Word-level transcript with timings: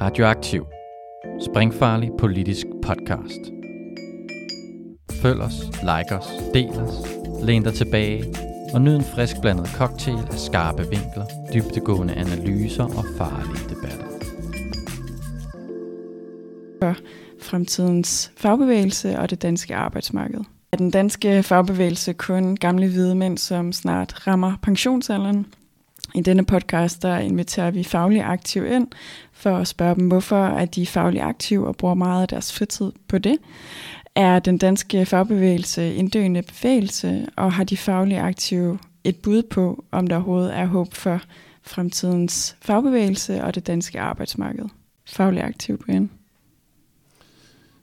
Radioaktiv. 0.00 0.66
Springfarlig 1.40 2.10
politisk 2.18 2.66
podcast. 2.82 3.40
Følg 5.22 5.40
os, 5.40 5.54
like 5.64 6.16
os, 6.18 6.26
del 6.54 6.68
os, 6.68 6.94
læn 7.42 7.62
dig 7.62 7.74
tilbage 7.74 8.24
og 8.74 8.80
nyd 8.80 8.96
en 8.96 9.04
frisk 9.04 9.40
blandet 9.40 9.68
cocktail 9.68 10.18
af 10.30 10.38
skarpe 10.38 10.82
vinkler, 10.82 11.24
dybtegående 11.54 12.14
analyser 12.14 12.84
og 12.84 13.04
farlige 13.16 13.68
debatter. 13.68 14.06
For 16.82 16.96
fremtidens 17.42 18.32
fagbevægelse 18.36 19.18
og 19.18 19.30
det 19.30 19.42
danske 19.42 19.76
arbejdsmarked. 19.76 20.40
Er 20.72 20.76
den 20.76 20.90
danske 20.90 21.42
fagbevægelse 21.42 22.12
kun 22.12 22.56
gamle 22.56 22.88
hvide 22.88 23.14
mænd, 23.14 23.38
som 23.38 23.72
snart 23.72 24.26
rammer 24.26 24.52
pensionsalderen? 24.62 25.46
I 26.14 26.20
denne 26.20 26.44
podcast 26.44 27.02
der 27.02 27.18
inviterer 27.18 27.70
vi 27.70 27.84
faglige 27.84 28.24
aktiv 28.24 28.66
ind 28.66 28.88
for 29.32 29.56
at 29.56 29.68
spørge 29.68 29.94
dem, 29.94 30.08
hvorfor 30.08 30.46
er 30.46 30.64
de 30.64 30.86
faglige 30.86 31.22
aktive 31.22 31.66
og 31.66 31.76
bruger 31.76 31.94
meget 31.94 32.22
af 32.22 32.28
deres 32.28 32.52
fritid 32.52 32.92
på 33.08 33.18
det. 33.18 33.38
Er 34.14 34.38
den 34.38 34.58
danske 34.58 35.06
fagbevægelse 35.06 35.94
en 35.94 36.08
døende 36.08 36.42
bevægelse, 36.42 37.26
og 37.36 37.52
har 37.52 37.64
de 37.64 37.76
faglige 37.76 38.20
aktive 38.20 38.78
et 39.04 39.16
bud 39.16 39.42
på, 39.42 39.84
om 39.90 40.06
der 40.06 40.16
overhovedet 40.16 40.56
er 40.56 40.66
håb 40.66 40.94
for 40.94 41.22
fremtidens 41.62 42.56
fagbevægelse 42.60 43.44
og 43.44 43.54
det 43.54 43.66
danske 43.66 44.00
arbejdsmarked? 44.00 44.64
Faglig 45.06 45.42
aktiv, 45.42 45.78
Brian. 45.78 46.10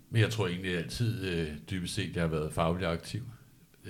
Men 0.10 0.22
jeg 0.22 0.32
tror 0.32 0.48
egentlig 0.48 0.78
altid, 0.78 1.26
øh, 1.26 1.48
dybest 1.70 1.96
set, 1.96 2.16
jeg 2.16 2.24
har 2.24 2.30
været 2.30 2.54
faglig 2.54 2.88
aktiv. 2.88 3.22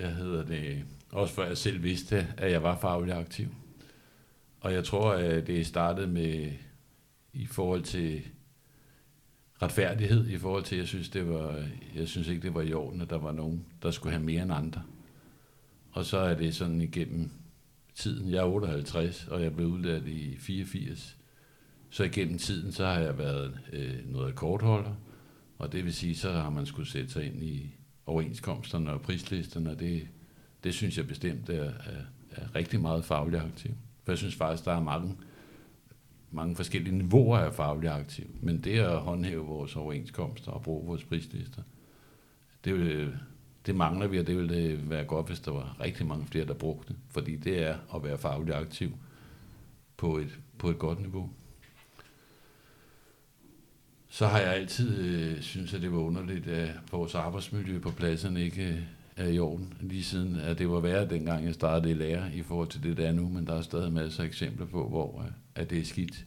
Jeg 0.00 0.10
hedder 0.10 0.44
det, 0.44 0.84
også 1.12 1.34
før 1.34 1.46
jeg 1.46 1.56
selv 1.56 1.82
vidste, 1.82 2.26
at 2.36 2.52
jeg 2.52 2.62
var 2.62 2.78
faglig 2.80 3.14
aktiv. 3.14 3.48
Og 4.60 4.72
jeg 4.72 4.84
tror, 4.84 5.12
at 5.12 5.46
det 5.46 5.66
startede 5.66 6.06
med 6.06 6.52
i 7.32 7.46
forhold 7.46 7.82
til 7.82 8.22
retfærdighed, 9.62 10.28
i 10.28 10.38
forhold 10.38 10.64
til, 10.64 10.78
jeg 10.78 10.86
synes, 10.86 11.08
det 11.08 11.28
var, 11.28 11.64
jeg 11.94 12.08
synes 12.08 12.28
ikke, 12.28 12.42
det 12.42 12.54
var 12.54 12.62
i 12.62 12.72
orden, 12.72 13.00
at 13.00 13.10
der 13.10 13.18
var 13.18 13.32
nogen, 13.32 13.66
der 13.82 13.90
skulle 13.90 14.12
have 14.12 14.24
mere 14.24 14.42
end 14.42 14.52
andre. 14.52 14.82
Og 15.92 16.04
så 16.04 16.18
er 16.18 16.34
det 16.34 16.54
sådan 16.54 16.80
igennem 16.80 17.30
tiden. 17.94 18.30
Jeg 18.30 18.38
er 18.38 18.44
58, 18.44 19.28
og 19.28 19.42
jeg 19.42 19.56
blev 19.56 19.66
udlært 19.66 20.06
i 20.06 20.36
84. 20.36 21.16
Så 21.90 22.04
igennem 22.04 22.38
tiden, 22.38 22.72
så 22.72 22.86
har 22.86 23.00
jeg 23.00 23.18
været 23.18 23.58
øh, 23.72 24.12
noget 24.12 24.34
kortholder, 24.34 24.94
og 25.58 25.72
det 25.72 25.84
vil 25.84 25.94
sige, 25.94 26.16
så 26.16 26.32
har 26.32 26.50
man 26.50 26.66
skulle 26.66 26.88
sætte 26.88 27.10
sig 27.10 27.24
ind 27.24 27.42
i 27.42 27.74
overenskomsterne 28.06 28.92
og 28.92 29.00
prislisterne, 29.00 29.70
og 29.70 29.80
det, 29.80 30.08
det 30.64 30.74
synes 30.74 30.96
jeg 30.98 31.06
bestemt 31.06 31.50
er, 31.50 31.64
er, 31.64 32.02
er 32.30 32.56
rigtig 32.56 32.80
meget 32.80 33.04
fagligt 33.04 33.42
aktiv. 33.42 33.70
For 34.06 34.12
jeg 34.12 34.18
synes 34.18 34.34
faktisk, 34.34 34.64
der 34.64 34.72
er 34.72 34.82
mange, 34.82 35.16
mange 36.30 36.56
forskellige 36.56 36.98
niveauer 36.98 37.38
af 37.38 37.54
faglig 37.54 37.90
aktiv. 37.90 38.26
Men 38.40 38.60
det 38.60 38.78
at 38.78 39.00
håndhæve 39.00 39.44
vores 39.44 39.76
overenskomster 39.76 40.50
og 40.50 40.62
bruge 40.62 40.86
vores 40.86 41.04
prislister, 41.04 41.62
det, 42.64 42.74
vil, 42.74 43.18
det 43.66 43.74
mangler 43.74 44.06
vi, 44.06 44.18
og 44.18 44.26
det 44.26 44.36
ville 44.36 44.90
være 44.90 45.04
godt, 45.04 45.26
hvis 45.26 45.40
der 45.40 45.50
var 45.50 45.76
rigtig 45.80 46.06
mange 46.06 46.26
flere, 46.26 46.46
der 46.46 46.54
brugte 46.54 46.88
det. 46.88 46.96
Fordi 47.08 47.36
det 47.36 47.62
er 47.62 47.76
at 47.94 48.04
være 48.04 48.18
faglig 48.18 48.54
aktiv 48.54 48.92
på 49.96 50.16
et, 50.16 50.38
på 50.58 50.70
et 50.70 50.78
godt 50.78 51.00
niveau. 51.00 51.30
Så 54.08 54.26
har 54.26 54.38
jeg 54.38 54.54
altid 54.54 54.98
øh, 54.98 55.42
synes, 55.42 55.74
at 55.74 55.82
det 55.82 55.92
var 55.92 55.98
underligt, 55.98 56.46
at 56.46 56.70
vores 56.92 57.14
arbejdsmiljø 57.14 57.78
på 57.78 57.90
pladserne 57.90 58.44
ikke 58.44 58.88
er 59.16 59.28
i 59.28 59.38
orden. 59.38 59.74
Lige 59.80 60.04
siden, 60.04 60.40
at 60.40 60.58
det 60.58 60.70
var 60.70 60.80
værre, 60.80 61.08
dengang 61.08 61.44
jeg 61.44 61.54
startede 61.54 61.90
i 61.90 61.94
lære 61.94 62.34
i 62.34 62.42
forhold 62.42 62.68
til 62.68 62.82
det, 62.82 62.96
der 62.96 63.06
er 63.06 63.12
nu, 63.12 63.28
men 63.28 63.46
der 63.46 63.54
er 63.54 63.62
stadig 63.62 63.92
masser 63.92 64.22
af 64.22 64.26
eksempler 64.26 64.66
på, 64.66 64.88
hvor 64.88 65.22
øh, 65.26 65.30
at 65.54 65.70
det 65.70 65.78
er 65.78 65.84
skidt. 65.84 66.24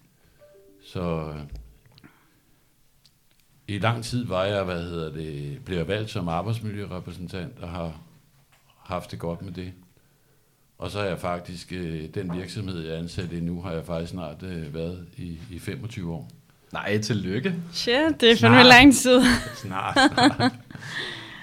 Så 0.84 1.30
øh, 1.30 1.40
i 3.68 3.80
lang 3.80 4.04
tid 4.04 4.26
var 4.26 4.44
jeg, 4.44 4.64
hvad 4.64 4.84
hedder 4.84 5.12
det, 5.12 5.60
blev 5.66 5.88
valgt 5.88 6.10
som 6.10 6.28
arbejdsmiljørepræsentant 6.28 7.60
og 7.60 7.70
har 7.70 8.02
haft 8.78 9.12
det 9.12 9.20
godt 9.20 9.42
med 9.42 9.52
det. 9.52 9.74
Og 10.78 10.92
så 10.92 11.00
har 11.00 11.06
jeg 11.06 11.20
faktisk, 11.20 11.72
øh, 11.72 12.10
den 12.14 12.34
virksomhed, 12.34 12.80
jeg 12.80 12.96
er 12.96 13.00
ansat 13.00 13.32
i 13.32 13.40
nu, 13.40 13.62
har 13.62 13.72
jeg 13.72 13.86
faktisk 13.86 14.12
snart 14.12 14.38
været 14.74 15.08
i, 15.18 15.40
i 15.52 15.60
25 15.60 16.14
år. 16.14 16.30
Nej, 16.74 16.98
tillykke. 16.98 17.56
Shit, 17.74 18.22
det 18.22 18.32
er 18.32 18.38
fandme 18.38 18.64
lang 18.64 18.96
tid. 18.96 19.22
Snart, 19.64 19.98
snart. 20.14 20.52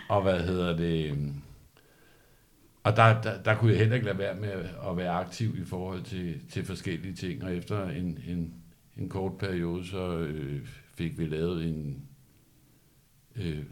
Og 0.09 0.22
hvad 0.22 0.41
hedder 0.41 0.77
det? 0.77 1.11
Øhm, 1.11 1.34
og 2.83 2.97
der, 2.97 3.22
der, 3.22 3.43
der 3.43 3.55
kunne 3.55 3.71
jeg 3.71 3.78
heller 3.78 3.94
ikke 3.94 4.06
lade 4.06 4.19
være 4.19 4.34
med 4.34 4.49
at 4.89 4.97
være 4.97 5.11
aktiv 5.11 5.59
i 5.59 5.65
forhold 5.65 6.03
til, 6.03 6.41
til 6.50 6.65
forskellige 6.65 7.15
ting. 7.15 7.44
Og 7.44 7.56
efter 7.56 7.89
en, 7.89 8.19
en, 8.28 8.55
en 8.97 9.09
kort 9.09 9.39
periode, 9.39 9.87
så 9.87 10.19
øh, 10.19 10.61
fik 10.95 11.19
vi 11.19 11.27
lavet 11.27 11.65
en... 11.65 12.03
Øh, 13.37 13.62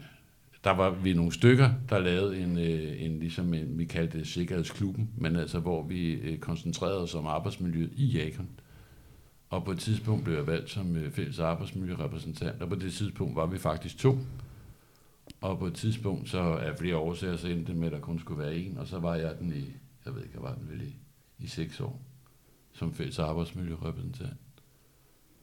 der 0.63 0.71
var 0.71 0.89
vi 0.89 1.13
nogle 1.13 1.31
stykker, 1.31 1.69
der 1.89 1.99
lavede 1.99 2.37
en, 2.37 2.57
øh, 2.57 3.01
en 3.01 3.19
ligesom 3.19 3.53
en, 3.53 3.77
vi 3.77 3.85
kaldte 3.85 4.19
det 4.19 4.27
Sikkerhedsklubben, 4.27 5.09
men 5.17 5.35
altså 5.35 5.59
hvor 5.59 5.83
vi 5.83 6.13
øh, 6.13 6.37
koncentrerede 6.37 7.01
os 7.01 7.15
om 7.15 7.27
arbejdsmiljøet 7.27 7.91
i 7.95 8.05
Jakon. 8.05 8.49
Og 9.49 9.65
på 9.65 9.71
et 9.71 9.79
tidspunkt 9.79 10.23
blev 10.23 10.35
jeg 10.35 10.47
valgt 10.47 10.69
som 10.69 10.95
øh, 10.95 11.11
fælles 11.11 11.39
arbejdsmiljørepræsentant, 11.39 12.61
og 12.61 12.69
på 12.69 12.75
det 12.75 12.93
tidspunkt 12.93 13.35
var 13.35 13.45
vi 13.45 13.57
faktisk 13.57 13.97
to. 13.97 14.17
Og 15.45 15.59
på 15.59 15.67
et 15.67 15.73
tidspunkt, 15.73 16.29
så 16.29 16.39
af 16.39 16.77
flere 16.77 16.97
årsager, 16.97 17.37
så 17.37 17.47
endte 17.47 17.71
det 17.71 17.79
med, 17.79 17.87
at 17.87 17.93
der 17.93 17.99
kun 17.99 18.19
skulle 18.19 18.43
være 18.43 18.55
en, 18.55 18.77
og 18.77 18.87
så 18.87 18.99
var 18.99 19.15
jeg 19.15 19.39
den 19.39 19.53
i, 19.53 19.65
jeg 20.05 20.15
ved 20.15 20.23
ikke, 20.23 20.33
jeg 20.33 20.43
var 20.43 20.55
den 20.55 20.69
vel 20.69 20.81
i, 20.81 20.95
i 21.39 21.47
seks 21.47 21.79
år, 21.79 22.01
som 22.73 22.93
fælles 22.93 23.19
arbejdsmiljørepræsentant. 23.19 24.33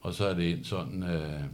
Og 0.00 0.14
så 0.14 0.26
er 0.26 0.34
det 0.34 0.52
en 0.52 0.64
sådan, 0.64 1.02
at, 1.02 1.44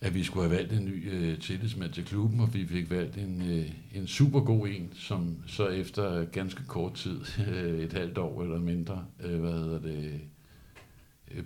at 0.00 0.14
vi 0.14 0.24
skulle 0.24 0.48
have 0.48 0.58
valgt 0.58 0.72
en 0.72 0.84
ny 0.84 1.32
uh, 1.32 1.38
tillidsmand 1.38 1.92
til 1.92 2.04
klubben, 2.04 2.40
og 2.40 2.54
vi 2.54 2.66
fik 2.66 2.90
valgt 2.90 3.18
en, 3.18 3.40
uh, 3.40 3.96
en 3.96 4.06
super 4.06 4.40
god 4.40 4.68
en, 4.68 4.92
som 4.94 5.36
så 5.46 5.68
efter 5.68 6.24
ganske 6.24 6.66
kort 6.66 6.94
tid, 6.94 7.20
et 7.84 7.92
halvt 7.92 8.18
år 8.18 8.42
eller 8.42 8.58
mindre, 8.58 9.06
uh, 9.24 9.40
hvad 9.40 9.52
hedder 9.52 9.80
det, 9.80 10.20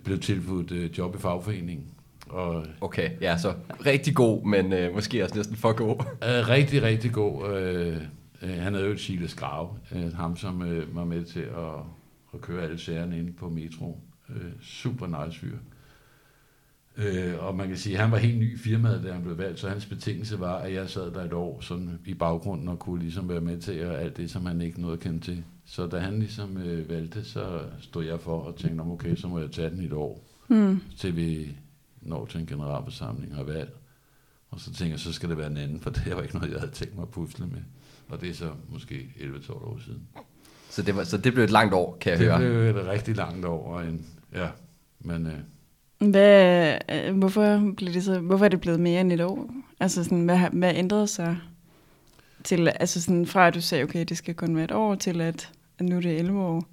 blev 0.03 0.19
tilbudt 0.19 0.71
uh, 0.71 0.97
job 0.97 1.15
i 1.15 1.19
fagforeningen. 1.19 1.93
Og, 2.29 2.65
okay, 2.81 3.09
ja, 3.21 3.37
så 3.37 3.53
rigtig 3.85 4.15
god, 4.15 4.45
men 4.45 4.73
øh, 4.73 4.93
måske 4.93 5.23
også 5.23 5.35
næsten 5.35 5.55
for 5.55 5.73
god. 5.73 5.95
Øh, 6.29 6.47
rigtig, 6.49 6.83
rigtig 6.83 7.11
god. 7.11 7.49
Øh, 7.49 7.97
øh, 8.41 8.49
han 8.49 8.73
havde 8.73 8.85
jo 8.85 8.91
et 8.91 8.99
Chile 8.99 9.27
Skrav, 9.27 9.77
øh, 9.95 10.13
ham 10.13 10.37
som 10.37 10.61
øh, 10.61 10.95
var 10.95 11.03
med 11.03 11.23
til 11.23 11.39
at, 11.39 11.75
at 12.33 12.41
køre 12.41 12.63
alle 12.63 12.77
sagerne 12.77 13.19
ind 13.19 13.33
på 13.33 13.49
metro. 13.49 13.99
Øh, 14.29 14.51
super 14.61 15.25
nice 15.25 15.39
fyr. 15.39 15.57
Øh, 16.97 17.45
og 17.45 17.55
man 17.55 17.67
kan 17.67 17.77
sige, 17.77 17.95
at 17.95 18.01
han 18.01 18.11
var 18.11 18.17
helt 18.17 18.39
ny 18.39 18.53
i 18.53 18.57
firmaet, 18.57 19.03
da 19.03 19.11
han 19.11 19.23
blev 19.23 19.37
valgt, 19.37 19.59
så 19.59 19.69
hans 19.69 19.85
betingelse 19.85 20.39
var, 20.39 20.55
at 20.55 20.73
jeg 20.73 20.89
sad 20.89 21.11
der 21.11 21.23
et 21.23 21.33
år 21.33 21.61
sådan 21.61 21.99
i 22.05 22.13
baggrunden 22.13 22.67
og 22.67 22.79
kunne 22.79 23.01
ligesom 23.01 23.29
være 23.29 23.41
med 23.41 23.57
til 23.57 23.71
at 23.71 23.95
alt 23.95 24.17
det, 24.17 24.31
som 24.31 24.45
han 24.45 24.61
ikke 24.61 24.81
nåede 24.81 24.93
at 24.93 24.99
kende 24.99 25.19
til. 25.19 25.43
Så 25.65 25.87
da 25.87 25.97
han 25.97 26.19
ligesom 26.19 26.57
øh, 26.57 26.89
valgte, 26.89 27.23
så 27.23 27.61
stod 27.79 28.05
jeg 28.05 28.19
for 28.19 28.39
og 28.39 28.55
tænkte, 28.55 28.81
okay, 28.81 29.15
så 29.15 29.27
må 29.27 29.39
jeg 29.39 29.51
tage 29.51 29.69
den 29.69 29.81
i 29.81 29.85
et 29.85 29.93
år, 29.93 30.23
mm. 30.47 30.81
til 30.97 31.15
vi 31.15 31.55
når 32.01 32.25
til 32.25 32.39
en 32.39 32.45
generalforsamling 32.45 33.37
og 33.37 33.47
valg. 33.47 33.71
Og 34.49 34.59
så 34.59 34.73
tænker 34.73 34.93
jeg, 34.93 34.99
så 34.99 35.13
skal 35.13 35.29
det 35.29 35.37
være 35.37 35.47
en 35.47 35.57
anden, 35.57 35.81
for 35.81 35.89
det 36.05 36.15
var 36.15 36.21
ikke 36.21 36.35
noget, 36.35 36.51
jeg 36.51 36.59
havde 36.59 36.71
tænkt 36.71 36.95
mig 36.95 37.01
at 37.01 37.09
pusle 37.09 37.47
med. 37.47 37.61
Og 38.09 38.21
det 38.21 38.29
er 38.29 38.33
så 38.33 38.51
måske 38.69 39.09
11-12 39.17 39.53
år 39.53 39.79
siden. 39.85 40.01
Så 40.69 40.81
det, 40.81 40.95
var, 40.95 41.03
så 41.03 41.17
det 41.17 41.33
blev 41.33 41.43
et 41.43 41.51
langt 41.51 41.73
år, 41.73 41.97
kan 42.01 42.11
jeg 42.11 42.19
det 42.19 42.27
høre. 42.27 42.65
Det 42.65 42.73
blev 42.73 42.83
et 42.83 42.89
rigtig 42.89 43.15
langt 43.15 43.45
år. 43.45 43.73
Og 43.73 43.85
en, 43.85 44.05
ja, 44.33 44.47
men... 44.99 45.27
Øh, 45.27 45.39
hvad, 46.09 46.77
øh, 46.91 47.17
hvorfor, 47.17 47.73
blev 47.77 47.93
det 47.93 48.03
så, 48.03 48.19
hvorfor 48.19 48.45
er 48.45 48.49
det 48.49 48.61
blevet 48.61 48.79
mere 48.79 49.01
end 49.01 49.11
et 49.11 49.21
år? 49.21 49.49
Altså, 49.79 50.03
sådan, 50.03 50.25
hvad, 50.25 50.39
hvad 50.51 50.75
ændrede 50.75 51.07
sig 51.07 51.37
til, 52.43 52.67
altså 52.67 53.01
sådan, 53.01 53.25
fra 53.25 53.47
at 53.47 53.53
du 53.53 53.61
sagde, 53.61 53.83
okay, 53.83 54.05
det 54.05 54.17
skal 54.17 54.35
kun 54.35 54.55
være 54.55 54.63
et 54.63 54.71
år, 54.71 54.95
til 54.95 55.21
at, 55.21 55.51
at 55.79 55.85
nu 55.85 55.97
er 55.97 56.01
det 56.01 56.19
11 56.19 56.39
år? 56.39 56.63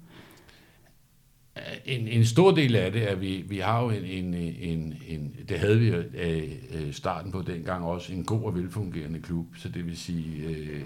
En, 1.85 2.07
en 2.07 2.25
stor 2.25 2.51
del 2.51 2.75
af 2.75 2.91
det 2.91 3.03
er, 3.03 3.07
at 3.07 3.21
vi, 3.21 3.45
vi 3.47 3.57
har 3.57 3.83
jo 3.83 3.89
en, 3.89 4.03
en, 4.03 4.33
en, 4.33 4.93
en 5.07 5.35
det 5.49 5.59
havde 5.59 5.79
vi 5.79 5.87
øh, 5.89 6.93
starten 6.93 7.31
på 7.31 7.41
dengang 7.41 7.85
også, 7.85 8.13
en 8.13 8.23
god 8.23 8.43
og 8.43 8.55
velfungerende 8.55 9.19
klub, 9.19 9.45
så 9.57 9.69
det 9.69 9.85
vil 9.85 9.97
sige, 9.97 10.47
øh, 10.47 10.81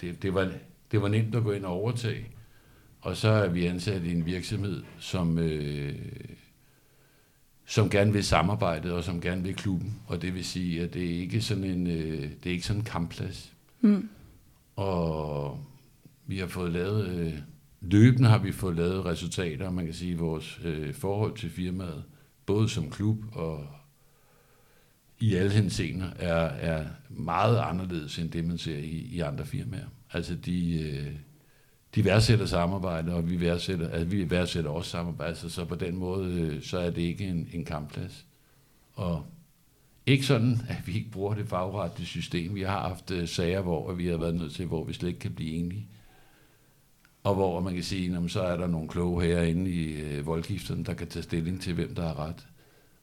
det, 0.00 0.22
det, 0.22 0.34
var, 0.34 0.52
det 0.92 1.02
var 1.02 1.08
nemt 1.08 1.34
at 1.34 1.42
gå 1.42 1.52
ind 1.52 1.64
og 1.64 1.72
overtage, 1.72 2.26
og 3.00 3.16
så 3.16 3.28
er 3.28 3.48
vi 3.48 3.66
ansat 3.66 4.02
i 4.02 4.12
en 4.12 4.26
virksomhed, 4.26 4.82
som, 4.98 5.38
øh, 5.38 5.94
som 7.66 7.90
gerne 7.90 8.12
vil 8.12 8.24
samarbejde 8.24 8.94
og 8.94 9.04
som 9.04 9.20
gerne 9.20 9.42
vil 9.42 9.54
klubben, 9.54 10.00
og 10.06 10.22
det 10.22 10.34
vil 10.34 10.44
sige, 10.44 10.82
at 10.82 10.94
det 10.94 11.04
er 11.04 11.20
ikke 11.20 11.40
sådan 11.40 11.64
en, 11.64 11.86
øh, 11.86 12.22
det 12.22 12.46
er 12.46 12.50
ikke 12.50 12.66
sådan 12.66 12.80
en 12.80 12.86
kampplads. 12.86 13.52
Mm. 13.80 14.08
Og 14.76 15.60
vi 16.26 16.38
har 16.38 16.46
fået 16.46 16.72
lavet... 16.72 17.08
Øh, 17.08 17.34
løbende 17.80 18.28
har 18.28 18.38
vi 18.38 18.52
fået 18.52 18.76
lavet 18.76 19.04
resultater, 19.04 19.70
man 19.70 19.84
kan 19.84 19.94
sige, 19.94 20.18
vores 20.18 20.60
øh, 20.64 20.94
forhold 20.94 21.36
til 21.36 21.50
firmaet, 21.50 22.04
både 22.46 22.68
som 22.68 22.90
klub 22.90 23.24
og 23.32 23.66
i 25.20 25.34
alle 25.34 25.52
henseender, 25.52 26.10
er, 26.16 26.44
er 26.44 26.86
meget 27.08 27.58
anderledes 27.58 28.18
end 28.18 28.30
det, 28.30 28.44
man 28.44 28.58
ser 28.58 28.78
i, 28.78 29.08
i 29.12 29.20
andre 29.20 29.46
firmaer. 29.46 29.86
Altså 30.12 30.34
de, 30.34 30.80
øh, 30.82 31.12
de 31.94 32.04
værdsætter 32.04 32.46
samarbejde, 32.46 33.14
og 33.14 33.30
vi 33.30 33.40
værdsætter, 33.40 33.88
altså, 33.88 34.06
vi 34.06 34.30
værdsætter 34.30 34.70
også 34.70 34.90
samarbejde, 34.90 35.36
så, 35.36 35.48
så 35.48 35.64
på 35.64 35.74
den 35.74 35.96
måde, 35.96 36.32
øh, 36.32 36.62
så 36.62 36.78
er 36.78 36.90
det 36.90 37.02
ikke 37.02 37.24
en, 37.24 37.48
en 37.52 37.64
kampplads. 37.64 38.26
Og 38.94 39.26
ikke 40.06 40.26
sådan, 40.26 40.60
at 40.68 40.86
vi 40.86 40.92
ikke 40.92 41.10
bruger 41.10 41.34
det 41.34 41.48
fagretlige 41.48 42.06
system. 42.06 42.54
Vi 42.54 42.62
har 42.62 42.88
haft 42.88 43.10
øh, 43.10 43.28
sager, 43.28 43.60
hvor 43.60 43.92
vi 43.92 44.06
har 44.06 44.16
været 44.16 44.34
nødt 44.34 44.54
til, 44.54 44.66
hvor 44.66 44.84
vi 44.84 44.92
slet 44.92 45.08
ikke 45.08 45.20
kan 45.20 45.34
blive 45.34 45.50
enige. 45.50 45.88
Og 47.22 47.34
hvor 47.34 47.60
man 47.60 47.74
kan 47.74 47.82
sige, 47.82 48.12
jamen, 48.12 48.28
så 48.28 48.42
er 48.42 48.56
der 48.56 48.66
nogle 48.66 48.88
kloge 48.88 49.22
herinde 49.22 49.70
i 49.70 50.00
øh, 50.00 50.26
voldgifterne, 50.26 50.84
der 50.84 50.94
kan 50.94 51.06
tage 51.06 51.22
stilling 51.22 51.60
til, 51.60 51.74
hvem 51.74 51.94
der 51.94 52.02
har 52.02 52.18
ret. 52.18 52.46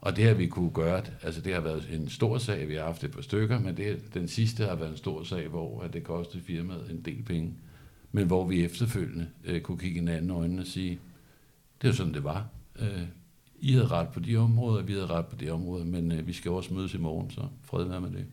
Og 0.02 0.16
det 0.16 0.26
har 0.26 0.34
vi 0.34 0.48
kunne 0.48 0.72
gøre. 0.72 1.02
Altså 1.24 1.42
det 1.42 1.54
har 1.54 1.62
været 1.62 1.90
en 1.94 2.10
stor 2.10 2.38
sag, 2.38 2.68
vi 2.68 2.76
har 2.76 2.84
haft 2.84 3.04
et 3.04 3.12
par 3.12 3.22
stykker, 3.22 3.60
men 3.60 3.78
det, 3.78 4.14
den 4.14 4.28
sidste 4.28 4.66
har 4.66 4.76
været 4.76 4.92
en 4.92 4.98
stor 4.98 5.24
sag, 5.24 5.48
hvor 5.48 5.82
at 5.82 5.94
det 5.94 6.04
kostede 6.04 6.44
firmaet 6.44 6.92
en 6.92 7.02
del 7.02 7.24
penge. 7.24 7.54
Men 8.12 8.28
hvor 8.28 8.46
vi 8.46 8.66
efterfølgende 8.66 9.28
øh, 9.46 9.62
kunne 9.62 9.78
kigge 9.78 10.00
hinanden 10.00 10.30
i 10.30 10.34
øjnene 10.34 10.62
og 10.62 10.68
sige, 10.68 11.00
det 11.82 11.88
er 11.88 11.92
jo 11.92 11.96
sådan, 11.96 12.14
det 12.14 12.24
var. 12.24 12.48
Øh, 12.80 13.02
i 13.60 13.72
havde 13.72 13.88
ret 13.88 14.08
på 14.10 14.20
de 14.20 14.38
områder, 14.38 14.84
vi 14.84 14.94
havde 14.94 15.06
ret 15.06 15.26
på 15.26 15.36
det 15.36 15.52
område, 15.52 15.86
men 15.86 16.12
øh, 16.12 16.28
vi 16.28 16.34
skal 16.34 16.52
også 16.52 16.74
mødes 16.74 16.94
i 16.94 16.98
morgen, 16.98 17.32
så 17.32 17.42
fred 17.64 17.84
være 17.84 18.02
med 18.02 18.12
det. 18.12 18.26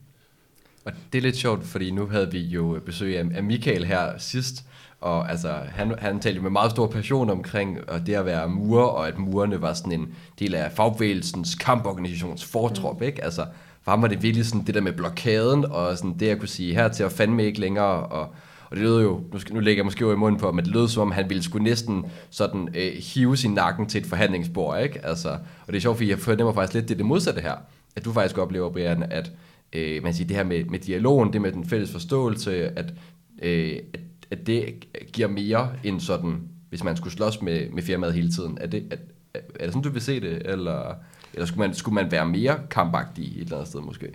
Og 0.84 0.92
det 1.12 1.18
er 1.18 1.22
lidt 1.22 1.36
sjovt, 1.36 1.64
fordi 1.64 1.90
nu 1.90 2.06
havde 2.06 2.30
vi 2.30 2.38
jo 2.38 2.80
besøg 2.86 3.18
af, 3.18 3.42
Michael 3.42 3.84
her 3.84 4.18
sidst, 4.18 4.64
og 5.00 5.30
altså, 5.30 5.54
han, 5.68 5.94
han 5.98 6.20
talte 6.20 6.40
med 6.40 6.50
meget 6.50 6.70
stor 6.70 6.86
passion 6.86 7.30
omkring 7.30 7.90
og 7.90 8.06
det 8.06 8.14
at 8.14 8.26
være 8.26 8.48
murer, 8.48 8.84
og 8.84 9.08
at 9.08 9.18
murerne 9.18 9.62
var 9.62 9.72
sådan 9.72 9.92
en 9.92 10.14
del 10.38 10.54
af 10.54 10.72
fagbevægelsens 10.72 11.54
kamporganisations 11.54 12.44
fortrop, 12.44 13.00
mm. 13.00 13.06
ikke? 13.06 13.24
Altså, 13.24 13.46
for 13.82 13.90
ham 13.90 14.02
var 14.02 14.08
det 14.08 14.22
virkelig 14.22 14.46
sådan 14.46 14.66
det 14.66 14.74
der 14.74 14.80
med 14.80 14.92
blokaden, 14.92 15.64
og 15.64 15.98
sådan 15.98 16.18
det 16.18 16.28
at 16.28 16.38
kunne 16.38 16.48
sige, 16.48 16.74
her 16.74 16.88
til 16.88 17.02
at 17.02 17.12
fandme 17.12 17.44
ikke 17.44 17.60
længere, 17.60 18.06
og 18.06 18.34
og 18.72 18.76
det 18.76 18.84
lød 18.84 19.02
jo, 19.02 19.20
nu, 19.32 19.38
nu 19.50 19.60
lægger 19.60 19.78
jeg 19.78 19.84
måske 19.84 20.04
over 20.04 20.14
i 20.14 20.18
munden 20.18 20.40
på, 20.40 20.52
men 20.52 20.64
det 20.64 20.72
lød 20.72 20.88
som 20.88 21.02
om, 21.02 21.12
han 21.12 21.28
ville 21.28 21.42
skulle 21.42 21.64
næsten 21.64 22.04
sådan 22.30 22.68
øh, 22.74 22.92
hive 22.92 23.36
sin 23.36 23.50
nakken 23.50 23.86
til 23.86 24.00
et 24.00 24.06
forhandlingsbord, 24.06 24.82
ikke? 24.82 25.06
Altså, 25.06 25.28
og 25.30 25.66
det 25.66 25.76
er 25.76 25.80
sjovt, 25.80 25.96
fordi 25.96 26.10
jeg 26.10 26.18
fornemmer 26.18 26.52
faktisk 26.52 26.74
lidt 26.74 26.88
det, 26.88 26.98
det 26.98 27.06
modsatte 27.06 27.40
her. 27.40 27.54
At 27.96 28.04
du 28.04 28.12
faktisk 28.12 28.38
oplever, 28.38 28.70
Brian, 28.70 29.02
at 29.02 29.30
øh, 29.72 30.02
man 30.02 30.14
siger, 30.14 30.26
det 30.26 30.36
her 30.36 30.44
med, 30.44 30.64
med 30.64 30.78
dialogen, 30.78 31.32
det 31.32 31.42
med 31.42 31.52
den 31.52 31.64
fælles 31.64 31.92
forståelse, 31.92 32.78
at, 32.78 32.94
øh, 33.42 33.78
at, 33.94 34.00
at 34.30 34.46
det 34.46 34.86
giver 35.12 35.28
mere 35.28 35.72
end 35.84 36.00
sådan, 36.00 36.40
hvis 36.68 36.84
man 36.84 36.96
skulle 36.96 37.14
slås 37.14 37.42
med, 37.42 37.70
med 37.70 37.82
firmaet 37.82 38.14
hele 38.14 38.30
tiden. 38.30 38.58
Er 38.60 38.66
det, 38.66 38.84
at, 38.90 38.98
er 39.34 39.64
det 39.64 39.72
sådan, 39.72 39.82
du 39.82 39.90
vil 39.90 40.02
se 40.02 40.20
det, 40.20 40.42
eller, 40.44 40.94
eller 41.34 41.46
skulle, 41.46 41.66
man, 41.66 41.74
skulle 41.74 41.94
man 41.94 42.10
være 42.10 42.26
mere 42.26 42.58
kampagtig 42.70 43.24
et 43.24 43.40
eller 43.40 43.56
andet 43.56 43.68
sted 43.68 43.80
måske? 43.80 44.08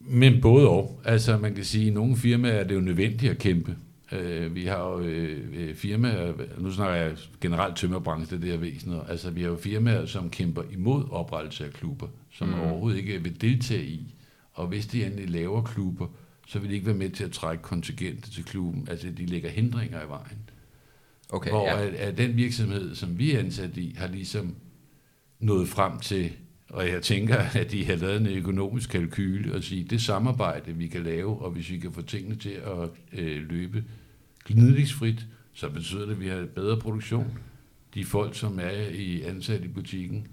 Men 0.00 0.40
både 0.40 0.68
og. 0.68 1.00
Altså 1.04 1.38
man 1.38 1.54
kan 1.54 1.64
sige, 1.64 1.84
at 1.84 1.90
i 1.90 1.94
nogle 1.94 2.16
firmaer 2.16 2.52
er 2.52 2.64
det 2.64 2.74
jo 2.74 2.80
nødvendigt 2.80 3.32
at 3.32 3.38
kæmpe. 3.38 3.76
Uh, 4.12 4.54
vi 4.54 4.64
har 4.64 4.78
jo 4.78 4.98
uh, 4.98 5.74
firmaer, 5.74 6.32
nu 6.58 6.70
snakker 6.70 6.96
jeg 6.96 7.12
generelt 7.40 7.76
tømmerbranche, 7.76 8.40
det 8.40 8.54
er 8.54 8.58
væsen, 8.58 8.94
altså 9.08 9.30
vi 9.30 9.42
har 9.42 9.48
jo 9.48 9.56
firmaer, 9.56 10.06
som 10.06 10.30
kæmper 10.30 10.62
imod 10.72 11.04
oprettelse 11.10 11.64
af 11.64 11.72
klubber, 11.72 12.06
som 12.30 12.48
mm. 12.48 12.60
overhovedet 12.60 12.98
ikke 12.98 13.22
vil 13.22 13.40
deltage 13.40 13.84
i. 13.84 14.14
Og 14.56 14.66
hvis 14.66 14.86
de 14.86 15.06
endelig 15.06 15.30
laver 15.30 15.62
klubber, 15.62 16.06
så 16.46 16.58
vil 16.58 16.70
de 16.70 16.74
ikke 16.74 16.86
være 16.86 16.96
med 16.96 17.10
til 17.10 17.24
at 17.24 17.32
trække 17.32 17.62
kontingenter 17.62 18.30
til 18.30 18.44
klubben. 18.44 18.88
Altså 18.90 19.10
de 19.10 19.26
lægger 19.26 19.50
hindringer 19.50 20.04
i 20.04 20.08
vejen. 20.08 20.50
Okay, 21.28 21.50
Hvor 21.50 21.66
ja. 21.66 21.86
at, 21.86 21.94
at 21.94 22.18
den 22.18 22.36
virksomhed, 22.36 22.94
som 22.94 23.18
vi 23.18 23.32
er 23.32 23.38
ansat 23.38 23.76
i, 23.76 23.94
har 23.98 24.06
ligesom 24.08 24.54
nået 25.40 25.68
frem 25.68 26.00
til 26.00 26.32
og 26.68 26.88
jeg 26.88 27.02
tænker, 27.02 27.36
at 27.36 27.72
de 27.72 27.84
har 27.84 27.96
lavet 27.96 28.20
en 28.20 28.26
økonomisk 28.26 28.90
kalkyle 28.90 29.54
og 29.54 29.64
sige, 29.64 29.84
det 29.84 30.02
samarbejde, 30.02 30.72
vi 30.72 30.86
kan 30.86 31.02
lave, 31.02 31.38
og 31.42 31.50
hvis 31.50 31.70
vi 31.70 31.78
kan 31.78 31.92
få 31.92 32.02
tingene 32.02 32.36
til 32.36 32.50
at 32.50 32.88
øh, 33.12 33.42
løbe 33.50 33.84
gnidningsfrit, 34.44 35.26
så 35.52 35.68
betyder 35.68 36.04
det, 36.06 36.12
at 36.12 36.20
vi 36.20 36.28
har 36.28 36.46
bedre 36.54 36.76
produktion. 36.76 37.38
De 37.94 38.04
folk, 38.04 38.34
som 38.34 38.58
er 38.58 38.88
i 38.94 39.22
ansat 39.22 39.64
i 39.64 39.68
butikken, 39.68 40.26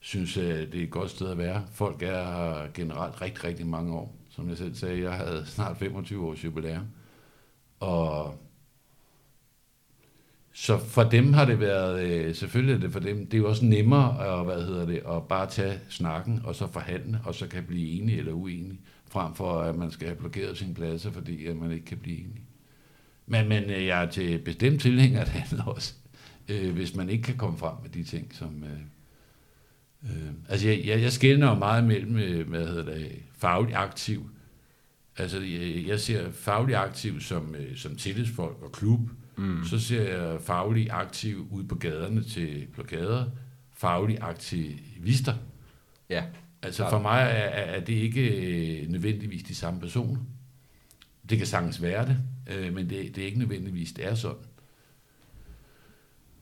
synes, 0.00 0.36
at 0.36 0.72
det 0.72 0.80
er 0.80 0.84
et 0.84 0.90
godt 0.90 1.10
sted 1.10 1.30
at 1.30 1.38
være. 1.38 1.66
Folk 1.72 2.02
er 2.02 2.24
her 2.24 2.68
generelt 2.74 3.22
rigtig, 3.22 3.44
rigtig 3.44 3.66
mange 3.66 3.94
år. 3.94 4.16
Som 4.28 4.48
jeg 4.48 4.56
selv 4.56 4.74
sagde, 4.74 5.02
jeg 5.02 5.12
havde 5.12 5.46
snart 5.46 5.76
25 5.76 6.26
års 6.26 6.44
jubilæum. 6.44 6.86
Og 7.80 8.34
så 10.52 10.78
for 10.78 11.02
dem 11.02 11.32
har 11.32 11.44
det 11.44 11.60
været, 11.60 12.02
øh, 12.02 12.34
selvfølgelig 12.34 12.74
er 12.74 12.78
det 12.78 12.92
for 12.92 13.00
dem, 13.00 13.26
det 13.26 13.34
er 13.34 13.38
jo 13.38 13.48
også 13.48 13.64
nemmere 13.64 14.38
at, 14.38 14.44
hvad 14.44 14.66
hedder 14.66 14.86
det, 14.86 15.02
at 15.08 15.28
bare 15.28 15.50
tage 15.50 15.78
snakken 15.88 16.40
og 16.44 16.54
så 16.54 16.66
forhandle, 16.66 17.20
og 17.24 17.34
så 17.34 17.46
kan 17.46 17.64
blive 17.64 18.00
enige 18.00 18.18
eller 18.18 18.32
uenige, 18.32 18.80
frem 19.06 19.34
for 19.34 19.60
at 19.60 19.76
man 19.76 19.90
skal 19.90 20.06
have 20.06 20.16
blokeret 20.16 20.58
sine 20.58 20.74
pladser, 20.74 21.10
fordi 21.10 21.46
at 21.46 21.56
man 21.56 21.72
ikke 21.72 21.84
kan 21.84 21.98
blive 21.98 22.18
enige. 22.18 22.42
Men, 23.26 23.48
men 23.48 23.64
øh, 23.64 23.86
jeg 23.86 24.04
er 24.04 24.10
til 24.10 24.38
bestemt 24.38 24.80
tilhænger 24.80 25.20
af 25.20 25.26
det 25.26 25.42
andet 25.44 25.66
også, 25.66 25.94
øh, 26.48 26.72
hvis 26.72 26.94
man 26.96 27.10
ikke 27.10 27.22
kan 27.22 27.36
komme 27.36 27.58
frem 27.58 27.74
med 27.82 27.90
de 27.90 28.04
ting, 28.04 28.34
som... 28.34 28.64
Øh, 28.64 28.80
øh, 30.04 30.30
altså 30.48 30.68
jeg, 30.68 30.86
jeg, 30.86 31.02
jeg 31.02 31.12
skældner 31.12 31.48
jo 31.48 31.54
meget 31.54 31.84
mellem, 31.84 32.16
øh, 32.16 32.48
hvad 32.48 32.66
hedder 32.66 32.94
det, 32.94 33.12
fagligt 33.38 33.76
aktiv. 33.76 34.30
Altså 35.16 35.40
jeg, 35.40 35.84
jeg 35.86 36.00
ser 36.00 36.30
fagligt 36.30 36.78
aktiv 36.78 37.20
som, 37.20 37.54
øh, 37.54 37.76
som 37.76 37.96
tillidsfolk 37.96 38.62
og 38.62 38.72
klub, 38.72 39.00
Mm. 39.40 39.64
Så 39.64 39.78
ser 39.78 40.02
jeg 40.02 40.40
faglig 40.40 40.90
aktiv 40.90 41.48
ud 41.50 41.64
på 41.64 41.74
gaderne 41.74 42.22
til 42.22 42.66
blokader, 42.72 43.26
faglig 43.72 44.18
aktivister. 44.20 45.34
Ja. 46.10 46.24
Altså 46.62 46.90
for 46.90 46.98
mig 46.98 47.22
er, 47.22 47.48
er 47.48 47.80
det 47.80 47.92
ikke 47.92 48.28
øh, 48.82 48.88
nødvendigvis 48.88 49.42
de 49.42 49.54
samme 49.54 49.80
personer. 49.80 50.20
Det 51.30 51.38
kan 51.38 51.46
sagtens 51.46 51.82
være 51.82 52.06
det, 52.06 52.18
øh, 52.46 52.74
men 52.74 52.90
det, 52.90 53.16
det 53.16 53.22
er 53.22 53.26
ikke 53.26 53.38
nødvendigvis, 53.38 53.92
det 53.92 54.06
er 54.06 54.14
sådan. 54.14 54.36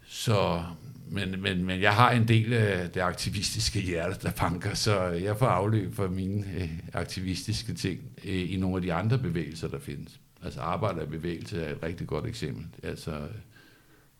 Så, 0.06 0.64
men, 1.10 1.42
men, 1.42 1.64
men 1.64 1.80
jeg 1.80 1.94
har 1.94 2.10
en 2.10 2.28
del 2.28 2.52
af 2.52 2.90
det 2.90 3.00
aktivistiske 3.00 3.80
hjerte, 3.80 4.18
der 4.22 4.30
banker, 4.30 4.74
så 4.74 5.00
jeg 5.00 5.36
får 5.36 5.46
afløb 5.46 5.94
for 5.94 6.08
mine 6.08 6.44
øh, 6.56 6.70
aktivistiske 6.92 7.74
ting 7.74 8.00
øh, 8.24 8.52
i 8.52 8.56
nogle 8.56 8.76
af 8.76 8.82
de 8.82 8.92
andre 8.92 9.18
bevægelser, 9.18 9.68
der 9.68 9.78
findes. 9.78 10.20
Altså 10.42 10.60
arbejder 10.60 11.02
i 11.02 11.06
bevægelse 11.06 11.62
er 11.62 11.72
et 11.72 11.82
rigtig 11.82 12.06
godt 12.06 12.26
eksempel. 12.26 12.66
Altså, 12.82 13.20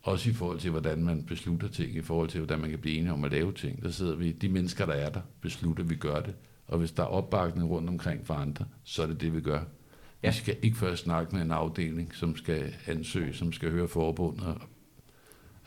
også 0.01 0.29
i 0.29 0.33
forhold 0.33 0.59
til, 0.59 0.71
hvordan 0.71 1.03
man 1.03 1.23
beslutter 1.23 1.67
ting, 1.67 1.95
i 1.95 2.01
forhold 2.01 2.29
til, 2.29 2.39
hvordan 2.39 2.59
man 2.59 2.69
kan 2.69 2.79
blive 2.79 2.97
enige 2.97 3.13
om 3.13 3.23
at 3.23 3.31
lave 3.31 3.53
ting. 3.53 3.83
Der 3.83 3.89
sidder 3.89 4.15
vi, 4.15 4.31
de 4.31 4.49
mennesker, 4.49 4.85
der 4.85 4.93
er 4.93 5.09
der, 5.09 5.21
beslutter, 5.41 5.83
at 5.83 5.89
vi 5.89 5.95
gør 5.95 6.19
det. 6.19 6.33
Og 6.67 6.79
hvis 6.79 6.91
der 6.91 7.03
er 7.03 7.07
opbakning 7.07 7.69
rundt 7.69 7.89
omkring 7.89 8.27
for 8.27 8.33
andre, 8.33 8.65
så 8.83 9.03
er 9.03 9.07
det 9.07 9.21
det, 9.21 9.35
vi 9.35 9.41
gør. 9.41 9.61
Ja. 10.23 10.29
Vi 10.29 10.35
skal 10.35 10.57
ikke 10.61 10.77
først 10.77 11.03
snakke 11.03 11.35
med 11.35 11.41
en 11.41 11.51
afdeling, 11.51 12.15
som 12.15 12.35
skal 12.35 12.75
ansøge, 12.87 13.33
som 13.33 13.53
skal 13.53 13.71
høre 13.71 13.87
forbundet. 13.87 14.57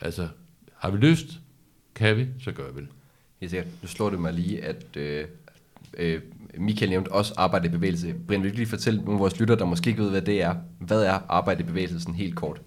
Altså, 0.01 0.27
har 0.83 0.91
vi 0.91 0.97
lyst? 0.97 1.39
Kan 1.95 2.17
vi? 2.17 2.27
Så 2.39 2.51
gør 2.51 2.71
vi 2.71 2.81
det. 2.81 2.87
Helt 3.39 3.51
sikkert. 3.51 3.67
Nu 3.81 3.87
slår 3.87 4.09
det 4.09 4.19
mig 4.19 4.33
lige, 4.33 4.63
at 4.63 4.97
øh, 4.97 5.25
øh, 5.97 6.21
Michael 6.57 6.89
nævnte 6.89 7.11
også 7.11 7.33
arbejde 7.37 7.67
i 7.67 7.71
bevægelse. 7.71 8.15
Brian, 8.27 8.43
vil 8.43 8.51
du 8.51 8.55
lige 8.55 8.67
fortælle 8.67 8.99
nogle 8.99 9.13
af 9.13 9.19
vores 9.19 9.39
lytter, 9.39 9.55
der 9.55 9.65
måske 9.65 9.89
ikke 9.89 10.01
ved, 10.01 10.09
hvad 10.09 10.21
det 10.21 10.41
er? 10.41 10.55
Hvad 10.79 11.03
er 11.03 11.19
arbejde 11.29 11.63
i 11.63 11.65
bevægelse 11.65 11.99
sådan 11.99 12.15
helt 12.15 12.35
kort? 12.35 12.61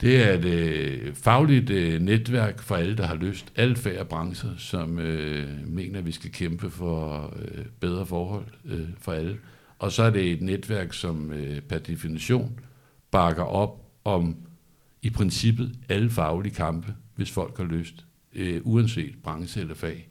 Det 0.00 0.28
er 0.28 0.32
et 0.32 0.44
øh, 0.44 1.14
fagligt 1.14 1.70
øh, 1.70 2.00
netværk 2.00 2.62
for 2.62 2.76
alle, 2.76 2.96
der 2.96 3.06
har 3.06 3.14
lyst. 3.14 3.52
Alle 3.56 3.76
færre 3.76 4.04
brancher, 4.04 4.50
som 4.58 4.98
øh, 4.98 5.68
mener, 5.68 5.98
at 5.98 6.06
vi 6.06 6.12
skal 6.12 6.32
kæmpe 6.32 6.70
for 6.70 7.34
øh, 7.38 7.64
bedre 7.80 8.06
forhold 8.06 8.46
øh, 8.64 8.88
for 8.98 9.12
alle. 9.12 9.38
Og 9.78 9.92
så 9.92 10.02
er 10.02 10.10
det 10.10 10.30
et 10.30 10.42
netværk, 10.42 10.92
som 10.92 11.32
øh, 11.32 11.60
per 11.60 11.78
definition 11.78 12.60
bakker 13.10 13.42
op 13.44 13.82
om 14.04 14.36
i 15.02 15.10
princippet 15.10 15.72
alle 15.88 16.10
faglige 16.10 16.54
kampe, 16.54 16.94
hvis 17.16 17.30
folk 17.30 17.56
har 17.56 17.64
lyst, 17.64 18.06
øh, 18.34 18.60
uanset 18.64 19.14
branche 19.22 19.60
eller 19.60 19.74
fag. 19.74 20.08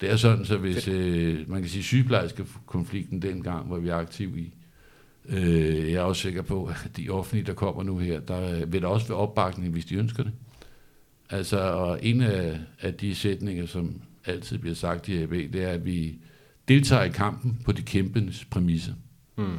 Det 0.00 0.10
er 0.10 0.16
sådan, 0.16 0.44
så 0.44 0.56
hvis 0.56 0.88
øh, 0.88 1.50
man 1.50 1.60
kan 1.60 1.70
sige 1.70 1.82
sygeplejerske 1.82 2.44
konflikten 2.66 3.22
dengang, 3.22 3.66
hvor 3.66 3.78
vi 3.78 3.88
er 3.88 3.96
aktive 3.96 4.40
i, 4.40 4.54
øh, 5.28 5.92
jeg 5.92 5.94
er 5.94 6.02
også 6.02 6.22
sikker 6.22 6.42
på, 6.42 6.64
at 6.64 6.90
de 6.96 7.10
offentlige, 7.10 7.46
der 7.46 7.54
kommer 7.54 7.82
nu 7.82 7.98
her, 7.98 8.20
der 8.20 8.66
vil 8.66 8.82
der 8.82 8.88
også 8.88 9.08
være 9.08 9.18
opbakning, 9.18 9.72
hvis 9.72 9.84
de 9.84 9.94
ønsker 9.94 10.22
det. 10.22 10.32
Altså, 11.30 11.58
og 11.58 11.98
en 12.02 12.20
af, 12.20 12.60
af 12.80 12.94
de 12.94 13.14
sætninger, 13.14 13.66
som 13.66 14.00
altid 14.24 14.58
bliver 14.58 14.74
sagt 14.74 15.08
i 15.08 15.22
AB, 15.22 15.30
det 15.30 15.62
er, 15.62 15.68
at 15.68 15.84
vi 15.84 16.18
deltager 16.68 17.02
i 17.02 17.08
kampen 17.08 17.58
på 17.64 17.72
de 17.72 17.82
kæmpendes 17.82 18.44
præmisser. 18.44 18.92
Mm. 19.36 19.58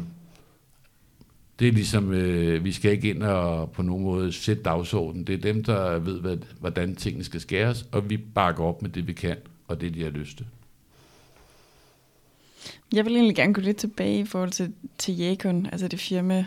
Det 1.60 1.68
er 1.68 1.72
ligesom, 1.72 2.12
øh, 2.14 2.64
vi 2.64 2.72
skal 2.72 2.92
ikke 2.92 3.10
ind 3.10 3.24
og 3.24 3.72
på 3.72 3.82
nogen 3.82 4.04
måde 4.04 4.32
sætte 4.32 4.64
dagsordenen. 4.64 5.28
Det 5.28 5.36
er 5.36 5.54
dem, 5.54 5.64
der 5.64 6.00
ved, 6.00 6.20
hvad, 6.22 6.38
hvordan 6.60 6.96
tingene 6.96 7.24
skal 7.24 7.42
skæres, 7.42 7.86
og 7.92 8.10
vi 8.10 8.18
bakker 8.18 8.64
op 8.64 8.82
med 8.82 8.90
det, 8.90 9.08
vi 9.08 9.14
kan 9.14 9.38
og 9.68 9.82
det, 9.82 9.94
de 9.94 10.04
har 10.04 10.10
lyst 10.10 10.38
til. 10.38 10.46
Jeg 12.94 13.06
vil 13.06 13.16
egentlig 13.16 13.36
gerne 13.36 13.54
gå 13.54 13.62
lidt 13.62 13.78
tilbage 13.78 14.20
i 14.20 14.26
forhold 14.26 14.52
til, 14.52 14.74
til 14.98 15.18
Jekon, 15.18 15.66
altså 15.66 15.88
det 15.88 16.00
firma, 16.00 16.46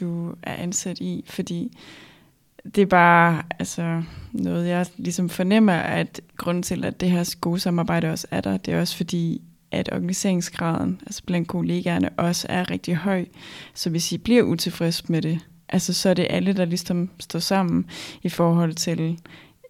du 0.00 0.34
er 0.42 0.54
ansat 0.54 1.00
i, 1.00 1.24
fordi 1.28 1.78
det 2.74 2.82
er 2.82 2.86
bare 2.86 3.42
altså, 3.58 4.02
noget, 4.32 4.68
jeg 4.68 4.86
ligesom 4.96 5.28
fornemmer, 5.28 5.72
at 5.72 6.20
grunden 6.36 6.62
til, 6.62 6.84
at 6.84 7.00
det 7.00 7.10
her 7.10 7.36
gode 7.40 7.60
samarbejde 7.60 8.10
også 8.10 8.26
er 8.30 8.40
der, 8.40 8.56
det 8.56 8.74
er 8.74 8.80
også 8.80 8.96
fordi, 8.96 9.42
at 9.70 9.88
organiseringsgraden 9.92 11.00
altså 11.06 11.22
blandt 11.26 11.48
kollegaerne 11.48 12.10
også 12.16 12.46
er 12.50 12.70
rigtig 12.70 12.96
høj. 12.96 13.24
Så 13.74 13.90
hvis 13.90 14.12
I 14.12 14.18
bliver 14.18 14.42
utilfreds 14.42 15.08
med 15.08 15.22
det, 15.22 15.38
altså 15.68 15.92
så 15.92 16.08
er 16.08 16.14
det 16.14 16.26
alle, 16.30 16.52
der 16.52 16.64
ligesom 16.64 17.10
står 17.20 17.38
sammen 17.38 17.86
i 18.22 18.28
forhold 18.28 18.74
til 18.74 19.18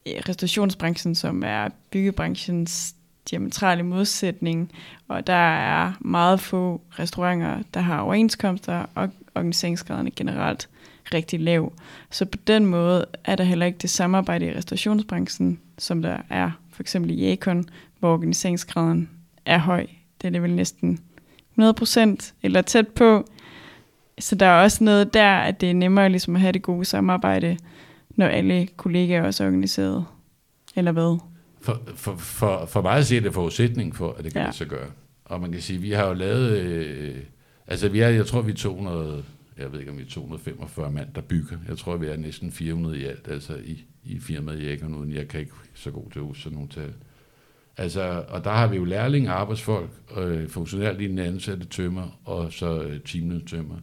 eh, 0.06 0.22
restaurationsbranchen, 0.28 1.14
som 1.14 1.42
er 1.46 1.68
byggebranchens 1.90 2.94
diametrale 3.30 3.82
modsætning, 3.82 4.72
og 5.08 5.26
der 5.26 5.32
er 5.56 5.92
meget 6.00 6.40
få 6.40 6.80
restauranter, 6.90 7.62
der 7.74 7.80
har 7.80 8.00
overenskomster, 8.00 8.86
og 8.94 9.10
organiseringsgraderne 9.34 10.10
generelt 10.10 10.68
rigtig 11.14 11.40
lav. 11.40 11.72
Så 12.10 12.24
på 12.24 12.38
den 12.46 12.66
måde 12.66 13.06
er 13.24 13.36
der 13.36 13.44
heller 13.44 13.66
ikke 13.66 13.78
det 13.78 13.90
samarbejde 13.90 14.46
i 14.46 14.54
restaurationsbranchen, 14.54 15.60
som 15.78 16.02
der 16.02 16.16
er 16.30 16.50
for 16.70 16.82
eksempel 16.82 17.10
i 17.10 17.28
Jekon, 17.28 17.64
hvor 17.98 18.12
organiseringsgraden 18.12 19.10
er 19.46 19.58
høj. 19.58 19.86
Det 20.20 20.26
er 20.26 20.30
det 20.30 20.42
vel 20.42 20.54
næsten 20.54 20.98
100% 21.60 22.32
eller 22.42 22.62
tæt 22.62 22.88
på. 22.88 23.26
Så 24.18 24.34
der 24.34 24.46
er 24.46 24.62
også 24.62 24.84
noget 24.84 25.14
der, 25.14 25.36
at 25.36 25.60
det 25.60 25.70
er 25.70 25.74
nemmere 25.74 26.08
ligesom 26.08 26.36
at 26.36 26.40
have 26.40 26.52
det 26.52 26.62
gode 26.62 26.84
samarbejde, 26.84 27.56
når 28.10 28.26
alle 28.26 28.68
kollegaer 28.76 29.22
også 29.22 29.44
er 29.44 29.48
organiseret. 29.48 30.04
Eller 30.76 30.92
hvad? 30.92 31.18
For, 31.60 31.82
for, 31.94 32.16
for, 32.16 32.66
for 32.66 32.82
mig 32.82 32.92
at 32.92 33.06
se, 33.06 33.16
er 33.16 33.20
det 33.20 33.34
forudsætning 33.34 33.96
for, 33.96 34.12
at 34.18 34.24
det 34.24 34.32
kan 34.32 34.40
ja. 34.40 34.46
lade 34.46 34.56
sig 34.56 34.66
gøre. 34.66 34.88
Og 35.24 35.40
man 35.40 35.52
kan 35.52 35.60
sige, 35.60 35.80
vi 35.80 35.90
har 35.90 36.06
jo 36.06 36.14
lavet, 36.14 36.58
øh, 36.58 37.16
altså 37.66 37.88
vi 37.88 38.00
er, 38.00 38.08
jeg 38.08 38.26
tror 38.26 38.42
vi 38.42 38.52
er 38.52 38.56
200, 38.56 39.24
jeg 39.58 39.72
ved 39.72 39.78
ikke 39.80 39.92
om 39.92 39.98
vi 39.98 40.02
er 40.02 40.08
245 40.08 40.90
mand, 40.90 41.08
der 41.14 41.20
bygger. 41.20 41.56
Jeg 41.68 41.78
tror 41.78 41.96
vi 41.96 42.06
er 42.06 42.16
næsten 42.16 42.52
400 42.52 42.98
i 42.98 43.04
alt, 43.04 43.28
altså 43.28 43.56
i, 43.64 43.84
i 44.04 44.18
firmaet 44.18 44.62
Jækkeren, 44.62 44.94
uden 44.94 45.12
jeg 45.12 45.28
kan 45.28 45.40
ikke 45.40 45.52
så 45.74 45.90
god 45.90 46.10
til 46.10 46.18
at 46.18 46.24
huske 46.24 46.42
sådan 46.42 46.54
nogle 46.54 46.68
tal. 46.68 46.92
Altså, 47.76 48.24
og 48.28 48.44
der 48.44 48.50
har 48.50 48.66
vi 48.66 48.76
jo 48.76 48.84
lærlinge, 48.84 49.30
arbejdsfolk, 49.30 49.90
øh, 50.16 50.48
funktionærlignende 50.48 51.24
ansatte 51.24 51.66
tømmer, 51.66 52.20
og 52.24 52.52
så 52.52 52.82
øh, 52.82 53.40
tømmer. 53.46 53.76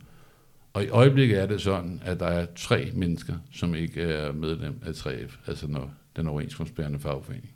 Og 0.74 0.84
i 0.84 0.90
øjeblikket 0.90 1.40
er 1.40 1.46
det 1.46 1.62
sådan, 1.62 2.02
at 2.06 2.20
der 2.20 2.26
er 2.26 2.46
tre 2.56 2.92
mennesker, 2.94 3.34
som 3.52 3.76
ikke 3.76 4.02
er 4.02 4.32
medlem 4.32 4.82
af 4.86 4.92
3F, 4.92 5.38
altså 5.48 5.68
når 5.68 5.94
den 6.16 6.28
overenskomstbærende 6.28 7.00
fagforening. 7.00 7.50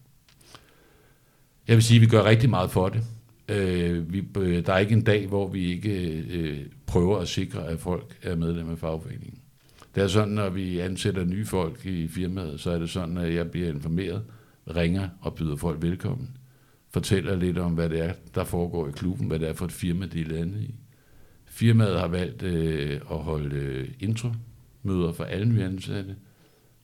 Jeg 1.68 1.76
vil 1.76 1.84
sige, 1.84 1.96
at 1.96 2.02
vi 2.02 2.08
gør 2.08 2.24
rigtig 2.24 2.50
meget 2.50 2.72
for 2.72 2.90
det. 2.90 3.04
Øh, 3.50 4.14
vi, 4.14 4.24
øh, 4.38 4.66
der 4.66 4.74
er 4.74 4.78
ikke 4.78 4.94
en 4.94 5.04
dag, 5.04 5.28
hvor 5.28 5.48
vi 5.48 5.72
ikke 5.72 6.24
øh, 6.30 6.66
prøver 6.86 7.18
at 7.18 7.28
sikre, 7.28 7.68
at 7.68 7.80
folk 7.80 8.18
er 8.24 8.36
medlem 8.36 8.70
af 8.72 8.78
fagforeningen. 8.78 9.40
Det 9.96 10.04
er 10.04 10.08
sådan, 10.08 10.34
når 10.34 10.50
vi 10.50 10.80
ansætter 10.80 11.24
nye 11.24 11.46
folk 11.46 11.86
i 11.86 12.08
firmaet, 12.08 12.60
så 12.60 12.72
er 12.72 12.80
det 12.80 12.90
sådan, 12.90 13.18
at 13.18 13.34
jeg 13.34 13.52
bliver 13.52 13.70
informeret, 13.70 14.24
ringer 14.76 15.10
og 15.22 15.36
byder 15.36 15.56
folk 15.56 15.82
velkommen. 15.82 16.38
Fortæller 16.90 17.36
lidt 17.36 17.58
om, 17.58 17.74
hvad 17.74 17.90
det 17.90 18.00
er, 18.00 18.14
der 18.36 18.44
foregår 18.44 18.88
i 18.88 18.92
klubben, 18.92 19.28
hvad 19.28 19.40
det 19.40 19.50
er 19.50 19.54
for 19.54 19.66
et 19.66 19.72
firma, 19.72 20.06
de 20.06 20.22
er 20.22 20.26
landet 20.26 20.62
i. 20.62 20.76
Firmaet 21.46 22.00
har 22.00 22.08
valgt 22.08 22.44
øh, 22.44 23.02
at 23.12 23.18
holde 23.18 23.56
øh, 23.56 23.90
intro-møder 24.00 25.12
for 25.12 25.24
alle 25.24 25.46
nye 25.46 25.64
ansatte, 25.64 26.16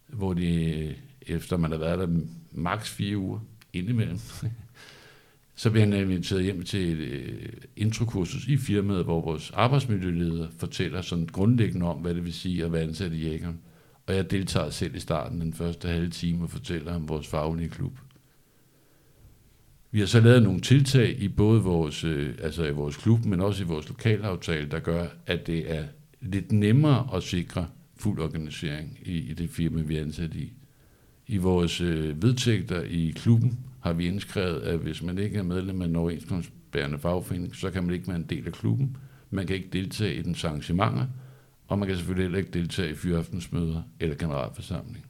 hvor 0.08 0.34
de, 0.34 0.80
øh, 0.80 0.94
efter 1.22 1.58
man 1.58 1.72
har 1.72 1.78
været 1.78 2.00
der 2.00 2.08
maks 2.52 2.90
fire 2.90 3.18
uger 3.18 3.40
indimellem, 3.74 4.20
så 5.56 5.70
bliver 5.72 5.86
han 5.86 5.94
inviteret 5.94 6.44
hjem 6.44 6.64
til 6.64 6.92
et 6.92 6.98
øh, 6.98 7.50
introkursus 7.76 8.48
i 8.48 8.58
firmaet, 8.58 9.04
hvor 9.04 9.22
vores 9.22 9.52
arbejdsmiljøleder 9.52 10.48
fortæller 10.58 11.02
sådan 11.02 11.26
grundlæggende 11.26 11.86
om, 11.86 11.98
hvad 11.98 12.16
det 12.16 12.26
vil 12.26 12.34
sige 12.34 12.66
at 12.66 12.72
være 12.72 12.84
ansat 12.84 13.14
i 13.14 13.30
Jægeren. 13.30 13.60
Og 14.08 14.16
jeg 14.16 14.32
deltager 14.32 14.70
selv 14.70 14.96
i 14.96 15.00
starten 15.00 15.42
den 15.42 15.54
første 15.54 15.88
halve 15.88 16.10
time 16.10 16.44
og 16.44 16.50
fortæller 16.50 16.96
om 16.96 17.10
vores 17.10 17.28
faglige 17.28 17.70
klub. 17.70 18.00
Vi 19.92 20.00
har 20.00 20.06
så 20.06 20.20
lavet 20.20 20.44
nogle 20.44 20.62
tiltag 20.62 21.22
i 21.22 21.28
både 21.28 21.62
vores, 21.62 22.04
øh, 22.04 22.36
altså 22.42 22.66
i 22.66 22.72
vores 22.72 22.98
klub, 22.98 23.26
men 23.26 23.42
også 23.42 23.64
i 23.64 23.68
vores 23.68 23.90
lokalaftale, 23.90 24.70
der 24.72 24.80
gør, 24.80 25.08
at 25.26 25.48
det 25.48 25.76
er 25.76 25.84
lidt 26.22 26.52
nemmere 26.52 27.08
at 27.16 27.24
sikre 27.24 27.68
fuld 27.96 28.20
organisering 28.20 29.00
i, 29.02 29.18
i 29.18 29.34
det 29.34 29.50
firma, 29.50 29.82
vi 29.82 29.98
er 29.98 30.02
ansat 30.02 30.36
i. 30.36 30.54
I 31.28 31.38
vores 31.38 31.82
øh, 31.82 32.24
vedtægter 32.24 32.82
i 32.82 33.14
klubben 33.16 33.60
har 33.80 33.94
vi 33.94 34.08
indskrevet, 34.08 34.62
at 34.62 34.80
hvis 34.80 35.04
man 35.04 35.18
ikke 35.18 35.38
er 35.38 35.44
medlem 35.44 35.82
af 35.82 35.86
en 35.86 35.96
overenskomstbærende 35.96 37.00
fagforening, 37.00 37.56
så 37.56 37.72
kan 37.72 37.84
man 37.84 37.94
ikke 37.94 38.08
være 38.08 38.18
en 38.18 38.26
del 38.30 38.48
af 38.48 38.54
klubben. 38.54 38.98
Man 39.30 39.48
kan 39.48 39.56
ikke 39.56 39.70
deltage 39.74 40.16
i 40.16 40.22
den 40.22 40.36
arrangementer, 40.44 41.06
og 41.68 41.80
man 41.80 41.88
kan 41.88 41.98
selvfølgelig 41.98 42.24
heller 42.24 42.38
ikke 42.38 42.52
deltage 42.52 42.92
i 42.92 42.96
fyraftensmøder 42.96 43.82
eller 44.00 44.16
generalforsamling. 44.16 45.06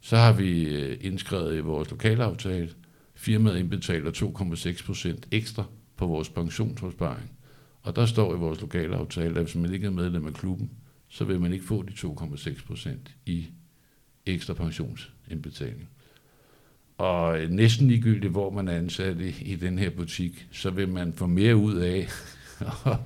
Så 0.00 0.16
har 0.16 0.32
vi 0.32 0.74
øh, 0.74 0.98
indskrevet 1.00 1.56
i 1.56 1.60
vores 1.60 1.90
lokalaftale, 1.90 2.70
firmaet 3.14 3.58
indbetaler 3.58 4.10
2,6 4.10 4.86
procent 4.86 5.28
ekstra 5.30 5.64
på 5.96 6.06
vores 6.06 6.28
pensionsopsparing. 6.28 7.30
Og 7.82 7.96
der 7.96 8.06
står 8.06 8.34
i 8.34 8.38
vores 8.38 8.60
lokalaftale, 8.60 9.38
at 9.38 9.44
hvis 9.44 9.54
man 9.54 9.72
ikke 9.74 9.86
er 9.86 9.90
medlem 9.90 10.26
af 10.26 10.32
klubben, 10.32 10.70
så 11.08 11.24
vil 11.24 11.40
man 11.40 11.52
ikke 11.52 11.64
få 11.64 11.82
de 11.82 11.92
2,6 11.92 12.66
procent 12.66 13.14
i 13.26 13.46
ekstra 14.26 14.54
pensionsindbetaling. 14.54 15.88
Og 16.98 17.40
øh, 17.40 17.50
næsten 17.50 17.88
ligegyldigt, 17.88 18.32
hvor 18.32 18.50
man 18.50 18.68
er 18.68 18.76
ansat 18.76 19.20
i, 19.20 19.52
i 19.52 19.56
den 19.56 19.78
her 19.78 19.90
butik, 19.90 20.48
så 20.52 20.70
vil 20.70 20.88
man 20.88 21.12
få 21.12 21.26
mere 21.26 21.56
ud 21.56 21.74
af 21.74 22.08
at 22.86 22.96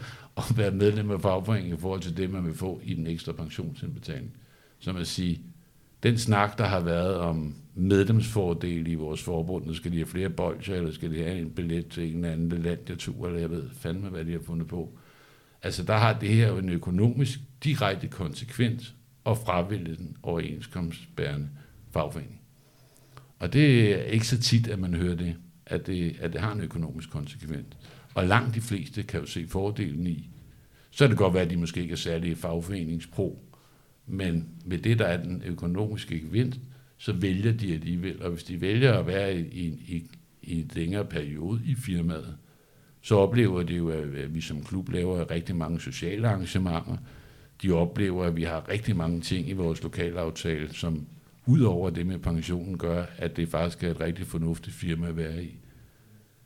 være 0.57 0.71
medlem 0.71 1.11
af 1.11 1.21
fagforeningen 1.21 1.77
i 1.77 1.81
forhold 1.81 2.01
til 2.01 2.17
det, 2.17 2.31
man 2.31 2.45
vil 2.45 2.55
få 2.55 2.81
i 2.85 2.95
den 2.95 3.07
ekstra 3.07 3.33
pensionsindbetaling. 3.33 4.37
Som 4.79 4.97
at 4.97 5.07
sige, 5.07 5.41
den 6.03 6.19
snak, 6.19 6.59
der 6.59 6.65
har 6.65 6.81
været 6.81 7.17
om 7.17 7.55
medlemsfordele 7.75 8.91
i 8.91 8.95
vores 8.95 9.23
forbund, 9.23 9.75
skal 9.75 9.93
de 9.93 9.97
have 9.97 10.07
flere 10.07 10.31
bolcher, 10.31 10.75
eller 10.75 10.93
skal 10.93 11.11
de 11.11 11.23
have 11.23 11.39
en 11.39 11.51
billet 11.51 11.89
til 11.89 12.09
en 12.09 12.15
eller 12.15 12.33
anden 12.33 12.63
landjatur, 12.63 13.27
eller 13.27 13.41
jeg 13.41 13.51
ved 13.51 13.71
fandme, 13.71 14.09
hvad 14.09 14.25
de 14.25 14.33
har 14.33 14.41
fundet 14.47 14.69
på. 14.69 14.99
Altså, 15.63 15.83
der 15.83 15.97
har 15.97 16.19
det 16.19 16.29
her 16.29 16.49
jo 16.49 16.59
en 16.59 16.69
økonomisk 16.69 17.41
direkte 17.65 18.09
konsekvens 18.09 18.95
at 19.27 19.39
fravælge 19.39 19.97
den 19.97 20.17
overenskomstbærende 20.23 21.49
fagforening. 21.91 22.41
Og 23.39 23.53
det 23.53 23.93
er 23.93 24.03
ikke 24.03 24.27
så 24.27 24.41
tit, 24.41 24.69
at 24.69 24.79
man 24.79 24.95
hører 24.95 25.15
det, 25.15 25.37
at 25.67 25.87
det, 25.87 26.17
at 26.21 26.33
det 26.33 26.41
har 26.41 26.53
en 26.53 26.61
økonomisk 26.61 27.11
konsekvens. 27.11 27.67
Og 28.15 28.27
langt 28.27 28.55
de 28.55 28.61
fleste 28.61 29.03
kan 29.03 29.21
jo 29.21 29.27
se 29.27 29.47
fordelen 29.49 30.07
i. 30.07 30.31
Så 30.91 31.05
kan 31.05 31.11
det 31.11 31.19
godt 31.19 31.35
være, 31.35 31.43
at 31.43 31.51
de 31.51 31.57
måske 31.57 31.81
ikke 31.81 31.93
er 31.93 31.97
særlige 31.97 32.37
fagforeningspro, 32.37 33.39
men 34.07 34.49
med 34.65 34.79
det, 34.79 34.99
der 34.99 35.05
er 35.05 35.23
den 35.23 35.43
økonomiske 35.47 36.21
gevinst, 36.21 36.61
så 36.99 37.13
vælger 37.13 37.53
de 37.53 37.75
alligevel. 37.75 38.23
Og 38.23 38.31
hvis 38.31 38.45
de 38.45 38.61
vælger 38.61 38.93
at 38.93 39.07
være 39.07 39.39
i, 39.39 39.67
i, 39.67 40.11
i 40.43 40.61
en 40.61 40.71
længere 40.75 41.05
periode 41.05 41.61
i 41.65 41.75
firmaet, 41.75 42.37
så 43.01 43.17
oplever 43.17 43.63
de 43.63 43.75
jo, 43.75 43.89
at 43.89 44.35
vi 44.35 44.41
som 44.41 44.65
klub 44.65 44.89
laver 44.89 45.31
rigtig 45.31 45.57
mange 45.57 45.81
sociale 45.81 46.29
arrangementer. 46.29 46.97
De 47.63 47.73
oplever, 47.73 48.25
at 48.25 48.37
vi 48.37 48.43
har 48.43 48.69
rigtig 48.69 48.97
mange 48.97 49.21
ting 49.21 49.49
i 49.49 49.53
vores 49.53 49.83
lokalaftale, 49.83 50.75
som 50.75 51.07
udover 51.47 51.91
det 51.91 52.07
med 52.07 52.19
pensionen 52.19 52.79
gør, 52.79 53.05
at 53.19 53.37
det 53.37 53.49
faktisk 53.49 53.85
er 53.85 53.91
et 53.91 54.01
rigtig 54.01 54.27
fornuftigt 54.27 54.77
firma 54.77 55.09
at 55.09 55.17
være 55.17 55.45
i. 55.45 55.57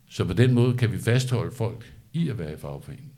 Så 0.08 0.24
på 0.24 0.32
den 0.32 0.54
måde 0.54 0.76
kan 0.76 0.92
vi 0.92 0.98
fastholde 0.98 1.56
folk 1.56 1.92
i 2.12 2.28
at 2.28 2.38
være 2.38 2.52
i 2.52 2.56
fagforeningen. 2.56 3.12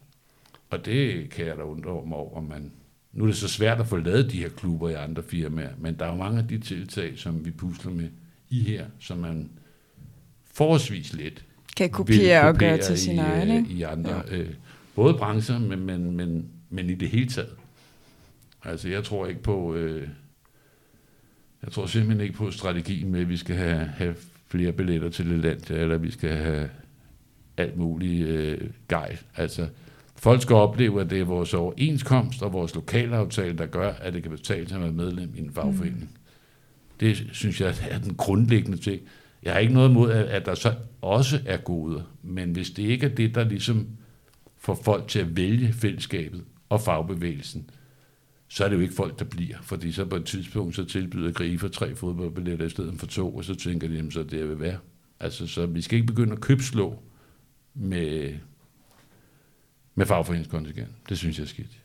Og 0.70 0.85
det 0.85 1.30
kan 1.30 1.47
jeg 1.47 1.56
da 1.56 1.62
undre 1.62 2.06
mig 2.06 2.18
over, 2.18 2.40
man 2.40 2.73
nu 3.12 3.25
er 3.25 3.28
det 3.28 3.37
så 3.37 3.49
svært 3.49 3.80
at 3.80 3.87
få 3.87 3.97
lavet 3.97 4.32
de 4.32 4.38
her 4.38 4.49
klubber 4.49 4.88
i 4.88 4.94
andre 4.94 5.23
firmaer, 5.23 5.70
men 5.78 5.94
der 5.99 6.04
er 6.04 6.11
jo 6.11 6.16
mange 6.16 6.38
af 6.38 6.49
de 6.49 6.59
tiltag, 6.59 7.18
som 7.18 7.44
vi 7.44 7.50
pusler 7.50 7.92
med 7.92 8.09
i 8.49 8.61
her, 8.62 8.87
som 8.99 9.18
man 9.18 9.50
forholdsvis 10.44 11.12
let 11.12 11.44
kan 11.76 11.90
kopiere 11.90 12.49
og 12.49 12.56
gøre 12.56 12.78
til 12.78 12.99
sin 12.99 13.18
egen. 13.18 13.64
Øh, 13.64 13.70
I 13.70 13.82
andre, 13.82 14.23
ja. 14.30 14.37
øh, 14.37 14.54
både 14.94 15.14
brancher, 15.14 15.59
men, 15.59 15.80
men, 15.80 16.16
men, 16.16 16.49
men 16.70 16.90
i 16.90 16.94
det 16.94 17.09
hele 17.09 17.28
taget. 17.28 17.50
Altså 18.64 18.88
jeg 18.88 19.04
tror 19.04 19.26
ikke 19.26 19.42
på, 19.42 19.75
øh, 19.75 20.09
jeg 21.62 21.73
tror 21.73 21.87
simpelthen 21.87 22.20
ikke 22.20 22.35
på 22.35 22.50
strategien 22.50 23.12
med, 23.12 23.20
at 23.20 23.28
vi 23.28 23.37
skal 23.37 23.56
have, 23.56 23.85
have 23.85 24.14
flere 24.50 24.73
billetter 24.73 25.09
til 25.09 25.26
land, 25.26 25.71
eller 25.71 25.99
vi 25.99 26.11
skal 26.11 26.30
have 26.30 26.69
alt 27.57 27.76
muligt 27.76 28.28
øh, 28.28 28.59
gej. 28.88 29.16
Altså, 29.37 29.69
folk 30.16 30.42
skal 30.42 30.57
opleve, 30.57 31.00
at 31.00 31.11
det 31.11 31.21
er 31.21 31.25
vores 31.25 31.54
overenskomst 31.54 32.42
og 32.42 32.52
vores 32.52 32.75
lokalaftale, 32.75 33.59
der 33.59 33.66
gør, 33.66 33.92
at 33.92 34.12
det 34.14 34.23
kan 34.23 34.30
betale 34.30 34.69
sig 34.69 34.76
at 34.76 34.83
være 34.83 34.92
medlem 34.92 35.33
i 35.37 35.40
en 35.40 35.52
fagforening. 35.52 36.00
Mm. 36.00 36.09
Det 37.00 37.26
synes 37.33 37.61
jeg 37.61 37.75
er 37.90 37.99
den 37.99 38.14
grundlæggende 38.14 38.78
ting. 38.78 39.00
Jeg 39.42 39.52
har 39.52 39.61
ikke 39.61 39.75
noget 39.75 39.90
imod, 39.90 40.11
at 40.11 40.47
der 40.47 40.54
så 40.54 40.75
også 41.00 41.40
er 41.47 41.57
gode, 41.57 42.02
men 42.23 42.50
hvis 42.50 42.71
det 42.71 42.83
ikke 42.83 43.07
er 43.07 43.14
det, 43.14 43.35
der 43.35 43.45
ligesom 43.45 43.88
får 44.59 44.75
folk 44.85 45.09
til 45.09 45.19
at 45.19 45.37
vælge 45.37 45.73
fællesskabet 45.73 46.45
og 46.69 46.80
fagbevægelsen, 46.80 47.71
så 48.52 48.64
er 48.64 48.69
det 48.69 48.76
jo 48.76 48.80
ikke 48.80 48.95
folk, 48.95 49.19
der 49.19 49.25
bliver. 49.25 49.57
Fordi 49.62 49.92
så 49.92 50.04
på 50.04 50.16
et 50.16 50.25
tidspunkt, 50.25 50.76
så 50.76 50.85
tilbyder 50.85 51.33
Grifer 51.33 51.69
tre 51.69 51.95
fodboldbilletter 51.95 52.66
i 52.66 52.71
stedet 52.71 52.95
for 52.99 53.07
to, 53.07 53.37
og 53.37 53.45
så 53.45 53.54
tænker 53.54 53.88
de, 53.88 53.95
jamen, 53.95 54.11
så 54.11 54.23
det 54.23 54.49
vil 54.49 54.61
være. 54.61 54.78
Altså, 55.21 55.47
så 55.47 55.66
vi 55.66 55.83
skal 55.83 55.97
ikke 55.97 56.07
begynde 56.07 56.33
at 56.33 56.40
købslå 56.40 57.02
med, 57.75 58.35
med 59.95 60.07
fagforeningskontingent. 60.07 60.88
Det 61.09 61.19
synes 61.19 61.38
jeg 61.38 61.45
er 61.45 61.49
skidt. 61.49 61.78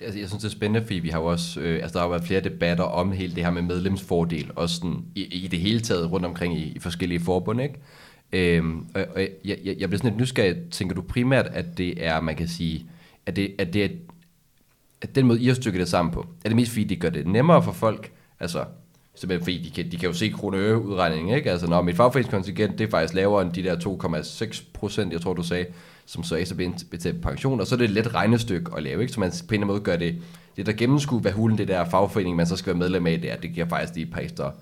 Altså, 0.00 0.18
jeg 0.18 0.28
synes, 0.28 0.42
det 0.42 0.48
er 0.48 0.52
spændende, 0.52 0.86
fordi 0.86 0.98
vi 0.98 1.08
har 1.08 1.18
jo 1.18 1.26
også, 1.26 1.60
øh, 1.60 1.82
altså, 1.82 1.92
der 1.92 1.98
har 1.98 2.06
jo 2.06 2.10
været 2.10 2.24
flere 2.24 2.40
debatter 2.40 2.84
om 2.84 3.12
hele 3.12 3.34
det 3.34 3.44
her 3.44 3.50
med 3.50 3.62
medlemsfordel, 3.62 4.50
også 4.56 4.76
sådan, 4.76 5.04
i, 5.14 5.24
i 5.24 5.48
det 5.48 5.58
hele 5.58 5.80
taget 5.80 6.12
rundt 6.12 6.26
omkring 6.26 6.58
i, 6.58 6.62
i 6.62 6.78
forskellige 6.78 7.20
forbund, 7.20 7.60
ikke? 7.60 7.74
Øhm, 8.32 8.86
og, 8.94 9.06
og 9.14 9.20
jeg, 9.20 9.30
jeg, 9.44 9.76
jeg 9.78 9.88
bliver 9.88 9.98
sådan 9.98 10.10
lidt 10.10 10.20
nysgerrig. 10.20 10.56
Tænker 10.70 10.94
du 10.94 11.02
primært, 11.02 11.46
at 11.46 11.78
det 11.78 12.04
er, 12.06 12.20
man 12.20 12.36
kan 12.36 12.48
sige, 12.48 12.86
at 13.26 13.36
det, 13.36 13.54
at 13.58 13.72
det 13.72 13.84
er 13.84 13.88
at 15.02 15.14
den 15.14 15.26
måde, 15.26 15.40
I 15.40 15.46
har 15.46 15.54
stykket 15.54 15.80
det 15.80 15.88
sammen 15.88 16.12
på, 16.12 16.26
er 16.44 16.48
det 16.48 16.56
mest 16.56 16.70
fordi, 16.70 16.84
det 16.84 17.00
gør 17.00 17.10
det 17.10 17.26
nemmere 17.26 17.62
for 17.62 17.72
folk, 17.72 18.12
altså 18.40 18.64
simpelthen 19.14 19.44
fordi, 19.44 19.62
de 19.62 19.70
kan, 19.70 19.92
de 19.92 19.96
kan 19.96 20.08
jo 20.08 20.14
se 20.14 20.28
kroneøreudregningen, 20.28 21.36
ikke? 21.36 21.50
Altså, 21.50 21.66
når 21.66 21.82
mit 21.82 21.96
fagforeningskontingent, 21.96 22.78
det 22.78 22.86
er 22.86 22.90
faktisk 22.90 23.14
lavere 23.14 23.42
end 23.42 23.52
de 23.52 23.62
der 23.62 23.76
2,6 23.76 24.64
procent, 24.72 25.12
jeg 25.12 25.20
tror, 25.20 25.34
du 25.34 25.42
sagde, 25.42 25.66
som 26.06 26.22
så 26.22 26.36
ekstra 26.36 26.56
betalt 26.90 27.22
pension, 27.22 27.60
og 27.60 27.66
så 27.66 27.74
er 27.74 27.76
det 27.76 27.84
et 27.84 27.90
let 27.90 28.14
regnestykke 28.14 28.70
at 28.76 28.82
lave, 28.82 29.00
ikke? 29.00 29.12
Så 29.12 29.20
man 29.20 29.32
på 29.48 29.54
en 29.54 29.66
måde 29.66 29.80
gør 29.80 29.96
det, 29.96 30.16
det 30.56 30.66
der 30.66 30.72
gennemskue, 30.72 31.20
hvad 31.20 31.32
hulen 31.32 31.58
det 31.58 31.68
der 31.68 31.84
fagforening, 31.84 32.36
man 32.36 32.46
så 32.46 32.56
skal 32.56 32.70
være 32.70 32.78
medlem 32.78 33.06
af, 33.06 33.20
det 33.20 33.32
er, 33.32 33.36
det 33.36 33.52
giver 33.52 33.68
faktisk 33.68 33.94
lige 33.94 34.06
et 34.06 34.12
par 34.12 34.20
ekstra, 34.20 34.52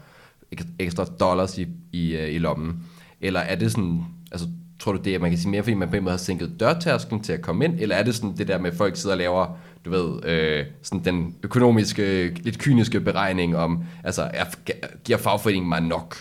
ekstra 0.78 1.04
dollars 1.04 1.58
i, 1.58 1.66
i, 1.92 2.16
øh, 2.16 2.34
i 2.34 2.38
lommen. 2.38 2.84
Eller 3.20 3.40
er 3.40 3.54
det 3.54 3.70
sådan, 3.72 4.04
altså 4.32 4.46
tror 4.80 4.92
du 4.92 4.98
det, 4.98 5.14
at 5.14 5.20
man 5.20 5.30
kan 5.30 5.38
sige 5.38 5.50
mere, 5.50 5.62
fordi 5.62 5.74
man 5.74 5.88
på 5.88 5.96
en 5.96 6.02
måde 6.02 6.12
har 6.12 6.18
sænket 6.18 6.52
dørtærsklen 6.60 7.22
til 7.22 7.32
at 7.32 7.42
komme 7.42 7.64
ind, 7.64 7.80
eller 7.80 7.96
er 7.96 8.02
det 8.02 8.14
sådan 8.14 8.36
det 8.36 8.48
der 8.48 8.58
med, 8.58 8.70
at 8.70 8.76
folk 8.76 8.96
sidder 8.96 9.14
og 9.14 9.18
laver, 9.18 9.58
du 9.84 9.90
ved, 9.90 10.24
øh, 10.24 10.64
sådan 10.82 11.04
den 11.04 11.34
økonomiske, 11.42 12.28
lidt 12.28 12.58
kyniske 12.58 13.00
beregning 13.00 13.56
om, 13.56 13.84
altså, 14.04 14.30
er, 14.34 14.44
giver 15.04 15.18
fagforeningen 15.18 15.68
mig 15.68 15.80
nok? 15.80 16.16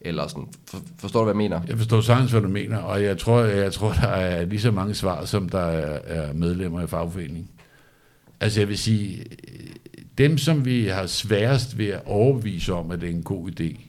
Eller 0.00 0.26
sådan, 0.26 0.48
for, 0.66 0.78
forstår 0.98 1.20
du, 1.20 1.24
hvad 1.24 1.34
jeg 1.34 1.50
mener? 1.50 1.60
Jeg 1.68 1.76
forstår 1.76 2.00
sagtens, 2.00 2.30
hvad 2.30 2.40
du 2.40 2.48
mener, 2.48 2.78
og 2.78 3.02
jeg 3.02 3.18
tror, 3.18 3.40
jeg 3.40 3.72
tror 3.72 3.92
der 3.92 4.08
er 4.08 4.44
lige 4.44 4.60
så 4.60 4.70
mange 4.70 4.94
svar, 4.94 5.24
som 5.24 5.48
der 5.48 5.58
er 5.58 6.32
medlemmer 6.32 6.82
i 6.82 6.86
fagforeningen. 6.86 7.48
Altså 8.40 8.60
jeg 8.60 8.68
vil 8.68 8.78
sige, 8.78 9.24
dem 10.18 10.38
som 10.38 10.64
vi 10.64 10.86
har 10.86 11.06
sværest 11.06 11.78
ved 11.78 11.88
at 11.88 12.02
overbevise 12.06 12.74
om, 12.74 12.90
at 12.90 13.00
det 13.00 13.08
er 13.08 13.14
en 13.14 13.22
god 13.22 13.50
idé, 13.50 13.87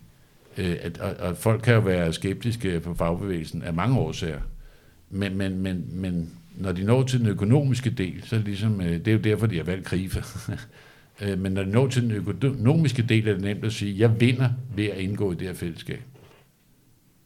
øh, 0.59 0.77
at, 0.81 0.97
at, 0.97 1.15
at 1.19 1.37
folk 1.37 1.61
kan 1.61 1.73
jo 1.73 1.79
være 1.79 2.13
skeptiske 2.13 2.79
på 2.79 2.93
fagbevægelsen 2.93 3.61
af 3.61 3.73
mange 3.73 3.97
årsager, 3.97 4.39
men, 5.09 5.37
men, 5.37 5.57
men, 5.57 5.85
men 5.91 6.29
når 6.57 6.71
de 6.71 6.83
når 6.83 7.03
til 7.03 7.19
den 7.19 7.27
økonomiske 7.27 7.89
del, 7.89 8.23
så 8.23 8.35
er 8.35 8.39
det 8.39 8.47
ligesom, 8.47 8.81
øh, 8.81 8.87
det 8.87 9.07
er 9.07 9.11
jo 9.11 9.19
derfor, 9.19 9.47
de 9.47 9.57
har 9.57 9.63
valgt 9.63 9.85
krife. 9.85 10.23
Øh, 11.21 11.39
men 11.39 11.51
når 11.51 11.63
de 11.63 11.69
når 11.69 11.87
til 11.87 12.01
den 12.01 12.11
økonomiske 12.11 13.01
del, 13.01 13.27
er 13.27 13.33
det 13.33 13.41
nemt 13.41 13.65
at 13.65 13.73
sige, 13.73 13.99
jeg 13.99 14.21
vinder 14.21 14.49
ved 14.75 14.85
at 14.85 14.97
indgå 14.97 15.31
i 15.31 15.35
det 15.35 15.47
her 15.47 15.53
fællesskab. 15.53 16.01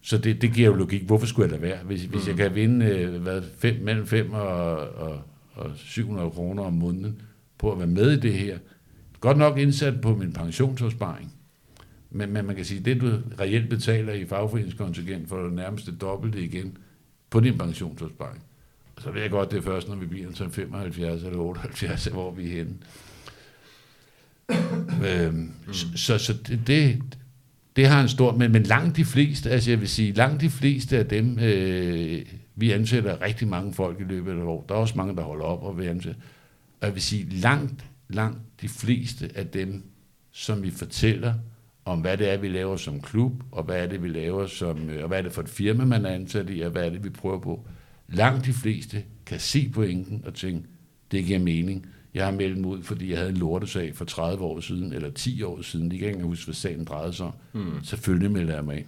Så 0.02 0.18
det, 0.18 0.42
det 0.42 0.54
giver 0.54 0.70
jo 0.70 0.76
logik. 0.76 1.04
Hvorfor 1.04 1.26
skulle 1.26 1.52
jeg 1.52 1.62
lade 1.62 1.72
være? 1.72 1.84
Hvis, 1.84 2.06
mm. 2.06 2.12
hvis 2.12 2.28
jeg 2.28 2.34
mm. 2.34 2.38
kan 2.38 2.56
vinde 2.56 3.08
hvad, 3.08 3.42
fem, 3.58 3.76
mellem 3.82 4.08
5 4.08 4.34
og, 4.34 4.78
og, 4.78 5.22
og 5.54 5.72
700 5.76 6.32
kroner 6.32 6.64
om 6.64 6.74
måneden 6.74 7.22
på 7.58 7.72
at 7.72 7.78
være 7.78 7.88
med 7.88 8.12
i 8.12 8.20
det 8.20 8.34
her, 8.34 8.58
godt 9.20 9.38
nok 9.38 9.58
indsat 9.58 10.02
på 10.02 10.16
min 10.16 10.34
pensionsopsparing, 10.34 11.34
men, 12.14 12.34
men 12.34 12.46
man 12.46 12.56
kan 12.56 12.66
sige, 12.66 12.80
det 12.80 13.02
du 13.02 13.20
reelt 13.40 13.70
betaler 13.70 14.14
i 14.14 14.26
fagforeningskontingent, 14.26 15.30
du 15.30 15.50
nærmest 15.50 15.86
det 15.86 16.02
dobbelte 16.02 16.44
igen 16.44 16.78
på 17.30 17.40
din 17.40 17.58
pensionsopsparing. 17.58 18.44
Så 19.00 19.12
ved 19.12 19.22
jeg 19.22 19.30
godt, 19.30 19.52
det 19.52 19.58
er 19.58 19.62
først, 19.62 19.90
når 19.90 19.96
vi 19.96 20.06
bliver 20.06 20.32
til 20.32 20.50
75 20.50 21.24
eller 21.24 21.40
78, 21.40 22.06
hvor 22.06 22.32
vi 22.32 22.46
er 22.46 22.56
henne. 22.56 22.76
øhm, 25.08 25.36
mm. 25.68 25.74
Så, 25.74 26.18
så 26.18 26.34
det, 26.34 26.60
det, 26.68 27.02
det 27.76 27.88
har 27.88 28.02
en 28.02 28.10
stor, 28.10 28.36
men, 28.38 28.52
men 28.52 28.64
langt 28.64 28.98
de 28.98 29.06
fleste, 29.06 29.50
altså 29.50 29.72
jeg 29.72 29.80
vil 29.80 29.90
sige, 29.90 30.12
langt 30.12 30.42
de 30.42 30.50
fleste 30.50 30.98
af 30.98 31.06
dem, 31.06 31.40
øh, 31.40 32.26
vi 32.56 32.72
ansætter 32.72 33.22
rigtig 33.22 33.48
mange 33.48 33.74
folk 33.74 34.00
i 34.00 34.04
løbet 34.04 34.32
af 34.32 34.36
et 34.36 34.44
år. 34.44 34.66
Der 34.70 34.76
er 34.76 34.80
også 34.80 34.98
mange, 34.98 35.16
der 35.16 35.22
holder 35.22 35.46
op 35.46 35.64
og 35.64 35.78
vil 35.78 35.86
ansætte. 35.86 36.20
Og 36.82 36.88
jeg 36.88 36.94
vil 36.94 37.02
sige, 37.02 37.30
langt, 37.30 37.86
langt 38.10 38.40
de 38.62 38.70
fleste 38.70 39.30
af 39.36 39.48
dem, 39.48 39.84
som 40.32 40.64
vi 40.64 40.72
fortæller, 40.72 41.34
om 41.86 42.00
hvad 42.00 42.18
det 42.18 42.30
er, 42.30 42.38
vi 42.38 42.48
laver 42.48 42.78
som 42.78 43.02
klub, 43.02 43.32
og 43.52 43.64
hvad 43.64 43.84
er 43.84 43.88
det, 43.88 44.04
vi 44.04 44.08
laver 44.08 44.48
som, 44.48 44.90
øh, 44.90 45.02
og 45.02 45.08
hvad 45.08 45.18
er 45.18 45.22
det 45.22 45.32
for 45.32 45.42
et 45.42 45.50
firma, 45.50 45.86
man 45.86 46.06
er 46.06 46.10
ansat 46.10 46.50
i, 46.50 46.62
og 46.62 46.72
hvad 46.72 46.86
er 46.86 46.90
det, 46.90 47.04
vi 47.04 47.10
prøver 47.10 47.40
på. 47.40 47.66
Langt 48.08 48.46
de 48.46 48.54
fleste 48.54 49.04
kan 49.26 49.40
se 49.40 49.72
pointen 49.74 50.24
og 50.26 50.34
tænke, 50.34 50.68
det 51.12 51.26
giver 51.26 51.40
mening. 51.40 51.86
Jeg 52.14 52.26
har 52.26 52.32
meldt 52.32 52.58
mig 52.58 52.70
ud, 52.70 52.84
fordi 52.84 53.10
jeg 53.10 53.18
havde 53.18 53.32
en 53.32 53.38
lortesag 53.38 53.96
for 53.96 54.06
30 54.06 54.44
år 54.44 54.60
siden, 54.60 54.94
eller 54.94 55.10
10 55.10 55.44
år 55.44 55.62
siden. 55.62 55.92
De 55.92 56.00
kan 56.00 56.08
ikke 56.08 56.24
huske, 56.24 56.46
hvad 56.46 56.56
sagen 56.56 56.86
drejede 56.86 57.14
sig 57.14 57.26
om. 57.26 57.34
Mm. 57.54 57.84
Selvfølgelig 57.84 58.32
melder 58.32 58.56
jeg 58.56 58.66
mig 58.66 58.78
ind. 58.78 58.88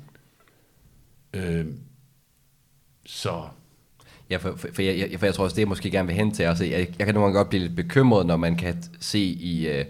Øh, 1.33 1.65
så... 3.05 3.43
Ja, 4.29 4.37
for, 4.37 4.55
for, 4.55 4.67
for, 4.73 4.81
jeg, 4.81 5.19
for 5.19 5.25
jeg 5.25 5.35
tror 5.35 5.43
også, 5.43 5.55
det 5.55 5.61
jeg 5.61 5.67
måske 5.67 5.91
gerne 5.91 6.07
vil 6.07 6.15
hen 6.15 6.31
til. 6.31 6.43
Altså, 6.43 6.65
jeg, 6.65 6.87
jeg 6.99 7.05
kan 7.05 7.15
nogle 7.15 7.25
gange 7.25 7.37
godt 7.37 7.49
blive 7.49 7.63
lidt 7.63 7.75
bekymret, 7.75 8.25
når 8.25 8.37
man 8.37 8.55
kan 8.55 8.83
se 8.99 9.19
i... 9.19 9.67
Øh, 9.67 9.85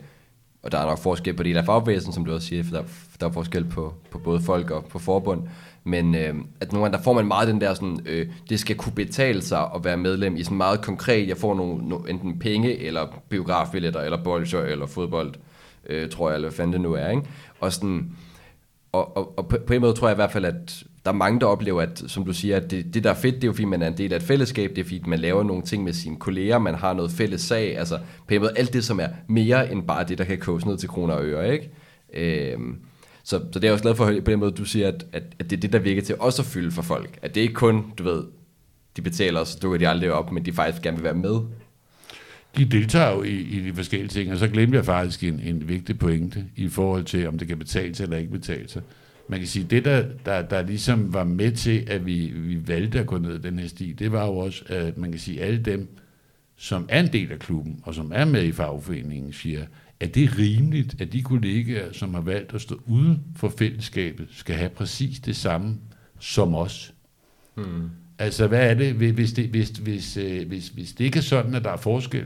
og 0.66 0.72
der 0.72 0.78
er 0.78 0.86
nok 0.86 1.00
forskel 1.00 1.34
på 1.34 1.44
det 1.44 1.58
af 1.58 1.66
fagbevægelsen, 1.66 2.14
som 2.14 2.26
du 2.26 2.34
også 2.34 2.48
siger, 2.48 2.64
for 2.64 2.72
der, 2.72 2.84
der 3.20 3.28
er 3.28 3.32
forskel 3.32 3.66
på, 3.66 3.94
på 4.12 4.18
både 4.18 4.42
folk 4.42 4.72
og 4.72 4.86
på 4.86 5.00
forbund. 5.00 5.42
Men 5.84 6.16
øh, 6.16 6.36
at 6.60 6.72
nogle 6.72 6.86
gange, 6.86 6.98
der 6.98 7.04
får 7.04 7.14
man 7.14 7.28
meget 7.28 7.48
den 7.48 7.62
der 7.62 7.74
sådan, 7.74 8.00
øh, 8.06 8.28
det 8.50 8.60
skal 8.60 8.76
kunne 8.76 8.94
betale 8.94 9.42
sig 9.42 9.70
at 9.76 9.84
være 9.84 9.98
medlem 9.98 10.36
i 10.36 10.44
sådan 10.44 10.58
meget 10.58 10.82
konkret, 10.82 11.28
jeg 11.28 11.38
får 11.38 11.56
nogle, 11.56 11.88
no, 11.88 11.98
enten 11.98 12.40
penge, 12.40 12.78
eller 12.78 13.22
biografbilletter, 13.30 14.02
eller 14.02 14.24
bolcher, 14.24 14.60
eller 14.60 14.86
fodbold, 14.86 15.34
øh, 15.90 16.10
tror 16.10 16.30
jeg, 16.30 16.36
eller 16.36 16.50
hvad 16.50 16.58
fanden 16.58 16.74
det 16.74 16.82
nu 16.82 16.94
er, 16.94 17.10
ikke? 17.10 17.24
Og 17.60 17.74
sådan, 17.74 18.12
og, 18.92 19.18
og, 19.18 19.38
og 19.38 19.48
på, 19.48 19.58
på 19.68 19.74
en 19.74 19.82
måde 19.82 19.94
tror 19.94 20.08
jeg 20.08 20.16
i 20.16 20.22
hvert 20.22 20.32
fald, 20.32 20.46
at 20.46 20.84
der 21.06 21.12
er 21.12 21.16
mange, 21.16 21.40
der 21.40 21.46
oplever, 21.46 21.82
at 21.82 22.04
som 22.08 22.26
du 22.26 22.34
siger, 22.34 22.58
at 22.58 22.72
det, 22.72 22.94
det 22.94 23.04
der 23.04 23.10
er 23.10 23.14
fedt, 23.14 23.36
det 23.36 23.44
er 23.44 23.48
jo 23.48 23.54
fordi, 23.54 23.66
man 23.66 23.82
er 23.82 23.88
en 23.88 23.98
del 23.98 24.14
af 24.14 24.18
et 24.18 24.24
fællesskab, 24.24 24.70
det 24.70 24.78
er 24.78 24.84
fordi, 24.84 25.04
man 25.08 25.20
laver 25.20 25.44
nogle 25.44 25.64
ting 25.64 25.84
med 25.84 25.94
sine 25.94 26.16
kolleger, 26.16 26.60
man 26.60 26.76
har 26.76 26.94
noget 26.94 27.12
fælles 27.12 27.42
sag, 27.42 27.78
altså 27.78 28.00
på 28.28 28.34
en 28.34 28.42
måde 28.42 28.54
alt 28.56 28.74
det, 28.74 28.86
som 28.86 29.00
er 29.00 29.08
mere 29.28 29.72
end 29.72 29.88
bare 29.88 30.04
det, 30.04 30.18
der 30.18 30.24
kan 30.24 30.38
koges 30.40 30.66
ned 30.66 30.78
til 30.78 30.90
kroner 30.90 31.14
og 31.14 31.26
øre, 31.26 31.54
ikke? 31.54 31.70
Øhm, 32.14 32.76
så, 33.24 33.40
så 33.40 33.60
det 33.60 33.64
er 33.64 33.68
jeg 33.68 33.74
også 33.74 33.84
glad 33.84 33.96
for 33.96 34.06
på 34.06 34.32
den 34.32 34.40
måde, 34.40 34.52
du 34.52 34.66
siger, 34.66 34.88
at, 34.88 35.06
at, 35.14 35.24
at 35.40 35.50
det 35.50 35.56
er 35.58 35.62
det, 35.62 35.74
der 35.74 35.80
virker 35.80 36.02
til 36.02 36.16
også 36.20 36.42
at 36.42 36.46
fylde 36.46 36.72
for 36.72 36.82
folk. 36.82 37.20
At 37.22 37.36
det 37.36 37.42
er 37.42 37.44
ikke 37.44 37.54
kun, 37.54 37.84
du 37.98 38.04
ved, 38.04 38.24
de 38.98 39.02
betaler, 39.02 39.44
så 39.44 39.60
dukker 39.62 39.78
de 39.78 39.88
aldrig 39.88 40.12
op, 40.12 40.32
men 40.32 40.46
de 40.46 40.54
faktisk 40.54 40.84
gerne 40.84 40.98
vil 40.98 41.04
være 41.04 41.14
med. 41.14 41.40
De 42.58 42.66
deltager 42.66 43.12
jo 43.12 43.24
i, 43.24 43.36
i 43.36 43.60
de 43.60 43.74
forskellige 43.74 44.10
ting, 44.10 44.32
og 44.32 44.38
så 44.38 44.48
glemte 44.48 44.78
jeg 44.78 44.86
faktisk 44.86 45.24
en, 45.24 45.40
en 45.40 45.68
vigtig 45.68 46.00
pointe 46.00 46.46
i 46.56 46.68
forhold 46.68 47.04
til, 47.04 47.28
om 47.28 47.38
det 47.38 47.48
kan 47.48 47.60
betale 47.60 47.96
sig 47.96 48.04
eller 48.04 48.18
ikke 48.18 48.32
betale 48.32 48.70
sig 48.70 48.82
man 49.28 49.40
kan 49.40 49.48
sige, 49.48 49.66
det 49.70 49.86
der, 49.86 50.06
der, 50.26 50.42
der 50.42 50.62
ligesom 50.62 51.14
var 51.14 51.24
med 51.24 51.52
til, 51.52 51.84
at 51.88 52.06
vi, 52.06 52.28
vi 52.28 52.68
valgte 52.68 53.00
at 53.00 53.06
gå 53.06 53.18
ned 53.18 53.40
den 53.40 53.60
her 53.60 53.68
sti, 53.68 53.92
det 53.92 54.12
var 54.12 54.26
jo 54.26 54.38
også, 54.38 54.64
at 54.68 54.98
man 54.98 55.12
kan 55.12 55.20
sige, 55.20 55.42
alle 55.42 55.62
dem, 55.62 55.98
som 56.56 56.86
er 56.90 57.00
en 57.00 57.14
del 57.14 57.32
af 57.32 57.40
klubben, 57.40 57.80
og 57.84 57.96
som 57.96 58.12
er 58.16 58.26
med 58.26 58.44
i 58.44 58.52
fagforeningen, 58.52 59.34
siger, 59.34 59.66
at 60.00 60.16
det 60.16 60.24
er 60.24 60.38
rimeligt, 60.38 61.02
at 61.02 61.14
de 61.14 61.22
kollegaer, 61.22 61.92
som 61.92 62.14
har 62.14 62.22
valgt 62.22 62.54
at 62.54 62.62
stå 62.62 62.82
uden 62.86 63.24
for 63.36 63.54
fællesskabet, 63.58 64.28
skal 64.32 64.56
have 64.56 64.70
præcis 64.70 65.20
det 65.20 65.36
samme 65.36 65.78
som 66.20 66.56
os. 66.56 66.94
Hmm. 67.56 67.90
Altså, 68.20 68.48
hvad 68.48 68.70
er 68.70 68.74
det, 68.74 68.94
hvis 68.94 69.34
det, 69.34 69.50
hvis, 69.50 69.70
hvis, 69.70 70.18
øh, 70.18 70.48
hvis, 70.48 70.68
hvis 70.68 70.94
det 70.94 71.06
ikke 71.06 71.18
er 71.18 71.24
sådan, 71.24 71.56
at 71.56 71.64
der 71.64 71.72
er 71.72 71.78
forskel, 71.78 72.26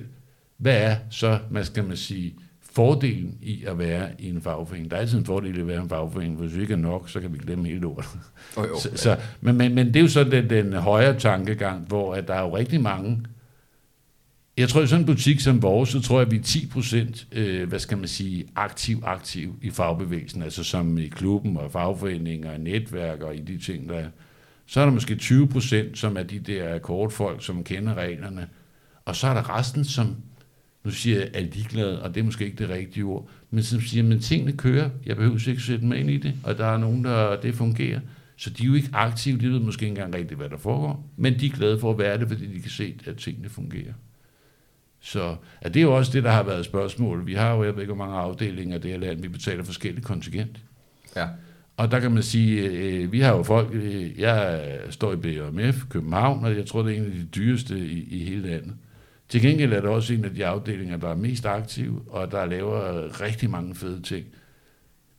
hvad 0.58 0.82
er 0.82 0.96
så, 1.10 1.40
man 1.52 1.66
skal 1.66 1.84
man 1.84 1.98
sige, 1.98 2.36
fordelen 2.72 3.38
i 3.42 3.64
at 3.66 3.78
være 3.78 4.10
i 4.20 4.30
en 4.30 4.42
fagforening. 4.42 4.92
Der 4.92 4.98
er 4.98 5.02
altid 5.02 5.18
en 5.18 5.26
fordel 5.26 5.58
i 5.58 5.60
at 5.60 5.68
være 5.68 5.78
i 5.78 5.84
en 5.84 5.90
fagforening, 5.90 6.38
for 6.38 6.46
hvis 6.46 6.56
vi 6.56 6.62
ikke 6.62 6.74
er 6.74 6.78
nok, 6.78 7.10
så 7.10 7.20
kan 7.20 7.34
vi 7.34 7.38
glemme 7.38 7.68
hele 7.68 7.80
lortet. 7.80 8.10
Oh, 8.58 8.66
jo, 8.70 8.80
så, 8.80 8.90
så, 8.96 9.18
men, 9.42 9.58
men, 9.58 9.76
men 9.76 9.88
det 9.88 9.96
er 9.96 10.02
jo 10.02 10.08
så 10.08 10.24
den, 10.24 10.50
den 10.50 10.74
højere 10.74 11.20
tankegang, 11.20 11.88
hvor 11.88 12.14
at 12.14 12.28
der 12.28 12.34
er 12.34 12.42
jo 12.42 12.58
rigtig 12.58 12.82
mange, 12.82 13.26
jeg 14.60 14.70
tror, 14.70 14.82
i 14.82 14.88
sådan 14.88 15.02
en 15.02 15.06
butik 15.06 15.40
som 15.40 15.62
vores, 15.62 15.90
så 15.90 16.02
tror 16.02 16.20
jeg, 16.20 16.26
at 16.26 16.32
vi 16.32 16.38
er 16.38 16.42
10 16.42 16.68
procent, 16.68 17.28
øh, 17.32 17.70
hvad 17.70 17.80
skal 17.80 17.98
man 17.98 18.08
sige, 18.08 18.46
aktiv, 18.56 19.02
aktiv 19.06 19.56
i 19.62 19.70
fagbevægelsen, 19.70 20.44
altså 20.44 20.64
som 20.64 20.98
i 20.98 21.08
klubben 21.08 21.58
og 21.58 21.72
fagforeninger 21.72 22.52
og 22.52 22.60
netværk 22.60 23.22
og 23.22 23.36
i 23.36 23.40
de 23.40 23.58
ting, 23.58 23.90
der 23.90 23.96
er. 23.96 24.08
Så 24.66 24.82
er 24.82 24.86
der 24.86 24.94
måske 24.94 25.16
20 25.16 25.48
procent, 25.48 25.98
som 25.98 26.18
er 26.18 26.24
de 26.24 26.40
der 26.40 26.80
kortfolk, 26.80 27.46
som 27.46 27.64
kender 27.64 27.94
reglerne. 27.94 28.48
Og 29.06 29.16
så 29.16 29.28
er 29.28 29.34
der 29.34 29.58
resten, 29.58 29.86
som 29.86 30.16
nu 30.84 30.92
siger 30.92 31.20
jeg, 31.20 31.30
er 31.34 31.42
ligeglad, 31.42 31.96
og 31.96 32.15
det 32.15 32.22
er 32.22 32.26
måske 32.26 32.46
ikke 32.46 32.58
det 32.58 32.70
rigtige 32.70 33.04
ord, 33.04 33.30
men 33.50 33.63
som 33.63 33.82
siger, 33.82 34.04
men 34.04 34.20
tingene 34.20 34.52
kører, 34.52 34.89
jeg 35.06 35.15
behøver 35.15 35.50
ikke 35.50 35.62
sætte 35.62 35.86
mig 35.86 35.98
ind 36.00 36.10
i 36.10 36.18
det, 36.18 36.34
og 36.44 36.58
der 36.58 36.65
er 36.65 36.78
nogen, 36.78 37.04
der 37.04 37.42
det 37.42 37.56
fungerer. 37.56 38.00
Så 38.38 38.50
de 38.50 38.63
er 38.63 38.68
jo 38.68 38.74
ikke 38.74 38.89
aktive, 38.94 39.38
de 39.38 39.50
ved 39.50 39.60
måske 39.60 39.84
ikke 39.84 39.89
engang 39.89 40.15
rigtigt, 40.15 40.38
hvad 40.38 40.50
der 40.50 40.58
foregår, 40.58 41.10
men 41.18 41.39
de 41.39 41.46
er 41.46 41.50
glade 41.50 41.80
for 41.80 41.92
at 41.92 41.98
være 41.98 42.18
det, 42.18 42.28
fordi 42.28 42.54
de 42.54 42.60
kan 42.60 42.72
se, 42.72 42.96
at 43.06 43.18
tingene 43.18 43.50
fungerer. 43.50 43.94
Så 45.00 45.36
ja, 45.63 45.70
det 45.70 45.78
er 45.78 45.82
jo 45.82 45.98
også 45.98 46.12
det, 46.12 46.24
der 46.24 46.32
har 46.32 46.44
været 46.44 46.65
spørgsmål. 46.65 47.26
Vi 47.26 47.34
har 47.34 47.56
jo, 47.56 47.63
jeg 47.63 47.76
ved 47.76 47.82
ikke, 47.82 47.94
hvor 47.94 48.06
mange 48.06 48.18
afdelinger 48.18 48.76
af 48.76 48.82
det 48.82 48.92
her 48.92 48.98
land, 48.98 49.22
vi 49.22 49.28
betaler 49.28 49.63
forskellige 49.63 50.04
kontingent. 50.04 50.60
Ja. 51.15 51.28
Og 51.78 51.92
der 51.92 52.00
kan 52.00 52.12
man 52.12 52.24
sige, 52.24 52.70
øh, 52.70 53.12
vi 53.12 53.20
har 53.20 53.36
jo 53.36 53.44
folk, 53.44 53.70
øh, 53.74 54.20
jeg 54.20 54.62
står 54.89 55.13
i 55.13 55.15
BMF 55.15 55.86
København, 55.89 56.46
og 56.46 56.56
jeg 56.56 56.65
tror, 56.65 56.84
det 56.84 56.94
er 56.94 56.98
en 56.98 57.06
af 57.06 57.12
de 57.12 57.26
dyreste 57.26 57.80
i, 57.80 58.04
i 58.04 58.26
hele 58.26 58.50
landet. 58.50 58.74
Til 59.30 59.42
gengæld 59.42 59.74
er 59.74 59.82
det 59.82 59.89
også 59.89 60.13
en 60.13 60.26
af 60.26 60.34
de 60.34 60.46
afdelinger, 60.46 60.98
der 60.98 61.10
er 61.10 61.15
mest 61.15 61.46
aktive, 61.46 62.02
og 62.08 62.32
der 62.32 62.46
laver 62.46 63.22
rigtig 63.22 63.50
mange 63.50 63.76
fede 63.76 64.02
ting. 64.02 64.26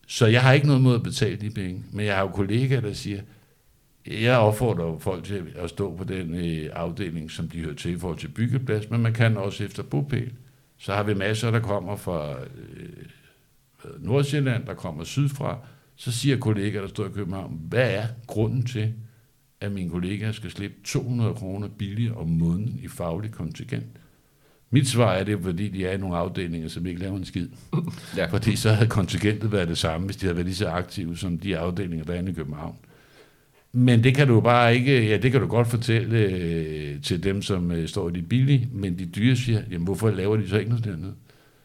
Så 0.07 0.25
jeg 0.25 0.41
har 0.41 0.53
ikke 0.53 0.67
noget 0.67 0.81
mod 0.81 0.95
at 0.95 1.03
betale 1.03 1.35
de 1.35 1.49
penge, 1.49 1.83
men 1.91 2.05
jeg 2.05 2.15
har 2.15 2.21
jo 2.21 2.27
kollegaer, 2.27 2.81
der 2.81 2.93
siger, 2.93 3.21
jeg 4.05 4.37
opfordrer 4.37 4.99
folk 4.99 5.23
til 5.23 5.43
at 5.55 5.69
stå 5.69 5.95
på 5.95 6.03
den 6.03 6.35
øh, 6.35 6.69
afdeling, 6.73 7.31
som 7.31 7.49
de 7.49 7.59
hører 7.59 7.75
til 7.75 7.91
i 7.91 7.97
forhold 7.99 8.17
til 8.17 8.27
byggeplads, 8.27 8.89
men 8.89 9.01
man 9.01 9.13
kan 9.13 9.37
også 9.37 9.63
efter 9.63 9.83
bopæl. 9.83 10.31
Så 10.77 10.93
har 10.93 11.03
vi 11.03 11.13
masser, 11.13 11.51
der 11.51 11.59
kommer 11.59 11.95
fra 11.95 12.35
øh, 12.41 12.89
Nordsjælland, 13.99 14.65
der 14.65 14.73
kommer 14.73 15.03
sydfra. 15.03 15.57
Så 15.95 16.11
siger 16.11 16.37
kollegaer, 16.37 16.81
der 16.81 16.87
står 16.87 17.05
i 17.05 17.09
København, 17.13 17.59
hvad 17.69 17.93
er 17.93 18.07
grunden 18.27 18.65
til, 18.65 18.93
at 19.61 19.71
mine 19.71 19.89
kollegaer 19.89 20.31
skal 20.31 20.51
slippe 20.51 20.75
200 20.83 21.33
kroner 21.33 21.67
billigere 21.67 22.15
om 22.15 22.29
måneden 22.29 22.79
i 22.83 22.87
faglig 22.87 23.31
kontingent? 23.31 24.00
Mit 24.73 24.87
svar 24.87 25.13
er 25.13 25.23
det, 25.23 25.39
fordi 25.41 25.67
de 25.67 25.85
er 25.85 25.93
i 25.93 25.97
nogle 25.97 26.17
afdelinger, 26.17 26.67
som 26.67 26.85
ikke 26.85 26.99
laver 26.99 27.17
en 27.17 27.25
skid. 27.25 27.47
Ja. 28.17 28.25
Fordi 28.25 28.55
så 28.55 28.71
havde 28.71 28.89
kontingentet 28.89 29.51
været 29.51 29.67
det 29.67 29.77
samme, 29.77 30.05
hvis 30.05 30.15
de 30.15 30.25
havde 30.25 30.35
været 30.35 30.45
lige 30.45 30.55
så 30.55 30.67
aktive 30.67 31.17
som 31.17 31.37
de 31.37 31.57
afdelinger, 31.57 32.05
der 32.05 32.13
er 32.13 32.19
inde 32.19 32.31
i 32.31 32.33
København. 32.33 32.75
Men 33.73 34.03
det 34.03 34.15
kan 34.15 34.27
du 34.27 34.41
bare 34.41 34.75
ikke, 34.75 35.07
ja, 35.07 35.17
det 35.17 35.31
kan 35.31 35.41
du 35.41 35.47
godt 35.47 35.67
fortælle 35.67 36.17
øh, 36.19 37.01
til 37.01 37.23
dem, 37.23 37.41
som 37.41 37.71
øh, 37.71 37.87
står 37.87 38.09
i 38.09 38.11
de 38.11 38.21
billige, 38.21 38.69
men 38.73 38.99
de 38.99 39.05
dyre 39.05 39.35
siger, 39.35 39.61
jamen 39.71 39.85
hvorfor 39.85 40.11
laver 40.11 40.37
de 40.37 40.49
så 40.49 40.57
ikke 40.57 40.69
noget 40.69 40.85
dernede? 40.85 41.13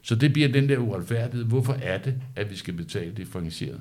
Så 0.02 0.14
det 0.14 0.32
bliver 0.32 0.48
den 0.48 0.68
der 0.68 0.78
uretfærdighed. 0.78 1.44
Hvorfor 1.44 1.76
er 1.82 1.98
det, 1.98 2.14
at 2.36 2.50
vi 2.50 2.56
skal 2.56 2.74
betale 2.74 3.12
differentieret? 3.16 3.80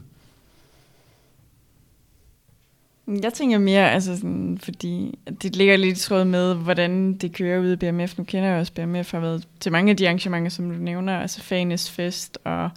Mm, 3.05 3.19
jeg 3.23 3.33
tænker 3.33 3.57
mere, 3.57 3.91
altså 3.91 4.15
sådan, 4.15 4.57
fordi 4.63 5.19
det 5.41 5.55
ligger 5.55 5.77
lidt 5.77 5.97
i 5.97 6.01
tråd 6.01 6.25
med, 6.25 6.55
hvordan 6.55 7.13
det 7.13 7.33
kører 7.33 7.59
ude 7.59 7.73
i 7.73 7.75
BMF. 7.75 8.17
Nu 8.17 8.23
kender 8.23 8.49
jeg 8.49 8.59
også 8.59 8.73
BMF, 8.73 9.11
har 9.11 9.19
været 9.19 9.47
til 9.59 9.71
mange 9.71 9.89
af 9.89 9.97
de 9.97 10.05
arrangementer, 10.05 10.49
som 10.49 10.69
du 10.69 10.75
nævner, 10.75 11.19
altså 11.19 11.41
Fanes 11.41 11.91
Fest 11.91 12.37
og 12.43 12.69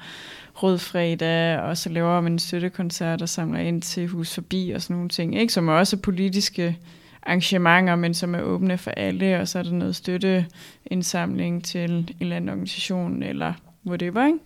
Rød 0.54 0.78
Fredag, 0.78 1.58
og 1.58 1.76
så 1.76 1.88
laver 1.88 2.20
man 2.20 2.32
en 2.32 2.38
støttekoncert 2.38 3.22
og 3.22 3.28
samler 3.28 3.60
ind 3.60 3.82
til 3.82 4.08
Hus 4.08 4.34
Forbi 4.34 4.70
og 4.70 4.82
sådan 4.82 4.96
nogle 4.96 5.08
ting, 5.08 5.38
ikke? 5.40 5.52
som 5.52 5.68
er 5.68 5.72
også 5.72 5.96
politiske 5.96 6.78
arrangementer, 7.22 7.96
men 7.96 8.14
som 8.14 8.34
er 8.34 8.40
åbne 8.40 8.78
for 8.78 8.90
alle, 8.90 9.40
og 9.40 9.48
så 9.48 9.58
er 9.58 9.62
der 9.62 9.72
noget 9.72 9.96
støtteindsamling 9.96 11.64
til 11.64 11.90
en 11.90 12.08
eller 12.20 12.36
anden 12.36 12.50
organisation, 12.50 13.22
eller 13.22 13.52
whatever. 13.86 14.26
Ikke? 14.26 14.38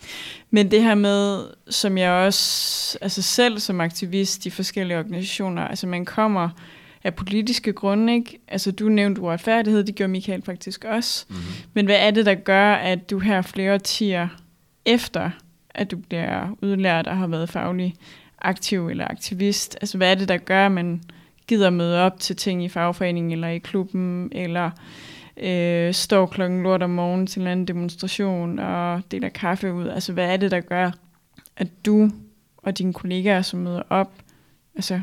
Men 0.51 0.71
det 0.71 0.83
her 0.83 0.95
med, 0.95 1.47
som 1.71 1.99
jeg 1.99 2.11
også 2.11 2.99
altså 3.01 3.23
selv 3.23 3.59
som 3.59 3.81
aktivist 3.81 4.47
i 4.47 4.51
forskellige 4.51 4.99
organisationer, 4.99 5.63
altså 5.63 5.87
man 5.87 6.05
kommer 6.05 6.49
af 7.05 7.15
politiske 7.15 7.73
grunde, 7.73 8.15
ikke? 8.15 8.39
Altså 8.49 8.71
du 8.71 8.89
nævnte 8.89 9.21
uretfærdighed, 9.21 9.85
det 9.85 9.95
gjorde 9.95 10.13
Michael 10.13 10.43
faktisk 10.43 10.85
også. 10.85 11.25
Mm-hmm. 11.29 11.45
Men 11.73 11.85
hvad 11.85 11.97
er 11.99 12.11
det, 12.11 12.27
der 12.27 12.35
gør, 12.35 12.73
at 12.75 13.11
du 13.11 13.19
her 13.19 13.43
flere 13.43 13.75
årtier 13.75 14.29
efter, 14.85 15.31
at 15.71 15.91
du 15.91 15.97
bliver 15.97 16.57
udlært 16.63 17.07
og 17.07 17.17
har 17.17 17.27
været 17.27 17.49
faglig 17.49 17.95
aktiv 18.39 18.89
eller 18.89 19.09
aktivist, 19.09 19.79
altså 19.81 19.97
hvad 19.97 20.11
er 20.11 20.15
det, 20.15 20.29
der 20.29 20.37
gør, 20.37 20.67
at 20.67 20.73
man 20.73 21.03
gider 21.47 21.71
møde 21.71 22.01
op 22.01 22.21
til 22.21 22.37
ting 22.37 22.65
i 22.65 22.69
fagforeningen 22.69 23.33
eller 23.33 23.49
i 23.49 23.59
klubben, 23.59 24.29
eller 24.33 24.71
øh, 25.37 25.95
står 25.95 26.27
klokken 26.27 26.63
lort 26.63 26.83
om 26.83 26.91
morgenen 26.91 27.27
til 27.27 27.43
en 27.43 27.49
anden 27.49 27.69
demonstration 27.69 28.59
og 28.59 29.03
deler 29.11 29.29
kaffe 29.29 29.73
ud. 29.73 29.89
Altså, 29.89 30.13
hvad 30.13 30.33
er 30.33 30.37
det, 30.37 30.51
der 30.51 30.61
gør, 30.61 30.91
at 31.57 31.69
du 31.87 32.11
og 32.57 32.79
dine 32.79 32.93
kollegaer, 32.93 33.43
som 33.43 33.61
møder 33.61 33.83
op, 33.89 34.13
altså, 34.75 35.01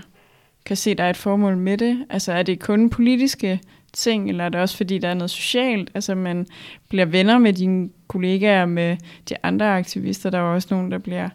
kan 0.65 0.78
se, 0.78 0.92
at 0.92 0.98
der 0.98 1.04
er 1.04 1.10
et 1.10 1.18
formål 1.18 1.58
med 1.58 1.78
det? 1.78 2.06
Altså, 2.10 2.34
er 2.34 2.44
det 2.44 2.60
kun 2.60 2.89
politiske 2.89 3.62
ting, 3.94 4.30
eller 4.30 4.44
er 4.44 4.50
det 4.50 4.62
også, 4.62 4.78
fordi 4.78 4.98
der 4.98 5.08
er 5.08 5.13
noget 5.13 5.32
socialt? 5.32 5.92
Altså, 5.94 6.15
man 6.15 6.48
bliver 6.89 7.06
venner 7.06 7.38
med 7.38 7.54
dine 7.54 7.89
kollegaer, 8.08 8.65
med 8.65 8.98
de 9.30 9.36
andre 9.44 9.78
aktivister. 9.78 10.30
Der 10.30 10.38
er 10.38 10.42
også 10.42 10.68
nogen, 10.72 10.92
der 10.92 10.98
bliver 10.98 11.30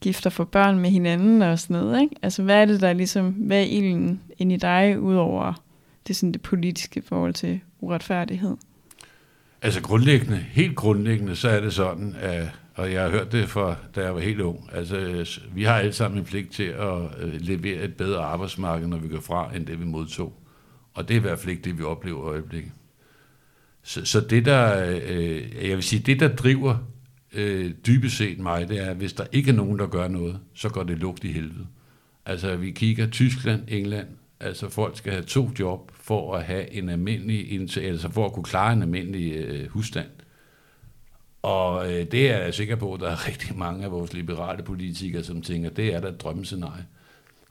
gifter 0.00 0.30
for 0.30 0.44
børn 0.44 0.78
med 0.78 0.90
hinanden 0.90 1.42
og 1.42 1.58
sådan 1.58 1.76
noget, 1.82 2.00
ikke? 2.00 2.16
Altså, 2.22 2.42
hvad 2.42 2.62
er 2.62 2.64
det, 2.64 2.80
der 2.80 2.92
ligesom, 2.92 3.26
hvad 3.26 3.58
er 3.58 3.66
ilden 3.66 4.20
ind 4.38 4.52
i 4.52 4.56
dig, 4.56 5.00
udover 5.00 5.54
det, 6.08 6.16
sådan 6.16 6.32
det 6.32 6.42
politiske 6.42 7.02
forhold 7.02 7.34
til 7.34 7.60
uretfærdighed? 7.80 8.56
Altså 9.62 9.82
grundlæggende, 9.82 10.36
helt 10.36 10.76
grundlæggende, 10.76 11.36
så 11.36 11.48
er 11.48 11.60
det 11.60 11.72
sådan, 11.72 12.14
at, 12.20 12.48
og 12.74 12.92
jeg 12.92 13.02
har 13.02 13.10
hørt 13.10 13.32
det 13.32 13.48
fra, 13.48 13.76
da 13.94 14.04
jeg 14.04 14.14
var 14.14 14.20
helt 14.20 14.40
ung, 14.40 14.70
altså 14.72 15.24
vi 15.54 15.64
har 15.64 15.74
alle 15.74 15.92
sammen 15.92 16.18
en 16.18 16.24
pligt 16.24 16.52
til 16.52 16.62
at 16.62 16.98
øh, 17.20 17.40
levere 17.40 17.84
et 17.84 17.94
bedre 17.94 18.24
arbejdsmarked, 18.24 18.86
når 18.86 18.98
vi 18.98 19.08
går 19.08 19.20
fra, 19.20 19.56
end 19.56 19.66
det 19.66 19.80
vi 19.80 19.84
modtog. 19.84 20.32
Og 20.94 21.08
det 21.08 21.14
er 21.14 21.18
i 21.18 21.22
hvert 21.22 21.38
fald 21.38 21.50
ikke 21.50 21.62
det, 21.62 21.78
vi 21.78 21.82
oplever 21.82 22.18
i 22.18 22.28
øjeblikket. 22.28 22.72
Så, 23.82 24.04
så 24.04 24.20
det 24.20 24.44
der, 24.44 24.86
øh, 25.08 25.68
jeg 25.68 25.76
vil 25.76 25.82
sige, 25.82 26.02
det 26.02 26.20
der 26.20 26.36
driver 26.36 26.78
øh, 27.32 27.70
dybest 27.86 28.16
set 28.16 28.38
mig, 28.38 28.68
det 28.68 28.78
er, 28.78 28.90
at 28.90 28.96
hvis 28.96 29.12
der 29.12 29.24
ikke 29.32 29.50
er 29.50 29.54
nogen, 29.54 29.78
der 29.78 29.86
gør 29.86 30.08
noget, 30.08 30.40
så 30.54 30.68
går 30.68 30.82
det 30.82 30.98
lugt 30.98 31.24
i 31.24 31.32
helvede. 31.32 31.66
Altså 32.26 32.56
vi 32.56 32.70
kigger 32.70 33.06
Tyskland, 33.06 33.62
England, 33.68 34.08
altså 34.40 34.68
folk 34.68 34.96
skal 34.96 35.12
have 35.12 35.24
to 35.24 35.50
job 35.58 35.90
for 35.94 36.36
at 36.36 36.44
have 36.44 36.70
en 36.70 36.88
almindelig, 36.88 37.60
altså 37.76 38.08
for 38.10 38.26
at 38.26 38.32
kunne 38.32 38.44
klare 38.44 38.72
en 38.72 38.82
almindelig 38.82 39.32
øh, 39.32 39.68
husstand. 39.68 40.08
Og 41.42 41.92
øh, 41.92 42.06
det 42.12 42.30
er 42.30 42.38
jeg 42.38 42.54
sikker 42.54 42.76
på, 42.76 42.94
at 42.94 43.00
der 43.00 43.08
er 43.08 43.26
rigtig 43.28 43.56
mange 43.56 43.84
af 43.84 43.90
vores 43.90 44.12
liberale 44.12 44.62
politikere, 44.62 45.24
som 45.24 45.42
tænker, 45.42 45.70
det 45.70 45.94
er 45.94 46.00
da 46.00 46.08
et 46.08 46.20
drømmescenarie. 46.20 46.86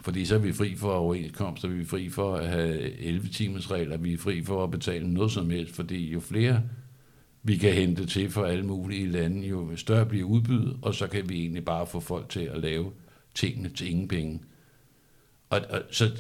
Fordi 0.02 0.26
så 0.26 0.36
er 0.36 0.40
vi 0.40 0.54
fri 0.54 0.76
for 0.76 0.94
overenskomster, 0.94 1.68
vi 1.68 1.82
er 1.82 1.86
fri 1.86 2.10
for 2.10 2.36
at 2.36 2.48
have 2.48 3.00
11 3.00 3.28
timers 3.28 3.72
regler, 3.72 3.98
vi 3.98 4.14
er 4.14 4.18
fri 4.18 4.44
for 4.44 4.64
at 4.64 4.72
betale 4.72 5.14
noget 5.14 5.32
som 5.32 5.50
helst, 5.50 5.76
fordi 5.76 6.12
jo 6.12 6.20
flere 6.20 6.62
vi 7.44 7.58
kan 7.58 7.74
hente 7.74 8.06
til 8.06 8.30
for 8.30 8.46
alle 8.46 8.66
mulige 8.66 9.08
lande, 9.08 9.48
jo 9.48 9.76
større 9.76 10.06
bliver 10.06 10.28
udbydet, 10.28 10.78
og 10.82 10.96
så 10.96 11.08
kan 11.08 11.30
vi 11.30 11.40
egentlig 11.40 11.66
bare 11.66 11.88
få 11.88 12.00
folk 12.00 12.30
til 12.30 12.40
at 12.40 12.60
lave 12.60 12.92
tingene 13.36 13.70
til 13.70 13.90
ingen 13.90 14.08
penge. 14.08 14.42
Og, 15.50 15.62
og, 15.70 15.82
så, 15.92 16.12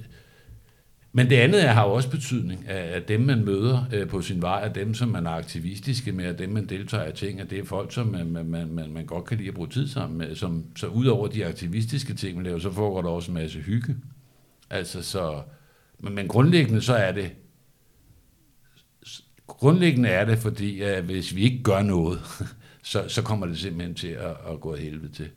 men 1.17 1.29
det 1.29 1.35
andet 1.35 1.65
er, 1.65 1.71
har 1.71 1.85
jo 1.85 1.93
også 1.93 2.09
betydning, 2.09 2.67
at 2.69 3.07
dem, 3.07 3.21
man 3.21 3.45
møder 3.45 3.85
øh, 3.93 4.07
på 4.07 4.21
sin 4.21 4.41
vej, 4.41 4.65
er 4.65 4.73
dem, 4.73 4.93
som 4.93 5.09
man 5.09 5.25
er 5.25 5.31
aktivistiske 5.31 6.11
med, 6.11 6.29
og 6.29 6.39
dem, 6.39 6.49
man 6.49 6.65
deltager 6.65 7.07
i 7.07 7.11
ting, 7.11 7.39
at 7.39 7.49
det 7.49 7.59
er 7.59 7.63
folk, 7.63 7.93
som 7.93 8.07
man, 8.07 8.27
man, 8.27 8.67
man, 8.67 8.91
man 8.91 9.05
godt 9.05 9.25
kan 9.25 9.37
lide 9.37 9.47
at 9.47 9.53
bruge 9.53 9.69
tid 9.69 9.87
sammen 9.87 10.17
med. 10.17 10.35
Som, 10.35 10.65
så 10.75 10.87
ud 10.87 11.05
over 11.05 11.27
de 11.27 11.45
aktivistiske 11.45 12.13
ting, 12.13 12.35
man 12.35 12.45
laver, 12.45 12.59
så 12.59 12.71
foregår 12.71 13.01
der 13.01 13.09
også 13.09 13.31
en 13.31 13.37
masse 13.37 13.59
hygge. 13.59 13.95
Altså, 14.69 15.01
så, 15.01 15.41
men, 15.99 16.15
men 16.15 16.27
grundlæggende 16.27 16.81
så 16.81 16.93
er 16.93 17.11
det, 17.11 17.31
grundlæggende 19.47 20.09
er 20.09 20.25
det, 20.25 20.37
fordi 20.37 20.81
at 20.81 21.03
hvis 21.03 21.35
vi 21.35 21.41
ikke 21.41 21.63
gør 21.63 21.81
noget, 21.81 22.19
så, 22.91 23.05
så 23.07 23.21
kommer 23.21 23.45
det 23.45 23.57
simpelthen 23.57 23.95
til 23.95 24.07
at, 24.07 24.35
at 24.51 24.61
gå 24.61 24.75
helvede 24.75 25.13
til. 25.13 25.29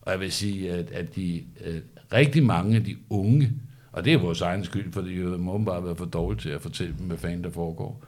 Og 0.00 0.12
jeg 0.12 0.20
vil 0.20 0.32
sige, 0.32 0.72
at, 0.72 0.90
at 0.90 1.16
de, 1.16 1.44
at 1.64 1.82
rigtig 2.12 2.44
mange 2.44 2.76
af 2.76 2.84
de 2.84 2.96
unge, 3.10 3.52
og 3.92 4.04
det 4.04 4.12
er 4.12 4.18
vores 4.18 4.40
egen 4.40 4.64
skyld, 4.64 4.92
for 4.92 5.00
vi 5.00 5.24
må 5.38 5.58
bare 5.58 5.84
være 5.84 5.96
for 5.96 6.04
dårlige 6.04 6.40
til 6.40 6.48
at 6.48 6.62
fortælle 6.62 6.94
dem, 6.98 7.06
hvad 7.06 7.18
fanden 7.18 7.44
der 7.44 7.50
foregår. 7.50 8.04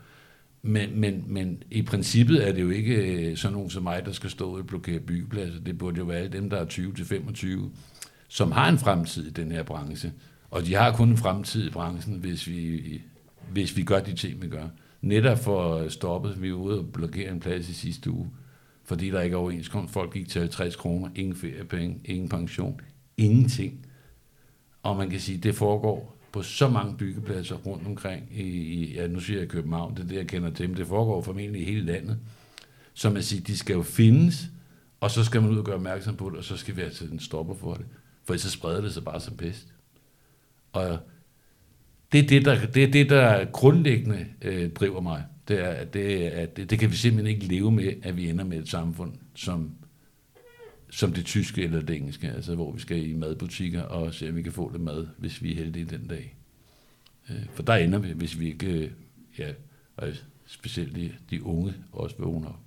Men, 0.62 1.00
men, 1.00 1.24
men 1.26 1.62
i 1.70 1.82
princippet 1.82 2.48
er 2.48 2.52
det 2.52 2.62
jo 2.62 2.70
ikke 2.70 2.94
øh, 2.94 3.36
sådan 3.36 3.52
nogen 3.52 3.70
som 3.70 3.82
mig, 3.82 4.04
der 4.04 4.12
skal 4.12 4.30
stå 4.30 4.58
og 4.58 4.66
blokere 4.66 5.00
byggepladser. 5.00 5.60
Det 5.60 5.78
burde 5.78 5.98
jo 5.98 6.04
være 6.04 6.18
alle 6.18 6.32
dem, 6.32 6.50
der 6.50 6.56
er 6.56 6.64
20-25, 6.64 7.46
som 8.28 8.52
har 8.52 8.68
en 8.68 8.78
fremtid 8.78 9.26
i 9.26 9.30
den 9.30 9.52
her 9.52 9.62
branche. 9.62 10.12
Og 10.50 10.66
de 10.66 10.74
har 10.74 10.92
kun 10.92 11.08
en 11.08 11.16
fremtid 11.16 11.66
i 11.66 11.70
branchen, 11.70 12.18
hvis 12.18 12.46
vi, 12.46 13.02
hvis 13.52 13.76
vi 13.76 13.82
gør 13.82 14.00
de 14.00 14.14
ting, 14.14 14.42
vi 14.42 14.48
gør. 14.48 14.66
Netop 15.00 15.38
for 15.38 15.88
stoppet, 15.88 16.42
vi 16.42 16.52
var 16.52 16.58
ude 16.58 16.78
og 16.78 16.92
blokere 16.92 17.32
en 17.32 17.40
plads 17.40 17.68
i 17.68 17.74
sidste 17.74 18.10
uge, 18.10 18.30
fordi 18.84 19.10
der 19.10 19.20
ikke 19.20 19.34
er 19.34 19.38
overenskomst. 19.38 19.92
Folk 19.92 20.12
gik 20.12 20.28
til 20.28 20.40
50 20.40 20.76
kroner, 20.76 21.08
ingen 21.14 21.36
feriepenge, 21.36 22.00
ingen 22.04 22.28
pension, 22.28 22.80
ingenting. 23.16 23.86
Og 24.82 24.96
man 24.96 25.10
kan 25.10 25.20
sige, 25.20 25.38
at 25.38 25.42
det 25.42 25.54
foregår 25.54 26.16
på 26.32 26.42
så 26.42 26.68
mange 26.68 26.96
byggepladser 26.96 27.56
rundt 27.56 27.86
omkring 27.86 28.28
i, 28.30 28.42
i 28.42 28.94
ja, 28.94 29.06
nu 29.06 29.20
siger 29.20 29.38
jeg 29.38 29.48
København, 29.48 29.94
det 29.94 30.02
er 30.02 30.06
det, 30.06 30.16
jeg 30.16 30.26
kender 30.26 30.50
til, 30.50 30.68
men 30.68 30.78
det 30.78 30.86
foregår 30.86 31.22
formentlig 31.22 31.62
i 31.62 31.64
hele 31.64 31.86
landet. 31.86 32.18
Så 32.94 33.10
man 33.10 33.22
siger, 33.22 33.42
de 33.42 33.56
skal 33.56 33.74
jo 33.74 33.82
findes, 33.82 34.46
og 35.00 35.10
så 35.10 35.24
skal 35.24 35.42
man 35.42 35.50
ud 35.50 35.58
og 35.58 35.64
gøre 35.64 35.74
opmærksom 35.74 36.16
på 36.16 36.30
det, 36.30 36.38
og 36.38 36.44
så 36.44 36.56
skal 36.56 36.76
vi 36.76 36.82
altså 36.82 37.04
en 37.04 37.20
stopper 37.20 37.54
for 37.54 37.74
det. 37.74 37.86
For 38.24 38.36
så 38.36 38.50
spreder 38.50 38.80
det 38.80 38.94
sig 38.94 39.04
bare 39.04 39.20
som 39.20 39.36
pest. 39.36 39.66
Og 40.72 40.98
det 42.12 42.24
er 42.24 42.26
det, 42.26 42.44
der, 42.44 42.66
det, 42.66 42.84
er 42.84 42.90
det, 42.90 43.10
der 43.10 43.44
grundlæggende 43.44 44.26
øh, 44.42 44.70
driver 44.70 45.00
mig. 45.00 45.24
Det 45.48 45.60
er, 45.60 45.68
at 45.68 45.94
det, 45.94 46.20
at 46.20 46.56
det, 46.56 46.70
det 46.70 46.78
kan 46.78 46.90
vi 46.90 46.96
simpelthen 46.96 47.36
ikke 47.36 47.46
leve 47.46 47.72
med, 47.72 47.92
at 48.02 48.16
vi 48.16 48.30
ender 48.30 48.44
med 48.44 48.58
et 48.58 48.68
samfund, 48.68 49.12
som 49.34 49.70
som 50.90 51.12
det 51.12 51.24
tyske 51.24 51.62
eller 51.62 51.82
det 51.82 51.96
engelske, 51.96 52.30
altså 52.30 52.54
hvor 52.54 52.72
vi 52.72 52.80
skal 52.80 53.10
i 53.10 53.14
madbutikker 53.14 53.82
og 53.82 54.14
se, 54.14 54.28
om 54.28 54.36
vi 54.36 54.42
kan 54.42 54.52
få 54.52 54.72
det 54.72 54.80
mad, 54.80 55.06
hvis 55.18 55.42
vi 55.42 55.52
er 55.52 55.56
heldige 55.56 55.84
den 55.84 56.06
dag. 56.06 56.36
Øh, 57.30 57.46
for 57.54 57.62
der 57.62 57.74
ender 57.74 57.98
vi, 57.98 58.12
hvis 58.12 58.40
vi 58.40 58.46
ikke, 58.46 58.66
øh, 58.66 58.90
ja, 59.38 59.52
og 59.96 60.08
specielt 60.46 60.96
de, 60.96 61.12
de 61.30 61.44
unge 61.44 61.74
også 61.92 62.16
vågner 62.18 62.48
op. 62.48 62.60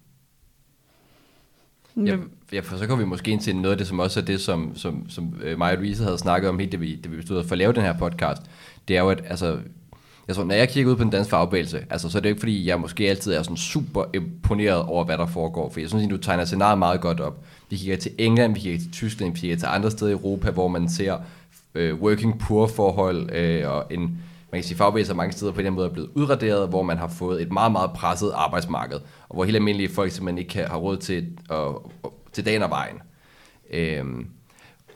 Ja, 2.05 2.17
ja, 2.51 2.59
for 2.59 2.77
så 2.77 2.87
går 2.87 2.95
vi 2.95 3.05
måske 3.05 3.31
ind 3.31 3.41
til 3.41 3.55
noget 3.55 3.71
af 3.71 3.77
det, 3.77 3.87
som 3.87 3.99
også 3.99 4.19
er 4.19 4.23
det, 4.25 4.41
som, 4.41 4.75
som, 4.75 5.09
som 5.09 5.41
øh, 5.43 5.57
mig 5.57 5.71
og 5.71 5.77
Louise 5.77 6.03
havde 6.03 6.17
snakket 6.17 6.49
om 6.49 6.59
helt, 6.59 6.71
det 6.71 6.81
vi, 6.81 6.95
det 6.95 7.11
vi 7.11 7.17
bestod 7.17 7.43
for 7.43 7.51
at 7.51 7.57
lave 7.57 7.73
den 7.73 7.81
her 7.81 7.97
podcast. 7.97 8.41
Det 8.87 8.97
er 8.97 9.01
jo, 9.01 9.09
at 9.09 9.23
altså, 9.25 9.59
jeg 10.27 10.35
tror, 10.35 10.43
når 10.43 10.55
jeg 10.55 10.69
kigger 10.69 10.91
ud 10.91 10.95
på 10.95 11.03
den 11.03 11.11
danske 11.11 11.29
fagbevægelse, 11.29 11.85
altså, 11.89 12.09
så 12.09 12.17
er 12.17 12.21
det 12.21 12.29
ikke 12.29 12.39
fordi, 12.39 12.67
jeg 12.67 12.79
måske 12.79 13.09
altid 13.09 13.33
er 13.33 13.43
sådan 13.43 13.57
super 13.57 14.03
imponeret 14.13 14.81
over, 14.81 15.03
hvad 15.03 15.17
der 15.17 15.25
foregår. 15.25 15.69
For 15.69 15.79
jeg 15.79 15.89
synes, 15.89 16.03
at 16.03 16.09
du 16.09 16.17
tegner 16.17 16.45
scenariet 16.45 16.79
meget 16.79 17.01
godt 17.01 17.19
op. 17.19 17.43
Vi 17.69 17.77
kigger 17.77 17.97
til 17.97 18.11
England, 18.17 18.53
vi 18.53 18.59
kigger 18.59 18.79
til 18.79 18.91
Tyskland, 18.91 19.33
vi 19.33 19.39
kigger 19.39 19.57
til 19.57 19.65
andre 19.65 19.91
steder 19.91 20.11
i 20.11 20.13
Europa, 20.13 20.51
hvor 20.51 20.67
man 20.67 20.89
ser 20.89 21.17
øh, 21.75 22.01
working 22.01 22.39
poor 22.39 22.67
forhold 22.67 23.29
øh, 23.31 23.69
og 23.69 23.85
en, 23.91 24.01
man 24.51 24.61
kan 24.61 24.63
sige, 24.63 24.77
fagbevægelser 24.77 25.13
mange 25.13 25.31
steder 25.31 25.51
på 25.51 25.61
den 25.61 25.73
måde 25.73 25.87
er 25.87 25.93
blevet 25.93 26.09
udraderet, 26.15 26.69
hvor 26.69 26.83
man 26.83 26.97
har 26.97 27.07
fået 27.07 27.41
et 27.41 27.51
meget, 27.51 27.71
meget 27.71 27.91
presset 27.91 28.31
arbejdsmarked, 28.35 28.97
og 29.29 29.35
hvor 29.35 29.43
helt 29.43 29.55
almindelige 29.55 29.89
folk 29.89 30.11
simpelthen 30.11 30.37
ikke 30.37 30.49
kan, 30.49 30.67
have 30.67 30.79
råd 30.79 30.97
til, 30.97 31.27
at, 31.49 31.67
til 32.33 32.45
dagen 32.45 32.63
og 32.63 32.69
vejen. 32.69 33.01
Øh, 33.73 34.05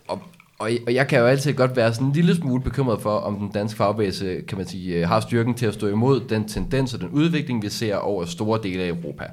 og, 0.07 0.21
og, 0.59 0.71
og 0.87 0.93
jeg 0.93 1.07
kan 1.07 1.19
jo 1.19 1.25
altid 1.25 1.53
godt 1.53 1.75
være 1.75 1.93
sådan 1.93 2.07
en 2.07 2.13
lille 2.13 2.35
smule 2.35 2.63
bekymret 2.63 3.01
for, 3.01 3.17
om 3.17 3.39
den 3.39 3.51
danske 3.51 3.77
fagbevægelse, 3.77 4.41
kan 4.47 4.57
man 4.57 4.67
sige, 4.67 4.95
øh, 4.95 5.07
har 5.07 5.19
styrken 5.19 5.53
til 5.53 5.65
at 5.65 5.73
stå 5.73 5.87
imod 5.87 6.21
den 6.21 6.47
tendens 6.47 6.93
og 6.93 6.99
den 6.99 7.09
udvikling, 7.09 7.61
vi 7.63 7.69
ser 7.69 7.95
over 7.95 8.25
store 8.25 8.59
dele 8.63 8.83
af 8.83 8.87
Europa. 8.87 9.25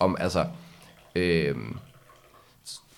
om 0.00 0.16
altså, 0.20 0.46
øh, 1.14 1.54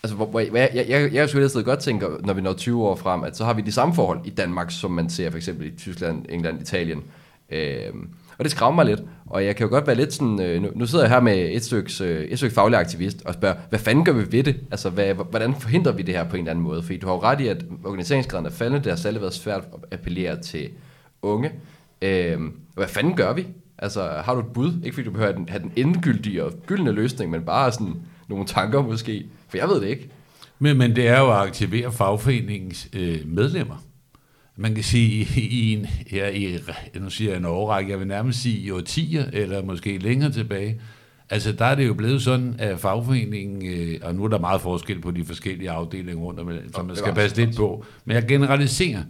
altså 0.03 0.17
hvor, 0.17 0.27
hvor, 0.27 0.41
jeg, 0.41 0.71
jeg, 0.75 0.87
jeg, 0.89 1.15
jeg 1.15 1.29
skulle 1.29 1.45
altid 1.45 1.63
godt 1.63 1.79
tænke, 1.81 2.07
når 2.21 2.35
vi 2.35 2.41
når 2.41 2.53
20 2.53 2.85
år 2.85 2.97
frem, 2.97 3.25
at 3.25 3.37
så 3.37 3.45
har 3.45 3.55
vi 3.55 3.63
de 3.63 3.73
samme 3.73 3.95
forhold 3.95 4.21
i 4.25 4.31
Danmark, 4.31 4.71
som 4.71 4.91
man 4.91 5.11
ser 5.11 5.31
for 5.31 5.37
eksempel 5.37 5.67
i 5.67 5.77
Tyskland, 5.77 6.27
England, 6.29 6.63
Italien. 6.63 7.05
Øh, 7.51 7.93
og 8.39 8.45
det 8.45 8.51
skræmmer 8.51 8.85
mig 8.85 8.91
lidt, 8.91 9.03
og 9.27 9.45
jeg 9.45 9.57
kan 9.57 9.67
jo 9.67 9.71
godt 9.71 9.87
være 9.87 9.97
lidt 9.97 10.13
sådan, 10.13 10.43
øh, 10.43 10.63
nu, 10.63 10.69
nu 10.75 10.87
sidder 10.87 11.05
jeg 11.05 11.13
her 11.13 11.21
med 11.21 11.49
et 11.53 11.65
stykke, 11.65 12.05
øh, 12.05 12.25
et 12.25 12.39
stykke 12.39 12.55
faglig 12.55 12.79
aktivist 12.79 13.23
og 13.25 13.35
spørger, 13.35 13.57
hvad 13.69 13.79
fanden 13.79 14.05
gør 14.05 14.13
vi 14.13 14.33
ved 14.33 14.43
det? 14.43 14.57
Altså, 14.71 14.91
hvad, 14.91 15.15
hvordan 15.15 15.55
forhindrer 15.55 15.93
vi 15.93 16.03
det 16.03 16.15
her 16.15 16.25
på 16.25 16.37
en 16.37 16.43
eller 16.43 16.51
anden 16.51 16.65
måde? 16.65 16.83
Fordi 16.83 16.99
du 16.99 17.07
har 17.07 17.15
jo 17.15 17.23
ret 17.23 17.41
i, 17.41 17.49
at 17.49 17.65
organiseringsgraden 17.85 18.47
er 18.47 18.51
faldende, 18.51 18.85
det 18.85 18.93
har 18.93 18.97
særlig 18.97 19.21
været 19.21 19.35
svært 19.35 19.65
at 19.75 19.99
appellere 19.99 20.41
til 20.41 20.69
unge. 21.23 21.53
Øh, 22.03 22.41
hvad 22.75 22.89
fanden 22.89 23.17
gør 23.17 23.33
vi? 23.33 23.47
Altså, 23.79 24.09
har 24.25 24.35
du 24.35 24.41
et 24.41 24.53
bud? 24.55 24.73
Ikke 24.85 24.95
fordi 24.95 25.05
du 25.05 25.11
behøver 25.11 25.33
at 25.33 25.39
have 25.49 25.63
den 25.63 25.73
endegyldige 25.77 26.45
og 26.45 26.53
gyldne 26.67 26.93
løsning, 26.93 27.31
men 27.31 27.43
bare 27.43 27.73
sådan 27.73 27.95
nogle 28.29 28.47
tanker 28.47 28.83
måske. 28.83 29.27
For 29.49 29.59
jeg 29.59 29.69
ved 29.69 29.81
det 29.81 29.89
ikke. 29.89 30.09
Men, 30.59 30.79
men 30.79 30.97
det 30.97 31.09
er 31.09 31.21
jo 31.21 31.31
at 31.31 31.37
aktivere 31.37 31.93
fagforeningens 31.93 32.89
øh, 32.93 33.19
medlemmer. 33.25 33.86
Man 34.57 34.75
kan 34.75 34.85
sige, 34.85 35.41
i, 35.41 35.73
en, 35.73 35.87
ja, 36.13 36.29
i, 36.29 36.59
nu 36.95 37.11
siger 37.11 37.31
jeg 37.31 37.39
en 37.39 37.45
overrække, 37.45 37.91
jeg 37.91 37.99
vil 37.99 38.07
nærmest 38.07 38.43
sige 38.43 38.59
i 38.59 38.71
årtier, 38.71 39.25
eller 39.33 39.63
måske 39.63 39.99
længere 39.99 40.33
tilbage, 40.33 40.81
altså 41.31 41.53
der 41.53 41.65
er 41.65 41.75
det 41.75 41.87
jo 41.87 41.95
blevet 41.95 42.23
sådan, 42.23 42.55
at 42.59 42.81
fagforeningen, 42.81 43.67
øh, 43.67 43.99
og 44.03 44.15
nu 44.15 44.25
er 44.25 44.29
der 44.29 44.39
meget 44.39 44.61
forskel 44.61 45.01
på 45.01 45.11
de 45.11 45.25
forskellige 45.25 45.71
afdelinger 45.71 46.23
rundt 46.23 46.41
om, 46.41 46.51
så 46.75 46.83
man 46.83 46.97
skal 46.97 47.15
passe 47.15 47.37
lidt 47.37 47.57
på, 47.57 47.85
men 48.05 48.15
jeg 48.15 48.27
generaliserer, 48.29 49.03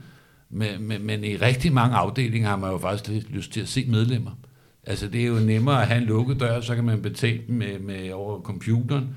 men, 0.51 0.69
men, 0.81 1.07
men 1.07 1.25
i 1.25 1.37
rigtig 1.37 1.73
mange 1.73 1.97
afdelinger 1.97 2.49
har 2.49 2.57
man 2.57 2.71
jo 2.71 2.79
faktisk 2.79 3.09
lidt 3.09 3.31
lyst 3.31 3.53
til 3.53 3.61
at 3.61 3.69
se 3.69 3.87
medlemmer. 3.89 4.31
Altså 4.87 5.09
det 5.09 5.23
er 5.23 5.27
jo 5.27 5.35
nemmere 5.35 5.83
at 5.83 5.89
have 5.89 6.01
en 6.01 6.07
lukket 6.07 6.41
dør, 6.41 6.61
så 6.61 6.75
kan 6.75 6.85
man 6.85 7.03
betale 7.03 7.41
dem 7.47 7.57
med, 7.57 7.79
med 7.79 8.13
over 8.13 8.41
computeren, 8.41 9.09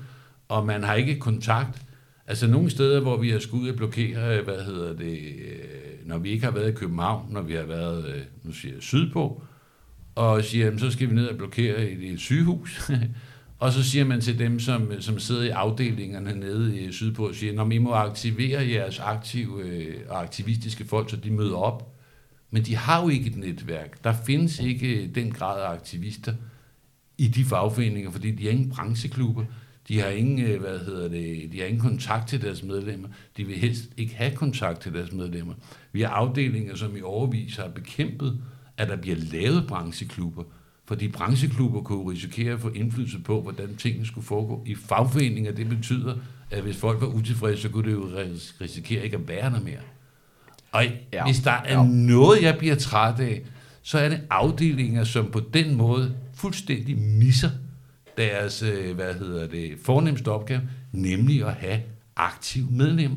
og 0.48 0.66
man 0.66 0.82
har 0.82 0.94
ikke 0.94 1.18
kontakt. 1.18 1.82
Altså 2.26 2.46
nogle 2.46 2.70
steder, 2.70 3.00
hvor 3.00 3.16
vi 3.16 3.30
har 3.30 3.38
skulle 3.38 3.64
ud 3.64 3.68
og 3.68 3.76
blokere, 3.76 4.42
hvad 4.42 4.64
hedder 4.64 4.96
det, 4.96 5.18
øh, 5.18 5.89
Øh, 6.00 6.08
når 6.08 6.18
vi 6.18 6.30
ikke 6.30 6.44
har 6.44 6.52
været 6.52 6.68
i 6.68 6.74
København, 6.74 7.32
når 7.32 7.42
vi 7.42 7.54
har 7.54 7.64
været, 7.64 8.08
øh, 8.08 8.22
nu 8.42 8.52
siger 8.52 8.74
jeg, 8.74 8.82
sydpå, 8.82 9.42
og 10.14 10.44
siger, 10.44 10.64
jamen, 10.64 10.78
så 10.78 10.90
skal 10.90 11.10
vi 11.10 11.14
ned 11.14 11.26
og 11.26 11.36
blokere 11.36 11.90
et, 11.90 12.12
et 12.12 12.20
sygehus. 12.20 12.90
og 13.58 13.72
så 13.72 13.82
siger 13.82 14.04
man 14.04 14.20
til 14.20 14.38
dem, 14.38 14.60
som, 14.60 14.92
som 15.00 15.18
sidder 15.18 15.42
i 15.42 15.48
afdelingerne 15.48 16.34
nede 16.34 16.80
i 16.80 16.92
sydpå, 16.92 17.32
siger, 17.32 17.52
når 17.52 17.70
I 17.70 17.78
må 17.78 17.92
aktivere 17.92 18.68
jeres 18.68 18.98
aktive 18.98 19.62
øh, 19.62 19.96
og 20.08 20.22
aktivistiske 20.22 20.84
folk, 20.84 21.10
så 21.10 21.16
de 21.16 21.30
møder 21.30 21.56
op. 21.56 21.96
Men 22.50 22.62
de 22.62 22.76
har 22.76 23.02
jo 23.02 23.08
ikke 23.08 23.30
et 23.30 23.36
netværk. 23.36 24.04
Der 24.04 24.14
findes 24.26 24.58
ikke 24.58 25.10
den 25.14 25.32
grad 25.32 25.62
af 25.62 25.68
aktivister 25.68 26.34
i 27.18 27.28
de 27.28 27.44
fagforeninger, 27.44 28.10
fordi 28.10 28.30
de 28.30 28.46
er 28.46 28.50
ingen 28.50 28.70
brancheklubber. 28.70 29.44
De 29.90 30.00
har 30.00 30.08
ingen, 30.08 30.46
øh, 30.46 30.60
hvad 30.60 30.78
hedder 30.78 31.08
det, 31.08 31.52
de 31.52 31.58
har 31.58 31.66
ingen 31.66 31.80
kontakt 31.80 32.28
til 32.28 32.42
deres 32.42 32.62
medlemmer. 32.62 33.08
De 33.36 33.44
vil 33.44 33.56
helst 33.56 33.84
ikke 33.96 34.14
have 34.14 34.30
kontakt 34.30 34.80
til 34.80 34.94
deres 34.94 35.12
medlemmer. 35.12 35.54
Vi 35.92 36.00
har 36.00 36.08
afdelinger, 36.08 36.74
som 36.74 36.96
i 36.96 37.00
overvis 37.00 37.56
har 37.56 37.68
bekæmpet, 37.68 38.40
at 38.76 38.88
der 38.88 38.96
bliver 38.96 39.16
lavet 39.16 39.66
brancheklubber, 39.66 40.42
fordi 40.86 41.08
brancheklubber 41.08 41.80
kunne 41.80 42.12
risikere 42.12 42.52
at 42.54 42.60
få 42.60 42.68
indflydelse 42.68 43.18
på, 43.18 43.42
hvordan 43.42 43.76
tingene 43.76 44.06
skulle 44.06 44.26
foregå. 44.26 44.64
I 44.66 44.74
fagforeninger, 44.74 45.52
det 45.52 45.68
betyder, 45.68 46.14
at 46.50 46.62
hvis 46.62 46.76
folk 46.76 47.00
var 47.00 47.06
utilfredse, 47.06 47.62
så 47.62 47.68
kunne 47.68 47.90
det 47.90 47.92
jo 47.92 48.08
risikere 48.60 49.04
ikke 49.04 49.16
at 49.16 49.28
være 49.28 49.50
der 49.50 49.60
mere. 49.60 49.80
Og 50.72 50.84
ja, 51.12 51.24
hvis 51.24 51.40
der 51.40 51.50
er 51.50 51.78
ja. 51.80 51.86
noget, 51.86 52.42
jeg 52.42 52.58
bliver 52.58 52.74
træt 52.74 53.20
af, 53.20 53.42
så 53.82 53.98
er 53.98 54.08
det 54.08 54.20
afdelinger, 54.30 55.04
som 55.04 55.30
på 55.30 55.40
den 55.54 55.76
måde 55.76 56.14
fuldstændig 56.34 56.98
misser 56.98 57.50
deres, 58.16 58.62
øh, 58.62 58.94
hvad 58.94 59.14
hedder 59.14 59.46
det, 59.46 59.78
fornemmeste 59.84 60.28
opgave, 60.28 60.60
nemlig 60.92 61.46
at 61.46 61.54
have 61.54 61.80
aktiv 62.16 62.66
medlem. 62.70 63.16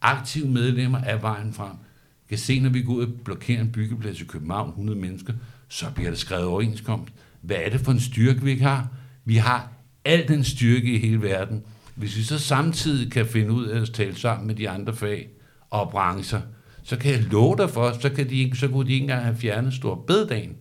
Aktive 0.00 0.48
medlemmer 0.48 0.98
er 0.98 1.18
vejen 1.18 1.52
frem. 1.52 1.68
Jeg 1.70 2.28
kan 2.28 2.38
se, 2.38 2.60
når 2.60 2.70
vi 2.70 2.82
går 2.82 2.92
ud 2.92 3.06
og 3.06 3.12
blokerer 3.24 3.60
en 3.60 3.72
byggeplads 3.72 4.20
i 4.20 4.24
København, 4.24 4.68
100 4.68 4.98
mennesker, 4.98 5.32
så 5.68 5.86
bliver 5.94 6.10
der 6.10 6.16
skrevet 6.16 6.44
overenskomst. 6.44 7.12
Hvad 7.40 7.56
er 7.56 7.70
det 7.70 7.80
for 7.80 7.92
en 7.92 8.00
styrke, 8.00 8.42
vi 8.42 8.50
ikke 8.50 8.64
har? 8.64 8.88
Vi 9.24 9.36
har 9.36 9.72
al 10.04 10.28
den 10.28 10.44
styrke 10.44 10.92
i 10.92 10.98
hele 10.98 11.22
verden. 11.22 11.62
Hvis 11.94 12.16
vi 12.16 12.22
så 12.22 12.38
samtidig 12.38 13.12
kan 13.12 13.26
finde 13.26 13.52
ud 13.52 13.66
af 13.66 13.80
at 13.80 13.90
tale 13.90 14.16
sammen 14.16 14.46
med 14.46 14.54
de 14.54 14.70
andre 14.70 14.94
fag 14.94 15.28
og 15.70 15.90
brancher, 15.90 16.40
så 16.82 16.96
kan 16.96 17.12
jeg 17.12 17.22
love 17.22 17.56
dig 17.56 17.70
for, 17.70 17.92
så, 18.00 18.10
kan 18.10 18.30
de 18.30 18.36
ikke, 18.36 18.56
så 18.56 18.68
kunne 18.68 18.86
de 18.86 18.92
ikke 18.92 19.02
engang 19.02 19.24
have 19.24 19.36
fjernet 19.36 19.74
stor 19.74 19.94
bededagen. 19.94 20.56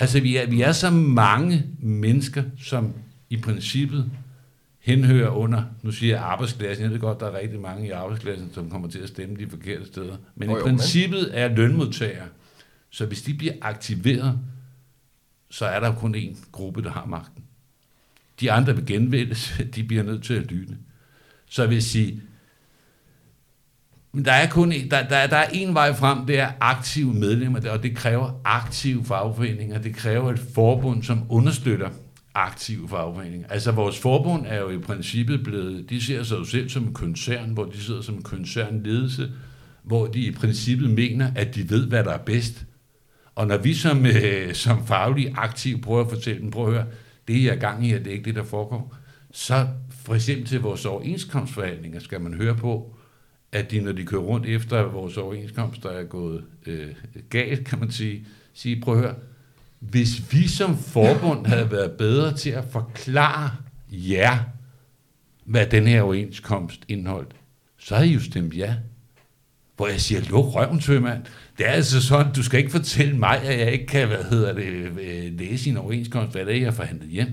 Altså, 0.00 0.20
vi 0.20 0.36
er, 0.36 0.46
vi 0.46 0.60
er 0.60 0.72
så 0.72 0.90
mange 0.90 1.66
mennesker, 1.78 2.42
som 2.62 2.92
i 3.30 3.36
princippet 3.36 4.10
henhører 4.78 5.28
under, 5.28 5.64
nu 5.82 5.92
siger 5.92 6.16
jeg 6.16 6.24
arbejdsklassen, 6.24 6.84
jeg 6.84 6.92
ved 6.92 6.98
godt, 6.98 7.20
der 7.20 7.26
er 7.26 7.38
rigtig 7.38 7.60
mange 7.60 7.86
i 7.86 7.90
arbejdsklassen, 7.90 8.50
som 8.52 8.70
kommer 8.70 8.88
til 8.88 8.98
at 8.98 9.08
stemme 9.08 9.36
de 9.36 9.50
forkerte 9.50 9.86
steder, 9.86 10.16
men 10.34 10.50
oh, 10.50 10.58
i 10.58 10.62
princippet 10.62 11.38
er 11.38 11.48
lønmodtagere, 11.48 12.26
så 12.90 13.06
hvis 13.06 13.22
de 13.22 13.34
bliver 13.34 13.54
aktiveret, 13.62 14.38
så 15.50 15.66
er 15.66 15.80
der 15.80 15.94
kun 15.94 16.14
én 16.14 16.36
gruppe, 16.52 16.82
der 16.82 16.90
har 16.90 17.04
magten. 17.04 17.44
De 18.40 18.52
andre 18.52 18.76
vil 18.76 18.86
genvælges, 18.86 19.54
de 19.74 19.84
bliver 19.84 20.02
nødt 20.02 20.22
til 20.22 20.34
at 20.34 20.52
lytte. 20.52 20.76
Så 21.48 21.62
jeg 21.62 21.70
vil 21.70 21.82
sige, 21.82 22.22
men 24.12 24.24
der 24.24 24.32
er 24.32 24.48
kun 24.48 24.70
der, 24.70 25.08
der, 25.08 25.26
der 25.26 25.36
er 25.36 25.48
en 25.52 25.74
vej 25.74 25.94
frem, 25.94 26.26
det 26.26 26.38
er 26.38 26.52
aktive 26.60 27.14
medlemmer, 27.14 27.70
og 27.70 27.82
det 27.82 27.96
kræver 27.96 28.40
aktive 28.44 29.04
fagforeninger. 29.04 29.78
Det 29.78 29.94
kræver 29.94 30.32
et 30.32 30.40
forbund, 30.54 31.02
som 31.02 31.22
understøtter 31.28 31.88
aktive 32.34 32.88
fagforeninger. 32.88 33.48
Altså 33.48 33.72
vores 33.72 33.98
forbund 33.98 34.46
er 34.46 34.60
jo 34.60 34.70
i 34.70 34.78
princippet 34.78 35.44
blevet, 35.44 35.90
de 35.90 36.02
ser 36.02 36.22
sig 36.22 36.38
jo 36.38 36.44
selv 36.44 36.68
som 36.68 36.82
en 36.82 36.94
koncern, 36.94 37.50
hvor 37.50 37.64
de 37.64 37.80
sidder 37.80 38.02
som 38.02 38.14
en 38.14 38.22
koncernledelse, 38.22 39.30
hvor 39.82 40.06
de 40.06 40.20
i 40.20 40.30
princippet 40.30 40.90
mener, 40.90 41.30
at 41.36 41.54
de 41.54 41.70
ved, 41.70 41.86
hvad 41.86 42.04
der 42.04 42.12
er 42.12 42.18
bedst. 42.18 42.64
Og 43.34 43.46
når 43.46 43.56
vi 43.56 43.74
som, 43.74 44.06
øh, 44.06 44.54
som 44.54 44.86
faglige 44.86 45.34
aktiv 45.36 45.80
prøver 45.80 46.04
at 46.04 46.10
fortælle 46.10 46.40
dem, 46.40 46.50
prøv 46.50 46.66
at 46.66 46.72
høre, 46.72 46.86
det 47.28 47.44
er 47.44 47.54
gang 47.54 47.86
i, 47.86 47.92
at 47.92 48.00
det 48.00 48.06
er 48.06 48.12
ikke 48.12 48.24
det, 48.24 48.34
der 48.34 48.44
foregår, 48.44 48.96
så 49.32 49.66
for 50.04 50.14
eksempel 50.14 50.46
til 50.46 50.60
vores 50.60 50.86
overenskomstforhandlinger 50.86 52.00
skal 52.00 52.20
man 52.20 52.34
høre 52.34 52.56
på, 52.56 52.96
at 53.52 53.70
de, 53.70 53.80
når 53.80 53.92
de 53.92 54.04
kører 54.04 54.22
rundt 54.22 54.46
efter 54.46 54.82
vores 54.82 55.16
overenskomst, 55.16 55.82
der 55.82 55.90
er 55.90 56.04
gået 56.04 56.44
øh, 56.66 56.88
galt, 57.30 57.66
kan 57.66 57.78
man 57.78 57.90
sige, 57.90 58.24
sige, 58.52 58.80
prøv 58.80 58.94
at 58.94 59.00
høre, 59.00 59.14
hvis 59.80 60.32
vi 60.32 60.48
som 60.48 60.78
forbund 60.78 61.46
havde 61.46 61.70
været 61.70 61.92
bedre 61.92 62.36
til 62.36 62.50
at 62.50 62.64
forklare 62.70 63.50
jer, 63.90 64.38
hvad 65.44 65.66
den 65.66 65.86
her 65.86 66.02
overenskomst 66.02 66.80
indeholdt, 66.88 67.32
så 67.78 67.94
havde 67.94 68.08
I 68.08 68.14
jo 68.14 68.20
stemt 68.20 68.56
ja. 68.56 68.76
Hvor 69.76 69.88
jeg 69.88 70.00
siger, 70.00 70.20
luk 70.20 70.54
røven 70.54 71.02
mand. 71.02 71.22
Det 71.58 71.66
er 71.68 71.70
altså 71.70 72.02
sådan, 72.02 72.32
du 72.32 72.42
skal 72.42 72.58
ikke 72.58 72.70
fortælle 72.70 73.18
mig, 73.18 73.42
at 73.42 73.60
jeg 73.60 73.72
ikke 73.72 73.86
kan, 73.86 74.08
hvad 74.08 74.24
hedder 74.24 74.52
det, 74.52 74.64
øh, 75.00 75.38
læse 75.38 75.70
en 75.70 75.76
overenskomst, 75.76 76.32
hvad 76.32 76.46
det 76.46 76.54
er, 76.54 76.58
jeg 76.58 76.66
har 76.66 76.72
forhandlet 76.72 77.08
hjem. 77.08 77.32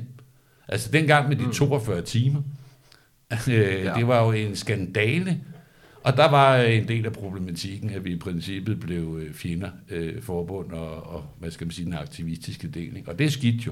Altså 0.67 0.91
dengang 0.91 1.29
med 1.29 1.35
de 1.35 1.53
42 1.53 1.99
mm. 1.99 2.05
timer, 2.05 2.41
øh, 3.47 3.83
ja. 3.83 3.93
det 3.93 4.07
var 4.07 4.25
jo 4.25 4.31
en 4.31 4.55
skandale, 4.55 5.41
og 6.07 6.17
der 6.17 6.29
var 6.29 6.57
en 6.57 6.87
del 6.87 7.05
af 7.05 7.13
problematikken, 7.13 7.89
at 7.89 8.05
vi 8.05 8.11
i 8.11 8.17
princippet 8.17 8.79
blev 8.79 9.19
øh, 9.21 9.33
fjender 9.33 9.69
øh, 9.89 10.21
forbund 10.21 10.71
og, 10.71 11.03
og, 11.03 11.25
hvad 11.39 11.51
skal 11.51 11.67
man 11.67 11.71
sige, 11.71 11.85
den 11.85 11.93
aktivistiske 11.93 12.67
deling. 12.67 13.09
Og 13.09 13.19
det 13.19 13.25
er 13.25 13.29
skidt 13.29 13.67
jo. 13.67 13.71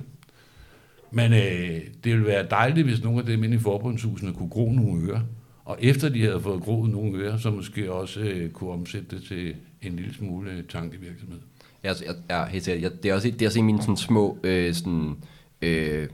Men 1.11 1.33
øh, 1.33 1.81
det 2.03 2.11
ville 2.11 2.25
være 2.25 2.47
dejligt, 2.49 2.87
hvis 2.87 3.03
nogle 3.03 3.19
af 3.19 3.25
dem 3.25 3.43
inde 3.43 3.55
i 3.55 3.59
forbundshusene 3.59 4.33
kunne 4.33 4.49
gro 4.49 4.71
nogle 4.71 5.11
ører. 5.11 5.21
Og 5.65 5.77
efter 5.81 6.09
de 6.09 6.21
havde 6.21 6.41
fået 6.41 6.61
groet 6.61 6.91
nogle 6.91 7.17
ører, 7.17 7.37
så 7.37 7.51
måske 7.51 7.91
også 7.91 8.19
øh, 8.19 8.51
kunne 8.51 8.71
omsætte 8.71 9.15
det 9.15 9.23
til 9.23 9.55
en 9.81 9.95
lille 9.95 10.13
smule 10.13 10.51
øh, 10.51 10.63
tankevirksomhed. 10.69 11.39
Ja, 11.83 11.89
altså, 11.89 12.05
jeg, 12.05 12.15
jeg, 12.29 12.47
helt 12.47 12.63
sikkert. 12.63 12.83
Jeg, 12.83 13.03
det, 13.03 13.11
er 13.11 13.15
også, 13.15 13.31
det 13.31 13.41
er 13.41 13.47
også 13.47 13.59
en 13.59 13.65
af 13.65 13.65
mine 13.65 13.81
sådan, 13.81 13.97
små, 13.97 14.37
øh, 14.43 14.73
sådan, 14.73 15.15
øh, 15.61 16.07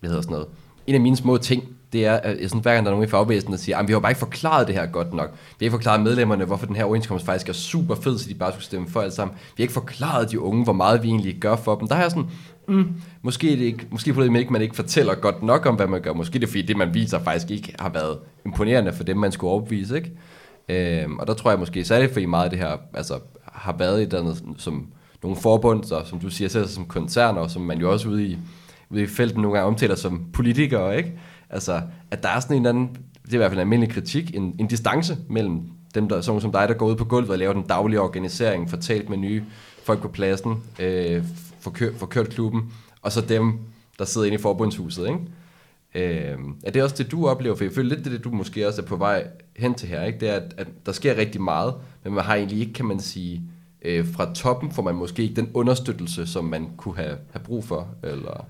hvad 0.00 0.10
hedder 0.10 0.22
sådan 0.22 0.32
noget, 0.32 0.48
en 0.86 0.94
af 0.94 1.00
mine 1.00 1.16
små 1.16 1.36
ting, 1.36 1.77
det 1.92 2.06
er, 2.06 2.12
at 2.12 2.36
sådan, 2.42 2.60
hver 2.60 2.74
gang 2.74 2.86
der 2.86 2.90
er 2.90 2.94
nogen 2.94 3.08
i 3.08 3.10
fagbevægelsen, 3.10 3.52
der 3.52 3.58
siger, 3.58 3.78
at 3.78 3.88
vi 3.88 3.92
har 3.92 4.00
bare 4.00 4.10
ikke 4.10 4.18
forklaret 4.18 4.66
det 4.66 4.74
her 4.74 4.86
godt 4.86 5.12
nok. 5.14 5.30
Vi 5.30 5.36
har 5.58 5.66
ikke 5.66 5.72
forklaret 5.74 6.02
medlemmerne, 6.02 6.44
hvorfor 6.44 6.66
den 6.66 6.76
her 6.76 6.84
overenskomst 6.84 7.24
faktisk 7.24 7.48
er 7.48 7.52
super 7.52 7.94
fed, 7.94 8.18
så 8.18 8.28
de 8.28 8.34
bare 8.34 8.52
skulle 8.52 8.64
stemme 8.64 8.88
for 8.88 9.00
alt 9.00 9.12
sammen. 9.12 9.36
Vi 9.36 9.62
har 9.62 9.64
ikke 9.64 9.72
forklaret 9.72 10.30
de 10.30 10.40
unge, 10.40 10.64
hvor 10.64 10.72
meget 10.72 11.02
vi 11.02 11.08
egentlig 11.08 11.36
gør 11.40 11.56
for 11.56 11.74
dem. 11.74 11.88
Der 11.88 11.96
er 11.96 12.08
sådan, 12.08 12.30
mm, 12.68 12.94
måske, 13.22 13.52
er 13.52 13.56
det 13.56 13.64
ikke, 13.64 13.86
måske 13.90 14.14
fordi 14.14 14.28
man 14.28 14.40
ikke, 14.40 14.52
man 14.52 14.62
ikke 14.62 14.76
fortæller 14.76 15.14
godt 15.14 15.42
nok 15.42 15.66
om, 15.66 15.74
hvad 15.74 15.86
man 15.86 16.02
gør. 16.02 16.12
Måske 16.12 16.38
det 16.38 16.42
er 16.42 16.50
fordi, 16.50 16.62
det 16.62 16.76
man 16.76 16.94
viser 16.94 17.18
faktisk 17.18 17.50
ikke 17.50 17.74
har 17.78 17.88
været 17.88 18.18
imponerende 18.46 18.92
for 18.92 19.04
dem, 19.04 19.16
man 19.16 19.32
skulle 19.32 19.50
overbevise. 19.50 19.96
Ikke? 19.96 20.12
Øhm, 20.68 21.18
og 21.18 21.26
der 21.26 21.34
tror 21.34 21.50
jeg 21.50 21.58
måske 21.58 21.84
særligt, 21.84 22.12
fordi 22.12 22.26
meget 22.26 22.44
af 22.44 22.50
det 22.50 22.58
her 22.58 22.76
altså, 22.94 23.14
har 23.52 23.76
været 23.78 24.12
i 24.12 24.16
andet, 24.16 24.44
som 24.58 24.86
nogle 25.22 25.36
forbund, 25.36 25.84
så, 25.84 26.02
som 26.04 26.20
du 26.20 26.30
siger 26.30 26.48
selv, 26.48 26.68
som 26.68 26.86
koncerner, 26.86 27.48
som 27.48 27.62
man 27.62 27.78
jo 27.78 27.92
også 27.92 28.08
ude 28.08 28.26
i, 28.26 28.38
ude 28.90 29.02
i 29.02 29.06
felten 29.06 29.42
nogle 29.42 29.58
gange 29.58 29.68
omtaler 29.68 29.94
som 29.94 30.24
politikere, 30.32 30.96
ikke? 30.96 31.12
Altså, 31.50 31.82
at 32.10 32.22
der 32.22 32.28
er 32.28 32.40
sådan 32.40 32.56
en 32.56 32.66
eller 32.66 32.80
anden, 32.80 32.96
det 33.24 33.30
er 33.30 33.34
i 33.34 33.36
hvert 33.36 33.50
fald 33.50 33.58
en 33.58 33.66
almindelig 33.66 33.94
kritik, 33.94 34.36
en, 34.36 34.56
en 34.58 34.66
distance 34.66 35.16
mellem 35.28 35.60
dem, 35.94 36.08
der, 36.08 36.20
sådan 36.20 36.40
som 36.40 36.52
dig, 36.52 36.68
der 36.68 36.74
går 36.74 36.86
ud 36.86 36.96
på 36.96 37.04
gulvet 37.04 37.30
og 37.30 37.38
laver 37.38 37.52
den 37.52 37.62
daglige 37.62 38.00
organisering, 38.00 38.70
fortalt 38.70 39.08
med 39.08 39.18
nye 39.18 39.44
folk 39.84 40.00
på 40.00 40.08
pladsen, 40.08 40.62
øh, 40.78 41.24
for, 41.60 41.70
kør, 41.70 41.90
får 41.96 42.06
kørt 42.06 42.28
klubben, 42.28 42.72
og 43.02 43.12
så 43.12 43.20
dem, 43.20 43.58
der 43.98 44.04
sidder 44.04 44.26
inde 44.26 44.38
i 44.38 44.42
forbundshuset, 44.42 45.06
ikke? 45.06 45.18
Øh, 45.94 46.38
er 46.64 46.70
det 46.70 46.82
også 46.82 46.94
det, 46.98 47.10
du 47.10 47.28
oplever? 47.28 47.56
For 47.56 47.64
jeg 47.64 47.72
føler 47.72 47.88
lidt, 47.88 47.98
det 47.98 48.06
er 48.06 48.16
det, 48.16 48.24
du 48.24 48.30
måske 48.30 48.68
også 48.68 48.82
er 48.82 48.86
på 48.86 48.96
vej 48.96 49.26
hen 49.56 49.74
til 49.74 49.88
her, 49.88 50.04
ikke? 50.04 50.20
Det 50.20 50.28
er, 50.28 50.34
at, 50.34 50.54
at 50.56 50.66
der 50.86 50.92
sker 50.92 51.16
rigtig 51.16 51.40
meget, 51.40 51.74
men 52.04 52.14
man 52.14 52.24
har 52.24 52.34
egentlig 52.34 52.60
ikke, 52.60 52.72
kan 52.72 52.86
man 52.86 53.00
sige, 53.00 53.42
øh, 53.82 54.06
fra 54.12 54.34
toppen 54.34 54.72
får 54.72 54.82
man 54.82 54.94
måske 54.94 55.22
ikke 55.22 55.36
den 55.36 55.50
understøttelse, 55.54 56.26
som 56.26 56.44
man 56.44 56.68
kunne 56.76 56.96
have, 56.96 57.16
have 57.32 57.42
brug 57.44 57.64
for, 57.64 57.88
eller... 58.02 58.46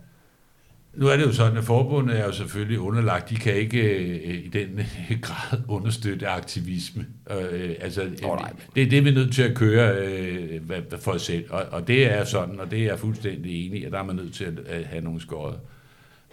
Nu 0.95 1.07
er 1.07 1.17
det 1.17 1.27
jo 1.27 1.33
sådan, 1.33 1.59
at 1.59 1.65
forbundet 1.65 2.21
er 2.21 2.25
jo 2.25 2.33
selvfølgelig 2.33 2.81
underlagt. 2.81 3.31
De 3.31 3.37
kan 3.37 3.55
ikke 3.55 3.81
øh, 3.81 4.35
i 4.45 4.49
den 4.49 4.81
grad 5.23 5.59
understøtte 5.69 6.29
aktivisme. 6.29 7.07
Øh, 7.31 7.75
altså, 7.81 8.11
nej. 8.23 8.53
det 8.75 8.83
er 8.83 8.91
det, 8.91 9.05
vi 9.05 9.09
er 9.11 9.15
nødt 9.15 9.35
til 9.35 9.43
at 9.43 9.55
køre 9.55 9.97
øh, 9.97 10.61
for 11.01 11.13
os 11.13 11.23
selv. 11.23 11.45
Og, 11.51 11.65
og 11.71 11.89
det 11.89 12.13
er 12.13 12.25
sådan, 12.25 12.61
og 12.61 12.71
det 12.71 12.79
er 12.79 12.85
jeg 12.85 12.99
fuldstændig 12.99 13.67
enig 13.67 13.81
i, 13.81 13.85
at 13.85 13.93
der 13.93 13.99
er 13.99 14.03
man 14.03 14.17
nødt 14.17 14.35
til 14.35 14.45
at, 14.45 14.59
at 14.59 14.85
have 14.85 15.05
nogle 15.05 15.21
skåret. 15.21 15.59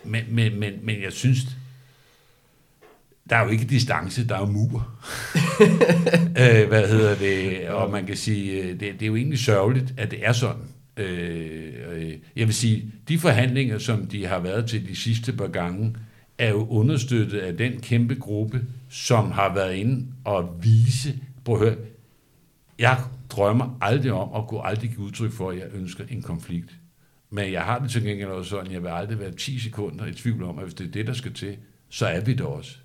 Men, 0.04 0.24
men, 0.30 0.60
men, 0.60 0.74
men 0.84 1.02
jeg 1.02 1.14
synes, 1.14 1.40
der 3.30 3.36
er 3.36 3.44
jo 3.44 3.50
ikke 3.50 3.66
distance, 3.66 4.28
der 4.28 4.36
er 4.36 4.40
jo 4.40 4.46
mur. 4.46 4.88
øh, 6.42 6.68
hvad 6.68 6.88
hedder 6.88 7.16
det? 7.16 7.70
Og 7.70 7.92
man 7.92 8.06
kan 8.06 8.18
sige, 8.18 8.62
øh, 8.62 8.70
det, 8.70 8.80
det 8.80 9.02
er 9.02 9.08
jo 9.08 9.16
egentlig 9.16 9.40
sørgeligt, 9.40 9.94
at 9.98 10.12
det 10.12 10.28
er 10.28 10.34
sådan. 10.34 10.75
Øh, 10.98 11.74
øh, 11.88 12.14
jeg 12.36 12.48
vil 12.48 12.54
sige, 12.54 12.92
de 13.08 13.18
forhandlinger, 13.20 13.78
som 13.78 14.08
de 14.08 14.26
har 14.26 14.40
været 14.40 14.70
til 14.70 14.88
de 14.88 14.96
sidste 14.96 15.34
par 15.34 15.48
gange, 15.48 15.96
er 16.38 16.50
jo 16.50 16.68
understøttet 16.68 17.40
af 17.40 17.58
den 17.58 17.82
kæmpe 17.82 18.16
gruppe, 18.16 18.66
som 18.90 19.32
har 19.32 19.54
været 19.54 19.76
inde 19.76 20.08
og 20.24 20.60
vise, 20.64 21.20
prøv 21.46 21.56
at 21.56 21.62
høre, 21.62 21.78
jeg 22.80 22.98
drømmer 23.30 23.78
aldrig 23.82 24.12
om 24.12 24.42
at 24.42 24.48
kunne 24.48 24.66
aldrig 24.66 24.90
give 24.90 25.02
udtryk 25.02 25.32
for, 25.32 25.50
at 25.50 25.58
jeg 25.58 25.68
ønsker 25.74 26.04
en 26.10 26.22
konflikt. 26.22 26.76
Men 27.30 27.52
jeg 27.52 27.62
har 27.62 27.80
det 27.80 27.90
til 27.90 28.04
gengæld 28.04 28.30
også 28.30 28.50
sådan, 28.50 28.68
at 28.68 28.74
jeg 28.74 28.84
vil 28.84 28.90
aldrig 28.90 29.20
være 29.20 29.32
10 29.32 29.60
sekunder 29.60 30.06
i 30.06 30.14
tvivl 30.14 30.44
om, 30.44 30.58
at 30.58 30.64
hvis 30.64 30.74
det 30.74 30.88
er 30.88 30.92
det, 30.92 31.08
der 31.08 31.14
skal 31.14 31.34
til, 31.34 31.58
så 31.90 32.08
er 32.08 32.22
vi 32.22 32.34
det 32.34 32.46
også. 32.46 32.78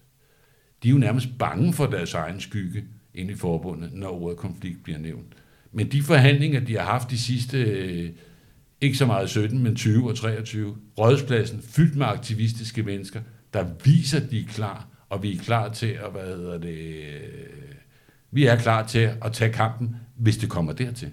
De 0.83 0.89
er 0.89 0.93
jo 0.93 0.99
nærmest 0.99 1.29
bange 1.39 1.73
for 1.73 1.87
deres 1.87 2.15
egen 2.15 2.41
skygge 2.41 2.85
inde 3.15 3.33
i 3.33 3.37
forbundet, 3.37 3.93
når 3.93 4.23
ordet 4.23 4.37
konflikt 4.39 4.83
bliver 4.83 4.99
nævnt. 4.99 5.35
Men 5.73 5.93
de 5.93 6.03
forhandlinger, 6.03 6.61
de 6.61 6.77
har 6.77 6.85
haft 6.85 7.11
de 7.11 7.19
sidste, 7.19 7.63
øh, 7.63 8.11
ikke 8.81 8.97
så 8.97 9.07
meget 9.07 9.31
17, 9.31 9.59
men 9.59 9.77
20 9.77 10.11
og 10.11 10.17
23, 10.17 10.77
rådspladsen 10.99 11.63
fyldt 11.63 11.97
med 11.97 12.07
aktivistiske 12.07 12.83
mennesker, 12.83 13.21
der 13.55 13.67
viser, 13.85 14.21
at 14.21 14.31
de 14.31 14.41
er 14.41 14.45
klar, 14.45 14.87
og 15.09 15.23
vi 15.23 15.35
er 15.35 15.39
klar 15.39 15.69
til 15.69 15.87
at, 15.87 16.13
hvad 16.13 16.37
hedder 16.37 16.59
det, 16.59 16.79
øh, 16.79 17.21
vi 18.31 18.47
er 18.47 18.57
klar 18.57 18.87
til 18.87 19.11
at 19.25 19.33
tage 19.33 19.53
kampen, 19.53 19.97
hvis 20.17 20.37
det 20.37 20.51
kommer 20.51 20.73
dertil. 20.73 21.11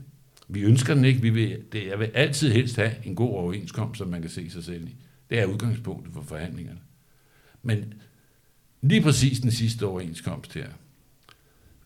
Vi 0.48 0.62
ønsker 0.62 0.94
den 0.94 1.06
ikke. 1.06 1.22
Vi 1.22 1.30
vil, 1.30 1.64
det, 1.72 1.88
jeg 1.88 2.00
vil 2.00 2.12
altid 2.14 2.52
helst 2.52 2.76
have 2.76 2.92
en 3.04 3.16
god 3.16 3.30
overenskomst, 3.30 3.98
som 3.98 4.08
man 4.08 4.22
kan 4.22 4.30
se 4.30 4.50
sig 4.50 4.64
selv 4.64 4.88
i. 4.88 4.96
Det 5.30 5.40
er 5.40 5.46
udgangspunktet 5.46 6.14
for 6.14 6.22
forhandlingerne. 6.22 6.80
Men 7.64 7.94
lige 8.82 9.02
præcis 9.02 9.40
den 9.40 9.52
sidste 9.52 9.86
overenskomst 9.86 10.54
her, 10.54 10.68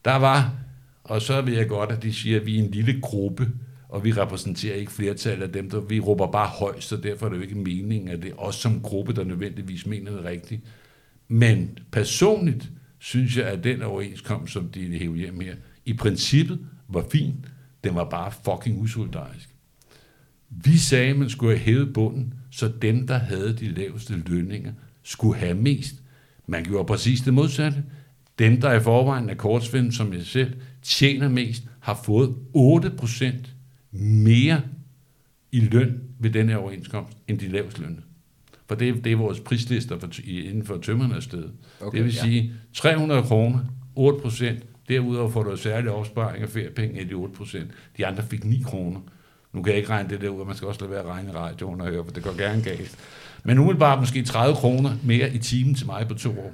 der 0.05 0.15
var, 0.15 0.55
og 1.03 1.21
så 1.21 1.41
ved 1.41 1.53
jeg 1.53 1.67
godt, 1.67 1.91
at 1.91 2.03
de 2.03 2.13
siger, 2.13 2.39
at 2.39 2.45
vi 2.45 2.59
er 2.59 2.63
en 2.63 2.71
lille 2.71 3.01
gruppe, 3.01 3.49
og 3.89 4.03
vi 4.03 4.11
repræsenterer 4.11 4.75
ikke 4.75 4.91
flertallet 4.91 5.43
af 5.43 5.51
dem, 5.51 5.69
der 5.69 5.79
vi 5.79 5.99
råber 5.99 6.31
bare 6.31 6.47
højst, 6.47 6.87
så 6.87 6.97
derfor 6.97 7.25
er 7.25 7.29
det 7.29 7.37
jo 7.37 7.41
ikke 7.41 7.55
meningen, 7.55 8.09
at 8.09 8.21
det 8.21 8.31
er 8.31 8.35
os 8.35 8.55
som 8.55 8.81
gruppe, 8.81 9.13
der 9.13 9.23
nødvendigvis 9.23 9.85
mener 9.85 10.11
det 10.11 10.23
rigtigt. 10.23 10.61
Men 11.27 11.79
personligt 11.91 12.71
synes 12.99 13.37
jeg, 13.37 13.45
at 13.45 13.63
den 13.63 13.81
overenskomst, 13.81 14.53
som 14.53 14.69
de 14.69 14.97
hævde 14.97 15.17
hjem 15.17 15.39
her, 15.39 15.55
i 15.85 15.93
princippet 15.93 16.59
var 16.87 17.05
fin. 17.11 17.45
Den 17.83 17.95
var 17.95 18.09
bare 18.09 18.31
fucking 18.45 18.81
usolidarisk. 18.81 19.49
Vi 20.49 20.77
sagde, 20.77 21.09
at 21.09 21.17
man 21.17 21.29
skulle 21.29 21.57
have 21.57 21.65
hævet 21.65 21.93
bunden, 21.93 22.33
så 22.51 22.71
dem, 22.81 23.07
der 23.07 23.17
havde 23.17 23.53
de 23.53 23.67
laveste 23.67 24.23
lønninger, 24.25 24.73
skulle 25.03 25.39
have 25.39 25.53
mest. 25.53 25.95
Man 26.47 26.63
gjorde 26.63 26.85
præcis 26.85 27.21
det 27.21 27.33
modsatte. 27.33 27.83
Dem, 28.39 28.61
der 28.61 28.73
i 28.73 28.79
forvejen 28.79 29.29
er 29.29 29.35
kortsvind, 29.35 29.91
som 29.91 30.13
jeg 30.13 30.25
selv, 30.25 30.53
tjener 30.81 31.29
mest, 31.29 31.63
har 31.79 32.01
fået 32.05 32.35
8% 32.55 33.25
mere 33.93 34.61
i 35.51 35.59
løn 35.59 36.01
ved 36.19 36.29
den 36.29 36.49
her 36.49 36.57
overenskomst, 36.57 37.17
end 37.27 37.39
de 37.39 37.47
lavest 37.47 37.79
lønnede. 37.79 38.01
For 38.67 38.75
det, 38.75 38.89
er- 38.89 38.93
det 39.01 39.11
er 39.11 39.15
vores 39.15 39.39
prislister 39.39 39.99
for, 39.99 40.09
i- 40.23 40.41
inden 40.49 40.63
for 40.65 40.77
tømmerne 40.77 41.21
sted. 41.21 41.49
Okay, 41.81 41.97
det 41.97 42.05
vil 42.05 42.13
ja. 42.15 42.21
sige 42.21 42.53
300 42.73 43.23
kroner, 43.23 43.59
8 43.95 44.19
procent. 44.19 44.63
Derudover 44.89 45.29
får 45.31 45.43
du 45.43 45.57
særlig 45.57 45.91
opsparing 45.91 46.43
af 46.43 46.49
feriepenge 46.49 46.99
af 46.99 47.07
de 47.07 47.13
8 47.13 47.35
procent. 47.35 47.71
De 47.97 48.05
andre 48.05 48.23
fik 48.23 48.45
9 48.45 48.61
kroner. 48.65 48.99
Nu 49.53 49.61
kan 49.63 49.69
jeg 49.71 49.77
ikke 49.77 49.89
regne 49.89 50.09
det 50.09 50.21
der 50.21 50.29
ud, 50.29 50.39
og 50.39 50.47
man 50.47 50.55
skal 50.55 50.67
også 50.67 50.79
lade 50.81 50.91
være 50.91 50.99
at 50.99 51.05
regne 51.05 51.29
i 51.29 51.31
radioen 51.33 51.81
og 51.81 51.87
høre, 51.87 52.05
for 52.05 52.11
det 52.11 52.23
går 52.23 52.37
gerne 52.37 52.63
galt. 52.63 52.97
Men 53.43 53.59
umiddelbart 53.59 53.99
måske 53.99 54.23
30 54.23 54.55
kroner 54.55 54.91
mere 55.03 55.33
i 55.33 55.37
timen 55.37 55.75
til 55.75 55.85
mig 55.85 56.07
på 56.07 56.13
to 56.13 56.39
år. 56.39 56.53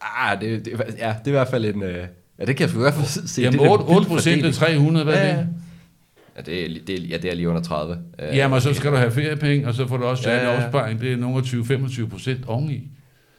Ah, 0.00 0.40
det, 0.40 0.64
det, 0.64 0.72
ja, 0.72 0.82
det 0.84 0.98
er 0.98 1.26
i 1.26 1.30
hvert 1.30 1.48
fald 1.48 1.64
en... 1.64 1.82
Øh, 1.82 2.06
ja, 2.38 2.44
det 2.44 2.56
kan 2.56 2.60
jeg 2.62 2.70
sgu 2.70 2.78
i 2.78 2.82
hvert 2.82 2.94
fald 2.94 3.26
se. 3.26 3.42
Jamen 3.42 3.58
det 3.60 3.66
er 3.66 3.70
8, 3.70 3.82
en 3.82 3.88
vild 3.88 3.96
8 3.96 4.08
procent 4.08 4.44
af 4.44 4.54
fordeling. 4.54 4.54
300, 4.54 5.04
hvad 5.04 5.14
er 5.14 5.26
Ja, 5.26 5.38
det? 5.40 5.48
Ja, 6.36 6.40
det 6.42 6.64
er, 6.64 6.80
det 6.86 7.02
er, 7.02 7.06
ja, 7.08 7.16
det 7.16 7.30
er 7.30 7.34
lige 7.34 7.48
under 7.48 7.62
30. 7.62 7.98
Øh, 8.18 8.36
Jamen, 8.36 8.54
og 8.54 8.62
så 8.62 8.74
skal 8.74 8.90
du 8.90 8.96
have 8.96 9.10
feriepenge, 9.10 9.68
og 9.68 9.74
så 9.74 9.86
får 9.86 9.96
du 9.96 10.04
også 10.04 10.30
Ja, 10.30 10.52
ja. 10.52 10.64
opsparing. 10.64 11.00
Det 11.00 11.12
er 11.12 11.16
nogle 11.16 11.36
af 11.36 11.42
20-25 11.42 12.08
procent 12.08 12.44
oveni. 12.46 12.88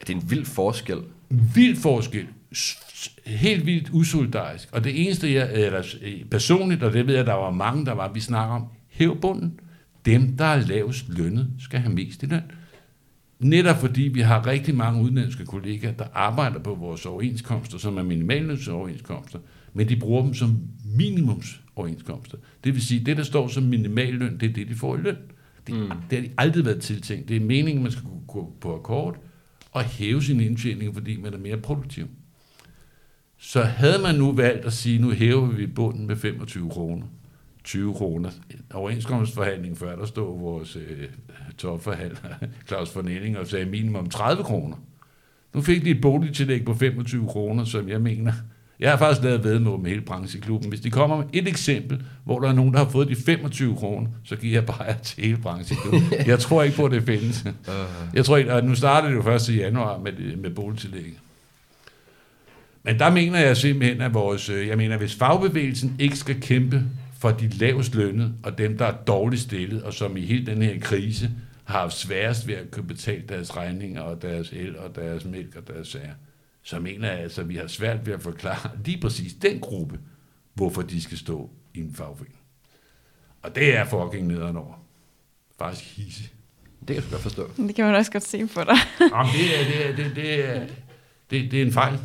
Det 0.08 0.10
er 0.10 0.14
en 0.18 0.24
vild 0.32 0.46
forskel. 0.46 0.98
Vild 1.30 1.76
forskel. 1.78 2.26
Helt 3.26 3.66
vildt 3.66 3.90
usolidarisk. 3.92 4.68
Og 4.72 4.84
det 4.84 5.06
eneste, 5.06 5.34
jeg 5.34 5.50
eller, 5.54 5.84
øh, 6.02 6.14
personligt, 6.32 6.84
og 6.84 6.94
det 6.94 7.08
ved 7.08 7.16
jeg, 7.16 7.26
der 7.26 7.34
var 7.34 7.52
mange, 7.52 7.86
der 7.86 7.94
var, 7.94 8.12
vi 8.14 8.20
snakker 8.20 8.56
om, 8.56 8.64
hæv 8.90 9.18
bunden. 9.22 9.60
Dem, 10.06 10.38
der 10.38 10.46
er 10.46 10.68
lavest 10.68 11.06
lønnet, 11.10 11.48
skal 11.60 11.80
have 11.80 11.94
mest 11.94 12.24
i 12.24 12.26
løn. 12.26 12.42
Netop 13.40 13.78
fordi 13.78 14.02
vi 14.02 14.22
har 14.22 14.48
rigtig 14.48 14.76
mange 14.76 15.04
udenlandske 15.04 15.46
kollegaer, 15.46 15.92
der 15.92 16.06
arbejder 16.14 16.60
på 16.60 16.76
vores 16.76 17.06
overenskomster, 17.06 17.78
som 17.78 17.98
er 17.98 18.04
minimallønsoverenskomster, 18.04 19.40
men 19.74 19.90
de 19.90 19.96
bruger 19.96 20.24
dem 20.24 20.34
som 20.34 20.58
minimumsoverenskomster. 20.86 22.38
Det 22.64 22.74
vil 22.74 22.82
sige, 22.82 23.06
det 23.06 23.18
der 23.18 23.24
står 23.24 23.48
som 23.48 23.64
minimalløn, 23.64 24.38
det 24.40 24.50
er 24.50 24.54
det, 24.54 24.68
de 24.68 24.76
får 24.76 24.98
i 24.98 25.02
løn. 25.02 25.18
Det, 25.68 25.76
mm. 25.76 25.92
det 26.10 26.20
har 26.20 26.28
de 26.28 26.34
aldrig 26.38 26.66
været 26.66 26.82
tiltænkt. 26.82 27.30
Det 27.30 27.38
er 27.38 27.42
meningen, 27.42 27.84
man 27.84 27.92
skal 27.92 28.04
kunne 28.04 28.28
gå 28.28 28.54
på 28.62 28.76
akkord 28.76 29.24
og 29.72 29.84
hæve 29.84 30.24
sin 30.24 30.40
indtjening, 30.40 30.94
fordi 30.94 31.22
man 31.22 31.34
er 31.34 31.38
mere 31.38 31.58
produktiv. 31.58 32.08
Så 33.38 33.64
havde 33.64 34.02
man 34.02 34.16
nu 34.16 34.32
valgt 34.32 34.66
at 34.66 34.74
sige, 34.74 35.00
nu 35.00 35.12
hæver 35.12 35.46
vi 35.46 35.68
bunden 35.68 36.08
med 36.08 36.16
25 36.16 36.70
kroner, 36.70 37.06
20 37.68 37.94
kroner. 37.94 38.30
Overenskomstforhandling 38.74 39.78
før, 39.78 39.96
der 39.96 40.06
stod 40.06 40.40
vores 40.40 40.76
øh, 40.76 41.08
topforhandler, 41.58 42.30
Claus 42.68 42.96
von 42.96 43.08
Elling, 43.08 43.38
og 43.38 43.48
sagde 43.48 43.66
minimum 43.66 44.10
30 44.10 44.44
kroner. 44.44 44.76
Nu 45.54 45.62
fik 45.62 45.84
de 45.84 45.90
et 45.90 46.02
boligtillæg 46.02 46.66
på 46.66 46.74
25 46.74 47.28
kroner, 47.28 47.64
som 47.64 47.90
jeg 47.90 48.02
mener, 48.02 48.34
jeg 48.80 48.90
har 48.90 48.98
faktisk 48.98 49.24
lavet 49.24 49.44
vedmål 49.44 49.80
med 49.80 49.90
hele 49.90 50.02
brancheklubben. 50.02 50.70
Hvis 50.70 50.80
de 50.80 50.92
kommer 50.92 51.18
med 51.18 51.26
et 51.34 51.48
eksempel, 51.48 52.04
hvor 52.24 52.40
der 52.40 52.50
er 52.50 52.54
nogen, 52.54 52.74
der 52.74 52.80
har 52.80 52.90
fået 52.90 53.08
de 53.08 53.16
25 53.16 53.76
kroner, 53.76 54.10
så 54.24 54.36
giver 54.36 54.54
jeg 54.54 54.66
bare 54.66 54.96
til 55.04 55.24
hele 55.24 55.38
brancheklubben. 55.38 56.14
Jeg 56.26 56.40
tror 56.40 56.64
ikke 56.64 56.76
på, 56.76 56.86
at 56.86 56.92
det 56.92 57.04
findes. 57.04 57.46
Jeg 58.14 58.26
tror 58.26 58.38
ikke, 58.38 58.54
og 58.54 58.64
nu 58.64 58.76
starter 58.76 59.10
det 59.10 59.16
jo 59.16 59.22
først 59.22 59.50
i 59.50 59.58
januar 59.58 59.98
med, 59.98 60.36
med 60.36 60.50
boligtillægget. 60.50 61.14
Men 62.84 63.00
der 63.00 63.10
mener 63.10 63.40
jeg 63.40 63.58
simpelthen, 63.58 64.02
at 64.02 64.14
vores, 64.14 64.50
øh, 64.50 64.68
jeg 64.68 64.78
mener, 64.78 64.98
hvis 64.98 65.16
fagbevægelsen 65.16 65.96
ikke 66.00 66.16
skal 66.16 66.42
kæmpe 66.42 66.84
for 67.20 67.32
de 67.32 67.48
lavest 67.48 67.96
lønnede, 67.96 68.34
og 68.44 68.58
dem, 68.58 68.78
der 68.78 68.86
er 68.86 69.04
dårligt 69.04 69.42
stillet, 69.42 69.84
og 69.84 69.94
som 69.94 70.18
i 70.18 70.22
hele 70.22 70.46
den 70.46 70.62
her 70.62 70.80
krise 70.80 71.32
har 71.64 71.80
haft 71.80 71.94
sværest 71.94 72.48
ved 72.48 72.56
at 72.56 72.72
kunne 72.72 72.88
betale 72.88 73.24
deres 73.30 73.58
regninger, 73.58 74.02
og 74.02 74.22
deres 74.22 74.52
el, 74.52 74.78
og 74.78 74.96
deres 74.96 75.26
mælk, 75.26 75.56
og 75.56 75.68
deres 75.68 75.88
sager, 75.88 76.14
så 76.64 76.80
mener 76.80 77.12
jeg 77.12 77.20
altså, 77.20 77.42
at 77.42 77.50
vi 77.50 77.56
har 77.56 77.68
svært 77.68 78.06
ved 78.06 78.14
at 78.14 78.22
forklare 78.22 78.70
lige 78.86 79.02
præcis 79.02 79.34
den 79.34 79.60
gruppe, 79.60 80.00
hvorfor 80.54 80.82
de 80.82 81.02
skal 81.02 81.18
stå 81.18 81.50
i 81.74 81.80
en 81.80 81.94
fagforening. 81.94 82.40
Og 83.42 83.56
det 83.56 83.78
er 83.78 83.86
fucking 83.86 84.28
nederen 84.28 84.58
over. 84.58 84.74
Faktisk 85.60 85.98
hisse. 85.98 86.24
Det 86.80 86.88
kan 86.88 86.96
jeg 86.96 87.04
godt 87.12 87.22
forstå. 87.22 87.52
Det 87.58 87.76
kan 87.76 87.86
man 87.86 87.96
også 87.96 88.12
godt 88.12 88.24
se 88.24 88.48
på 88.48 88.64
dig. 88.64 88.78
Jamen, 89.00 89.32
det, 89.34 89.60
er, 89.60 89.64
det, 89.64 89.90
er, 89.90 89.96
det, 89.96 90.16
det, 90.16 90.46
er, 90.46 90.66
det, 91.30 91.52
det 91.52 91.62
er 91.62 91.66
en 91.66 91.74
fejl. 91.74 92.00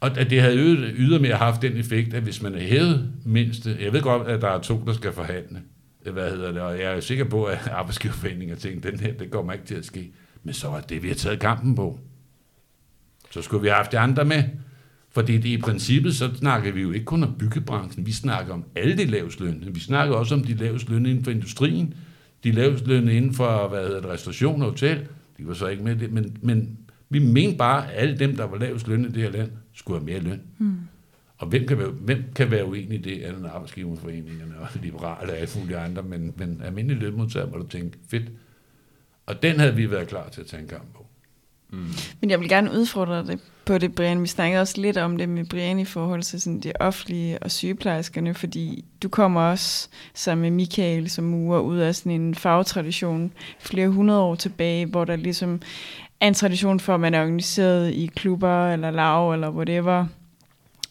Og 0.00 0.18
at 0.18 0.30
det 0.30 0.42
havde 0.42 0.56
yder- 0.56 0.90
ydermere 0.96 1.34
haft 1.36 1.62
den 1.62 1.76
effekt, 1.76 2.14
at 2.14 2.22
hvis 2.22 2.42
man 2.42 2.52
havde 2.52 2.66
hævet 2.66 3.12
mindste... 3.24 3.76
Jeg 3.80 3.92
ved 3.92 4.02
godt, 4.02 4.28
at 4.28 4.40
der 4.40 4.48
er 4.48 4.60
to, 4.60 4.82
der 4.86 4.92
skal 4.92 5.12
forhandle. 5.12 5.62
Øh, 6.06 6.12
hvad 6.12 6.30
hedder 6.30 6.52
det? 6.52 6.62
Og 6.62 6.78
jeg 6.78 6.96
er 6.96 7.00
sikker 7.00 7.24
på, 7.24 7.44
at 7.44 7.68
arbejdsgiverforeningen 7.80 8.56
tænkte, 8.56 8.90
den 8.90 9.00
her, 9.00 9.12
det 9.12 9.30
kommer 9.30 9.52
ikke 9.52 9.64
til 9.64 9.74
at 9.74 9.84
ske. 9.84 10.12
Men 10.44 10.54
så 10.54 10.68
er 10.68 10.80
det, 10.80 11.02
vi 11.02 11.08
har 11.08 11.14
taget 11.14 11.40
kampen 11.40 11.74
på. 11.74 11.98
Så 13.30 13.42
skulle 13.42 13.62
vi 13.62 13.68
have 13.68 13.76
haft 13.76 13.92
de 13.92 13.98
andre 13.98 14.24
med. 14.24 14.42
Fordi 15.12 15.36
det 15.36 15.48
i 15.48 15.56
princippet, 15.60 16.16
så 16.16 16.30
snakker 16.34 16.72
vi 16.72 16.80
jo 16.80 16.92
ikke 16.92 17.04
kun 17.04 17.22
om 17.22 17.34
byggebranchen. 17.38 18.06
Vi 18.06 18.12
snakker 18.12 18.54
om 18.54 18.64
alle 18.76 18.96
de 18.96 19.04
lavest 19.04 19.40
lønne. 19.40 19.74
Vi 19.74 19.80
snakker 19.80 20.14
også 20.14 20.34
om 20.34 20.44
de 20.44 20.54
lavest 20.54 20.88
lønne 20.88 21.10
inden 21.10 21.24
for 21.24 21.30
industrien. 21.30 21.94
De 22.44 22.52
lavest 22.52 22.86
lønne 22.86 23.14
inden 23.14 23.34
for, 23.34 23.68
hvad 23.68 23.82
hedder 23.86 24.00
det, 24.00 24.10
restauration 24.10 24.62
og 24.62 24.68
hotel. 24.68 24.98
De 25.38 25.46
var 25.46 25.54
så 25.54 25.66
ikke 25.66 25.82
med 25.84 25.96
det, 25.96 26.12
men, 26.12 26.36
men 26.42 26.78
vi 27.10 27.18
mente 27.18 27.58
bare, 27.58 27.92
at 27.92 28.02
alle 28.02 28.18
dem, 28.18 28.36
der 28.36 28.44
var 28.44 28.58
lavest 28.58 28.88
lønnet 28.88 29.08
i 29.08 29.12
det 29.12 29.22
her 29.22 29.30
land, 29.30 29.50
skulle 29.74 30.00
have 30.00 30.06
mere 30.06 30.20
løn. 30.20 30.42
Mm. 30.58 30.76
Og 31.38 31.46
hvem 31.46 31.66
kan, 31.66 31.78
være, 31.78 31.88
hvem 31.88 32.24
kan 32.34 32.50
være 32.50 32.66
uenig 32.66 32.98
i 32.98 33.02
det, 33.02 33.24
alle 33.24 33.48
arbejdsgiverforeningerne 33.48 34.58
og 34.58 34.68
liberale 34.82 35.32
og 35.32 35.38
alle 35.38 35.50
mulige 35.60 35.78
andre, 35.78 36.02
men, 36.02 36.34
men 36.36 36.62
almindelige 36.64 37.00
lønmodtager 37.00 37.50
må 37.50 37.56
du 37.56 37.66
tænke, 37.66 37.98
fedt. 38.10 38.30
Og 39.26 39.42
den 39.42 39.60
havde 39.60 39.74
vi 39.74 39.90
været 39.90 40.08
klar 40.08 40.28
til 40.28 40.40
at 40.40 40.46
tage 40.46 40.62
en 40.62 40.68
kamp 40.68 40.94
på. 40.94 41.06
Mm. 41.72 41.86
Men 42.20 42.30
jeg 42.30 42.40
vil 42.40 42.48
gerne 42.48 42.72
udfordre 42.72 43.26
det 43.26 43.40
på 43.64 43.78
det, 43.78 43.94
Brian. 43.94 44.22
Vi 44.22 44.26
snakkede 44.26 44.60
også 44.60 44.80
lidt 44.80 44.96
om 44.96 45.16
det 45.18 45.28
med 45.28 45.44
Brian 45.44 45.78
i 45.78 45.84
forhold 45.84 46.22
til 46.22 46.40
sådan 46.40 46.60
det 46.60 46.72
offentlige 46.80 47.38
og 47.38 47.50
sygeplejerskerne, 47.50 48.34
fordi 48.34 48.84
du 49.02 49.08
kommer 49.08 49.40
også 49.40 49.88
sammen 50.14 50.42
med 50.42 50.50
Michael 50.50 51.10
som 51.10 51.24
murer 51.24 51.60
ud 51.60 51.78
af 51.78 51.94
sådan 51.94 52.20
en 52.20 52.34
fagtradition 52.34 53.32
flere 53.58 53.88
hundrede 53.88 54.20
år 54.20 54.34
tilbage, 54.34 54.86
hvor 54.86 55.04
der 55.04 55.16
ligesom 55.16 55.60
er 56.20 56.28
en 56.28 56.34
tradition 56.34 56.80
for, 56.80 56.94
at 56.94 57.00
man 57.00 57.14
er 57.14 57.22
organiseret 57.22 57.90
i 57.90 58.10
klubber 58.16 58.72
eller 58.72 58.90
lav 58.90 59.32
eller 59.32 59.50
whatever. 59.50 60.06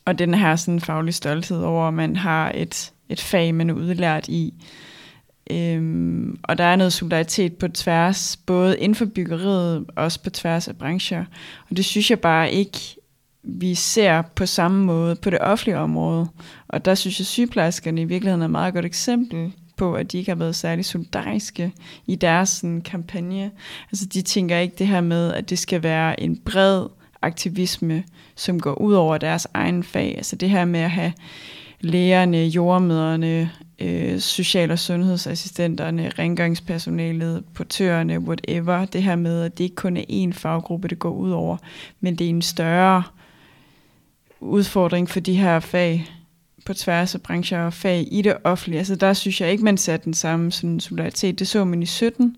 Og 0.05 0.19
den 0.19 0.33
her 0.33 0.55
sådan 0.55 0.79
faglig 0.79 1.13
stolthed 1.13 1.63
over, 1.63 1.87
at 1.87 1.93
man 1.93 2.15
har 2.15 2.51
et, 2.55 2.91
et 3.09 3.21
fag, 3.21 3.55
man 3.55 3.69
er 3.69 3.73
udlært 3.73 4.27
i. 4.27 4.53
Øhm, 5.51 6.39
og 6.43 6.57
der 6.57 6.63
er 6.63 6.75
noget 6.75 6.93
solidaritet 6.93 7.55
på 7.55 7.67
tværs, 7.67 8.37
både 8.37 8.79
inden 8.79 8.95
for 8.95 9.05
byggeriet, 9.05 9.85
og 9.95 10.03
også 10.03 10.23
på 10.23 10.29
tværs 10.29 10.67
af 10.67 10.77
brancher. 10.77 11.25
Og 11.69 11.77
det 11.77 11.85
synes 11.85 12.09
jeg 12.09 12.19
bare 12.19 12.51
ikke, 12.51 12.79
vi 13.43 13.75
ser 13.75 14.21
på 14.21 14.45
samme 14.45 14.85
måde 14.85 15.15
på 15.15 15.29
det 15.29 15.39
offentlige 15.41 15.77
område. 15.77 16.27
Og 16.67 16.85
der 16.85 16.95
synes 16.95 17.19
jeg, 17.19 17.23
at 17.23 17.27
sygeplejerskerne 17.27 18.01
i 18.01 18.05
virkeligheden 18.05 18.41
er 18.41 18.45
et 18.45 18.51
meget 18.51 18.73
godt 18.73 18.85
eksempel 18.85 19.53
på, 19.79 19.93
at 19.93 20.11
de 20.11 20.17
ikke 20.17 20.31
har 20.31 20.35
været 20.35 20.55
særlig 20.55 20.85
solidariske 20.85 21.71
i 22.07 22.15
deres 22.15 22.49
sådan, 22.49 22.81
kampagne. 22.81 23.51
Altså 23.91 24.05
de 24.05 24.21
tænker 24.21 24.57
ikke 24.57 24.75
det 24.77 24.87
her 24.87 25.01
med, 25.01 25.33
at 25.33 25.49
det 25.49 25.59
skal 25.59 25.83
være 25.83 26.19
en 26.19 26.37
bred 26.37 26.85
aktivisme, 27.21 28.03
som 28.35 28.59
går 28.59 28.73
ud 28.73 28.93
over 28.93 29.17
deres 29.17 29.47
egen 29.53 29.83
fag. 29.83 30.13
Altså 30.17 30.35
det 30.35 30.49
her 30.49 30.65
med 30.65 30.79
at 30.79 30.91
have 30.91 31.13
lægerne, 31.81 32.37
jordmøderne, 32.37 33.51
øh, 33.79 34.19
social- 34.19 34.71
og 34.71 34.79
sundhedsassistenterne, 34.79 36.09
rengøringspersonalet, 36.09 37.43
portørerne, 37.53 38.19
whatever. 38.19 38.85
Det 38.85 39.03
her 39.03 39.15
med, 39.15 39.41
at 39.41 39.57
det 39.57 39.63
ikke 39.63 39.75
kun 39.75 39.97
er 39.97 40.03
én 40.09 40.33
faggruppe, 40.33 40.87
det 40.87 40.99
går 40.99 41.11
ud 41.11 41.31
over, 41.31 41.57
men 41.99 42.15
det 42.15 42.25
er 42.25 42.29
en 42.29 42.41
større 42.41 43.03
udfordring 44.39 45.09
for 45.09 45.19
de 45.19 45.33
her 45.33 45.59
fag 45.59 46.18
på 46.65 46.73
tværs 46.73 47.15
af 47.15 47.21
brancher 47.21 47.59
og 47.59 47.73
fag 47.73 48.07
i 48.11 48.21
det 48.21 48.37
offentlige. 48.43 48.79
Altså 48.79 48.95
der 48.95 49.13
synes 49.13 49.41
jeg 49.41 49.51
ikke, 49.51 49.63
man 49.63 49.77
satte 49.77 50.05
den 50.05 50.13
samme 50.13 50.51
sådan, 50.51 50.79
solidaritet. 50.79 51.39
Det 51.39 51.47
så 51.47 51.65
man 51.65 51.83
i 51.83 51.85
17, 51.85 52.35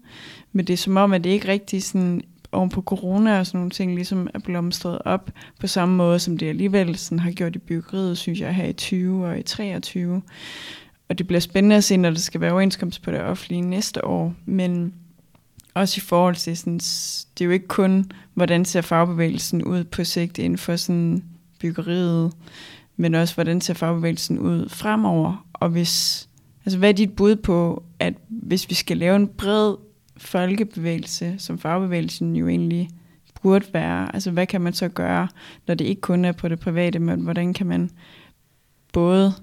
men 0.52 0.68
det 0.68 0.74
er 0.74 0.78
som 0.78 0.98
om, 0.98 1.14
at 1.14 1.24
det 1.24 1.30
ikke 1.30 1.48
rigtig 1.48 1.84
sådan 1.84 2.22
oven 2.52 2.70
på 2.70 2.82
corona 2.82 3.40
og 3.40 3.48
sådan 3.48 3.58
nogle 3.58 3.72
ting 3.72 3.96
ligesom 3.96 4.28
er 4.34 4.40
blomstret 4.40 5.00
op 5.06 5.32
på 5.60 5.68
samme 5.68 5.96
måde, 5.96 6.20
som 6.20 6.38
det 6.38 6.50
alligevel 6.50 6.98
sådan 6.98 7.20
har 7.20 7.32
gjort 7.32 7.56
i 7.56 7.60
byggeriet, 7.60 8.18
synes 8.18 8.40
jeg, 8.40 8.56
her 8.56 8.66
i 8.66 8.74
20 8.74 9.26
og 9.26 9.40
i 9.40 9.44
23. 9.44 10.22
Og 11.10 11.18
det 11.18 11.28
bliver 11.28 11.40
spændende 11.40 11.76
at 11.76 11.84
se, 11.84 11.98
når 11.98 12.10
der 12.10 12.18
skal 12.18 12.42
være 12.42 12.52
overenskomst 12.52 13.02
på 13.02 13.12
det 13.12 13.22
offentlige 13.22 13.62
næste 13.62 14.06
år, 14.06 14.34
men 14.46 14.94
også 15.74 15.96
i 15.98 16.02
forhold 16.02 16.36
til 16.36 16.58
sådan, 16.58 16.78
det 16.78 17.42
er 17.42 17.46
jo 17.46 17.52
ikke 17.52 17.68
kun, 17.68 18.12
hvordan 18.34 18.66
ser 18.66 18.82
fagbevægelsen 18.82 19.64
ud 19.64 19.84
på 19.84 20.04
sigt 20.04 20.38
inden 20.38 20.58
for 20.58 20.76
sådan 20.76 21.24
byggeriet, 21.60 22.32
men 23.02 23.16
også, 23.16 23.34
hvordan 23.34 23.62
ser 23.62 23.74
fagbevægelsen 23.74 24.40
ud 24.40 24.70
fremover, 24.70 25.48
og 25.54 25.70
hvis, 25.70 26.30
altså 26.66 26.80
hvad 26.80 26.90
er 26.90 26.94
dit 26.94 27.16
bud 27.16 27.36
på, 27.36 27.84
at 28.00 28.14
hvis 28.30 28.70
vi 28.70 28.76
skal 28.76 28.98
lave 28.98 29.16
en 29.16 29.28
bred 29.28 29.76
folkebevægelse, 30.18 31.36
som 31.38 31.60
fagbevægelsen 31.60 32.36
jo 32.36 32.48
egentlig 32.48 32.90
burde 33.42 33.66
være, 33.74 34.14
altså 34.14 34.32
hvad 34.32 34.48
kan 34.48 34.62
man 34.62 34.74
så 34.74 34.88
gøre, 34.88 35.28
når 35.68 35.76
det 35.76 35.86
ikke 35.86 36.02
kun 36.02 36.26
er 36.26 36.32
på 36.32 36.48
det 36.48 36.60
private, 36.60 37.00
men 37.00 37.22
hvordan 37.22 37.54
kan 37.54 37.68
man 37.68 37.90
både, 38.94 39.34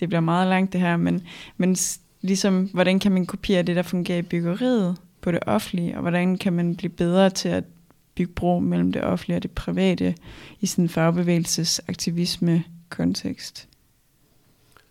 det 0.00 0.08
bliver 0.08 0.20
meget 0.20 0.48
langt 0.48 0.72
det 0.72 0.80
her, 0.80 0.96
men, 0.96 1.22
men 1.56 1.76
ligesom, 2.20 2.64
hvordan 2.64 2.98
kan 2.98 3.12
man 3.12 3.26
kopiere 3.26 3.62
det, 3.62 3.76
der 3.76 3.82
fungerer 3.82 4.18
i 4.18 4.22
byggeriet 4.22 4.96
på 5.20 5.32
det 5.32 5.40
offentlige, 5.46 5.94
og 5.94 6.00
hvordan 6.00 6.38
kan 6.38 6.52
man 6.52 6.76
blive 6.76 6.90
bedre 6.90 7.30
til 7.30 7.48
at 7.48 7.64
bygge 8.14 8.32
bro 8.32 8.60
mellem 8.60 8.92
det 8.92 9.04
offentlige 9.04 9.38
og 9.38 9.42
det 9.42 9.50
private 9.50 10.14
i 10.60 10.66
sådan 10.66 10.88
aktivisme 11.88 12.64
fagbevægelsesaktivisme-kontekst. 12.94 13.68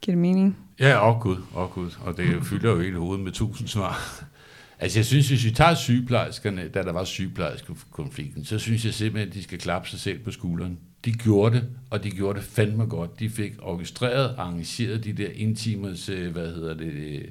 Giver 0.01 0.15
det 0.15 0.21
mening? 0.21 0.57
Ja, 0.79 1.09
oh 1.09 1.21
gud, 1.21 1.37
oh 1.55 1.69
gud. 1.69 1.91
Og 2.01 2.17
det 2.17 2.45
fylder 2.45 2.71
jo 2.71 2.79
hele 2.79 2.97
hovedet 2.97 3.23
med 3.23 3.31
tusind 3.31 3.67
svar. 3.67 3.99
Altså 4.79 4.99
jeg 4.99 5.05
synes, 5.05 5.29
hvis 5.29 5.45
vi 5.45 5.51
tager 5.51 5.75
sygeplejerskerne, 5.75 6.67
da 6.67 6.83
der 6.83 6.91
var 6.91 7.03
sygeplejerskekonflikten, 7.03 8.45
så 8.45 8.59
synes 8.59 8.85
jeg 8.85 8.93
simpelthen, 8.93 9.29
at 9.29 9.33
de 9.33 9.43
skal 9.43 9.59
klappe 9.59 9.89
sig 9.89 9.99
selv 9.99 10.19
på 10.19 10.31
skulderen. 10.31 10.79
De 11.05 11.11
gjorde 11.11 11.55
det, 11.55 11.69
og 11.89 12.03
de 12.03 12.11
gjorde 12.11 12.39
det 12.39 12.47
fandme 12.47 12.85
godt. 12.85 13.19
De 13.19 13.29
fik 13.29 13.53
orkestreret 13.61 14.35
og 14.35 14.43
arrangeret 14.43 15.03
de 15.03 15.13
der 15.13 15.27
intimers, 15.35 16.09
øh, 16.09 16.31
hvad 16.31 16.53
hedder 16.53 16.73
det, 16.73 17.25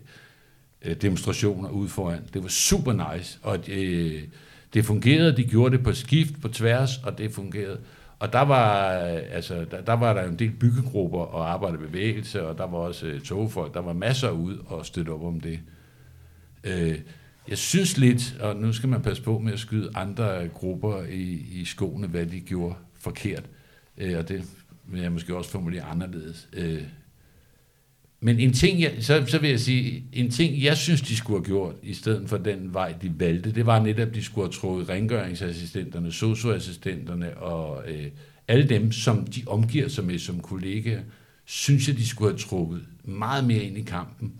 øh, 0.82 0.96
demonstrationer 0.96 1.68
ud 1.68 1.88
foran. 1.88 2.22
Det 2.34 2.42
var 2.42 2.48
super 2.48 3.14
nice, 3.14 3.38
og 3.42 3.66
det, 3.66 3.86
øh, 3.86 4.22
det 4.74 4.84
fungerede. 4.84 5.36
De 5.36 5.44
gjorde 5.44 5.76
det 5.76 5.84
på 5.84 5.92
skift, 5.92 6.40
på 6.40 6.48
tværs, 6.48 6.98
og 6.98 7.18
det 7.18 7.32
fungerede. 7.32 7.78
Og 8.22 8.32
der 8.32 8.40
var, 8.40 8.94
øh, 8.98 9.20
altså, 9.30 9.64
der, 9.70 9.80
der 9.80 9.92
var 9.92 10.12
der 10.12 10.22
en 10.22 10.38
del 10.38 10.50
byggegrupper 10.50 11.18
og 11.18 11.52
arbejderbevægelse, 11.52 12.46
og 12.46 12.58
der 12.58 12.66
var 12.66 12.78
også 12.78 13.06
øh, 13.06 13.20
togfolk. 13.20 13.74
Der 13.74 13.80
var 13.80 13.92
masser 13.92 14.30
ud 14.30 14.58
og 14.66 14.86
støtte 14.86 15.10
op 15.10 15.22
om 15.22 15.40
det. 15.40 15.60
Øh, 16.64 16.98
jeg 17.48 17.58
synes 17.58 17.98
lidt, 17.98 18.36
og 18.40 18.56
nu 18.56 18.72
skal 18.72 18.88
man 18.88 19.02
passe 19.02 19.22
på 19.22 19.38
med 19.38 19.52
at 19.52 19.58
skyde 19.58 19.90
andre 19.94 20.48
grupper 20.48 21.02
i, 21.02 21.46
i 21.52 21.64
skoene, 21.64 22.06
hvad 22.06 22.26
de 22.26 22.40
gjorde 22.40 22.74
forkert. 23.00 23.44
Øh, 23.98 24.18
og 24.18 24.28
det 24.28 24.44
vil 24.84 25.00
jeg 25.00 25.12
måske 25.12 25.36
også 25.36 25.50
formulere 25.50 25.82
anderledes. 25.82 26.48
Øh, 26.52 26.82
men 28.24 28.38
en 28.38 28.52
ting, 28.52 28.80
jeg, 28.80 28.92
så, 29.00 29.24
så 29.26 29.38
vil 29.38 29.50
jeg 29.50 29.60
sige, 29.60 30.04
en 30.12 30.30
ting, 30.30 30.62
jeg 30.62 30.76
synes, 30.76 31.00
de 31.00 31.16
skulle 31.16 31.38
have 31.38 31.44
gjort, 31.44 31.74
i 31.82 31.94
stedet 31.94 32.28
for 32.28 32.36
den 32.36 32.74
vej, 32.74 32.94
de 33.02 33.12
valgte, 33.18 33.52
det 33.52 33.66
var 33.66 33.82
netop, 33.82 34.08
at 34.08 34.14
de 34.14 34.24
skulle 34.24 34.46
have 34.46 34.52
trukket 34.52 34.88
rengøringsassistenterne, 34.88 36.12
socioassistenterne 36.12 37.36
og 37.36 37.90
øh, 37.90 38.06
alle 38.48 38.68
dem, 38.68 38.92
som 38.92 39.26
de 39.26 39.42
omgiver 39.46 39.88
sig 39.88 40.04
med 40.04 40.18
som 40.18 40.40
kollegaer, 40.40 41.00
synes 41.44 41.88
jeg, 41.88 41.96
de 41.96 42.08
skulle 42.08 42.30
have 42.30 42.38
trukket 42.38 42.80
meget 43.04 43.44
mere 43.44 43.62
ind 43.62 43.78
i 43.78 43.82
kampen. 43.82 44.32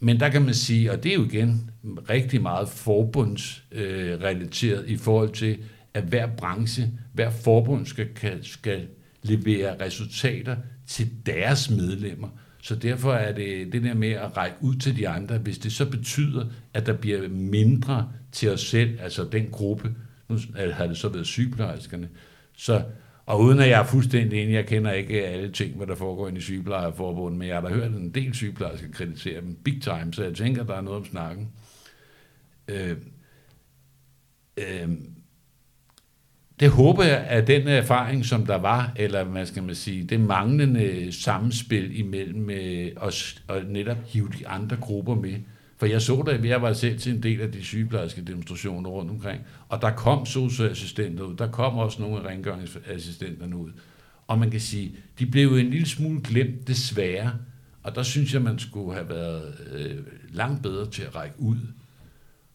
Men 0.00 0.20
der 0.20 0.28
kan 0.28 0.42
man 0.42 0.54
sige, 0.54 0.92
og 0.92 1.02
det 1.02 1.10
er 1.10 1.16
jo 1.16 1.24
igen 1.24 1.70
rigtig 2.10 2.42
meget 2.42 2.68
forbundsrelateret 2.68 4.84
øh, 4.84 4.90
i 4.90 4.96
forhold 4.96 5.30
til, 5.30 5.58
at 5.94 6.02
hver 6.02 6.26
branche, 6.26 6.90
hver 7.12 7.30
forbund 7.30 7.86
skal, 7.86 8.08
skal 8.42 8.86
levere 9.22 9.84
resultater 9.84 10.56
til 10.86 11.10
deres 11.26 11.70
medlemmer. 11.70 12.28
Så 12.62 12.74
derfor 12.74 13.12
er 13.12 13.32
det 13.32 13.72
det 13.72 13.82
der 13.82 13.94
med 13.94 14.10
at 14.10 14.36
række 14.36 14.56
ud 14.60 14.74
til 14.74 14.96
de 14.96 15.08
andre, 15.08 15.38
hvis 15.38 15.58
det 15.58 15.72
så 15.72 15.90
betyder, 15.90 16.46
at 16.74 16.86
der 16.86 16.92
bliver 16.92 17.28
mindre 17.28 18.12
til 18.32 18.50
os 18.50 18.60
selv, 18.60 18.98
altså 19.00 19.24
den 19.24 19.48
gruppe, 19.50 19.94
nu 20.28 20.38
har 20.72 20.86
det 20.86 20.96
så 20.96 21.08
været 21.08 21.26
sygeplejerskerne, 21.26 22.08
så 22.56 22.84
og 23.26 23.40
uden 23.40 23.58
at 23.58 23.68
jeg 23.68 23.80
er 23.80 23.84
fuldstændig 23.84 24.42
enig, 24.42 24.54
jeg 24.54 24.66
kender 24.66 24.92
ikke 24.92 25.26
alle 25.26 25.52
ting, 25.52 25.76
hvad 25.76 25.86
der 25.86 25.94
foregår 25.94 26.28
i 26.28 26.40
sygeplejerforbundet, 26.40 27.38
men 27.38 27.48
jeg 27.48 27.56
har 27.56 27.68
da 27.68 27.74
hørt 27.74 27.90
en 27.90 28.10
del 28.10 28.34
sygeplejersker 28.34 28.88
kritisere 28.92 29.40
dem 29.40 29.54
big 29.54 29.82
time, 29.82 30.12
så 30.12 30.24
jeg 30.24 30.34
tænker, 30.34 30.64
der 30.64 30.74
er 30.74 30.80
noget 30.80 30.98
om 30.98 31.04
snakken. 31.04 31.50
Øh, 32.68 32.96
øh, 34.56 34.88
det 36.62 36.70
håber 36.70 37.04
jeg, 37.04 37.18
at 37.18 37.46
den 37.46 37.68
erfaring, 37.68 38.24
som 38.24 38.46
der 38.46 38.56
var, 38.56 38.92
eller 38.96 39.24
hvad 39.24 39.46
skal 39.46 39.62
man 39.62 39.74
sige, 39.74 40.04
det 40.04 40.20
manglende 40.20 41.12
samspil 41.12 41.98
imellem 41.98 42.50
øh, 42.50 42.90
os, 42.96 43.42
og 43.48 43.62
netop 43.68 43.96
hive 44.06 44.28
de 44.38 44.48
andre 44.48 44.76
grupper 44.76 45.14
med, 45.14 45.34
for 45.76 45.86
jeg 45.86 46.02
så 46.02 46.24
det, 46.26 46.44
jeg 46.44 46.62
var 46.62 46.72
selv 46.72 46.98
til 46.98 47.14
en 47.14 47.22
del 47.22 47.40
af 47.40 47.52
de 47.52 47.64
sygeplejerske 47.64 48.22
demonstrationer 48.22 48.90
rundt 48.90 49.10
omkring, 49.10 49.40
og 49.68 49.82
der 49.82 49.90
kom 49.90 50.26
socioassistenter 50.26 51.24
ud, 51.24 51.36
der 51.36 51.50
kom 51.50 51.78
også 51.78 52.02
nogle 52.02 52.20
af 52.20 52.26
rengøringsassistenterne 52.26 53.56
ud. 53.56 53.70
Og 54.26 54.38
man 54.38 54.50
kan 54.50 54.60
sige, 54.60 54.92
de 55.18 55.26
blev 55.26 55.48
jo 55.48 55.56
en 55.56 55.70
lille 55.70 55.88
smule 55.88 56.20
glemt, 56.24 56.68
desværre. 56.68 57.32
Og 57.82 57.94
der 57.94 58.02
synes 58.02 58.34
jeg, 58.34 58.42
man 58.42 58.58
skulle 58.58 58.94
have 58.94 59.08
været 59.08 59.54
øh, 59.72 59.96
langt 60.32 60.62
bedre 60.62 60.90
til 60.90 61.02
at 61.02 61.16
række 61.16 61.34
ud. 61.38 61.56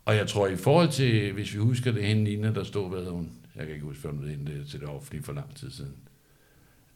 Og 0.06 0.16
jeg 0.16 0.28
tror, 0.28 0.48
i 0.48 0.56
forhold 0.56 0.90
til, 0.90 1.32
hvis 1.32 1.54
vi 1.54 1.60
husker 1.60 1.92
det, 1.92 2.04
hende 2.04 2.24
Nina, 2.24 2.54
der 2.54 2.64
stod, 2.64 2.90
hvad 2.90 3.12
hun, 3.12 3.30
jeg 3.58 3.66
kan 3.66 3.76
ikke 3.76 3.86
huske, 3.86 4.02
hvad 4.02 4.12
hun 4.12 4.46
det 4.46 4.68
til 4.68 4.80
det 4.80 4.90
offentlige 4.90 5.24
for 5.24 5.34
lang 5.34 5.56
tid 5.56 5.72
siden. 5.72 5.96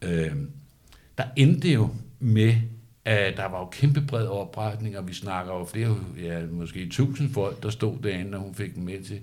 Øh, 0.02 0.36
der 1.18 1.24
endte 1.36 1.74
jo 1.74 1.90
med, 2.20 2.56
at 3.06 3.38
der 3.38 3.46
var 3.46 3.60
jo 3.60 3.66
kæmpe 3.66 4.02
bred 4.02 4.28
opretning, 4.28 4.98
og 4.98 5.08
vi 5.08 5.14
snakker 5.14 5.54
jo 5.54 5.66
flere, 5.66 5.98
ja, 6.22 6.46
måske 6.52 6.90
tusind 6.90 7.34
folk, 7.34 7.64
der 7.64 7.70
stod 7.70 7.98
derinde, 8.04 8.38
og 8.38 8.44
hun 8.44 8.56
fik 8.56 8.76
dem 8.76 8.84
med 8.84 9.04
til. 9.04 9.20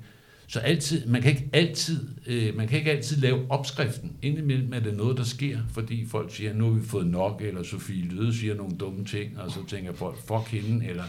Så 0.46 0.60
altid, 0.60 1.06
man 1.06 1.22
kan 1.22 1.30
ikke 1.30 1.48
altid, 1.52 2.08
øh, 2.26 2.56
man 2.56 2.68
kan 2.68 2.78
ikke 2.78 2.90
altid 2.90 3.16
lave 3.16 3.50
opskriften. 3.50 4.16
Indimellem 4.22 4.72
er 4.72 4.80
det 4.80 4.96
noget, 4.96 5.16
der 5.16 5.24
sker, 5.24 5.58
fordi 5.70 6.06
folk 6.06 6.34
siger, 6.34 6.54
nu 6.54 6.64
har 6.64 6.80
vi 6.80 6.86
fået 6.86 7.06
nok, 7.06 7.42
eller 7.42 7.62
Sofie 7.62 8.04
Løde 8.04 8.34
siger 8.34 8.54
nogle 8.54 8.76
dumme 8.76 9.04
ting, 9.04 9.40
og 9.40 9.50
så 9.50 9.66
tænker 9.68 9.92
folk, 9.92 10.16
fuck 10.18 10.62
hende, 10.62 10.86
eller 10.86 11.04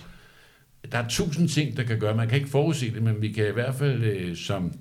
der 0.91 0.97
er 0.97 1.07
tusind 1.07 1.49
ting, 1.49 1.77
der 1.77 1.83
kan 1.83 1.99
gøre. 1.99 2.15
Man 2.15 2.27
kan 2.27 2.37
ikke 2.37 2.49
forudse 2.49 2.93
det, 2.93 3.03
men 3.03 3.21
vi 3.21 3.31
kan 3.31 3.47
i 3.47 3.51
hvert 3.51 3.75
fald 3.75 4.03
øh, 4.03 4.35
som 4.35 4.73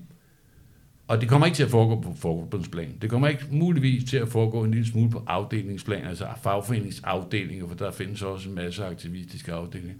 og 1.08 1.20
det 1.20 1.28
kommer 1.28 1.46
ikke 1.46 1.56
til 1.56 1.62
at 1.62 1.70
foregå 1.70 2.00
på 2.00 2.14
forbundsplan. 2.16 2.98
Det 3.02 3.10
kommer 3.10 3.28
ikke 3.28 3.46
muligvis 3.50 4.10
til 4.10 4.16
at 4.16 4.28
foregå 4.28 4.64
en 4.64 4.70
lille 4.70 4.86
smule 4.86 5.10
på 5.10 5.24
afdelingsplan, 5.26 6.06
altså 6.06 6.26
fagforeningsafdelinger, 6.42 7.68
for 7.68 7.74
der 7.74 7.90
findes 7.90 8.22
også 8.22 8.48
en 8.48 8.54
masse 8.54 8.84
aktivistiske 8.84 9.52
afdelinger. 9.52 9.96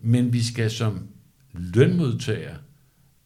Men 0.00 0.32
vi 0.32 0.42
skal 0.42 0.70
som 0.70 1.08
lønmodtagere, 1.52 2.56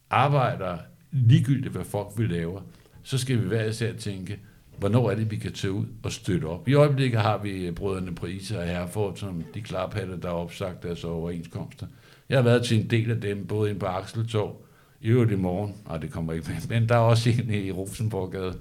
arbejdere, 0.09 0.79
ligegyldigt 1.11 1.73
hvad 1.73 1.85
folk 1.85 2.07
vil 2.17 2.29
lave, 2.29 2.61
så 3.03 3.17
skal 3.17 3.41
vi 3.41 3.47
hver 3.47 3.65
især 3.65 3.93
tænke, 3.93 4.39
hvornår 4.77 5.11
er 5.11 5.15
det, 5.15 5.31
vi 5.31 5.35
kan 5.35 5.53
tage 5.53 5.71
ud 5.71 5.85
og 6.03 6.11
støtte 6.11 6.45
op. 6.45 6.67
I 6.67 6.73
øjeblikket 6.73 7.21
har 7.21 7.37
vi 7.37 7.65
øh, 7.65 7.75
brødrene 7.75 8.15
Prise 8.15 8.59
og 8.59 8.67
Herford, 8.67 9.15
som 9.15 9.43
de 9.53 9.61
klarpatter, 9.61 10.17
der 10.17 10.27
har 10.27 10.35
opsagt 10.35 10.83
deres 10.83 11.03
overenskomster. 11.03 11.87
Jeg 12.29 12.37
har 12.37 12.43
været 12.43 12.65
til 12.65 12.79
en 12.79 12.89
del 12.89 13.11
af 13.11 13.21
dem, 13.21 13.47
både 13.47 13.69
ind 13.69 13.79
på 13.79 13.85
Akseltorv, 13.85 14.62
i 15.03 15.07
øvrigt 15.07 15.31
i 15.31 15.35
morgen, 15.35 15.75
og 15.85 16.01
det 16.01 16.11
kommer 16.11 16.33
ikke 16.33 16.49
med, 16.49 16.79
men 16.79 16.89
der 16.89 16.95
er 16.95 16.99
også 16.99 17.29
en 17.29 17.53
i 17.53 17.71
Rosenborggade. 17.71 18.53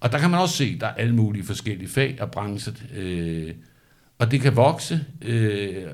Og 0.00 0.12
der 0.12 0.18
kan 0.18 0.30
man 0.30 0.40
også 0.40 0.56
se, 0.56 0.78
der 0.78 0.86
er 0.86 0.94
alle 0.94 1.14
mulige 1.14 1.44
forskellige 1.44 1.88
fag 1.88 2.16
og 2.20 2.30
brancher, 2.30 2.72
øh, 2.96 3.54
og 4.18 4.30
det 4.30 4.40
kan 4.40 4.56
vokse, 4.56 5.04
øh, 5.22 5.84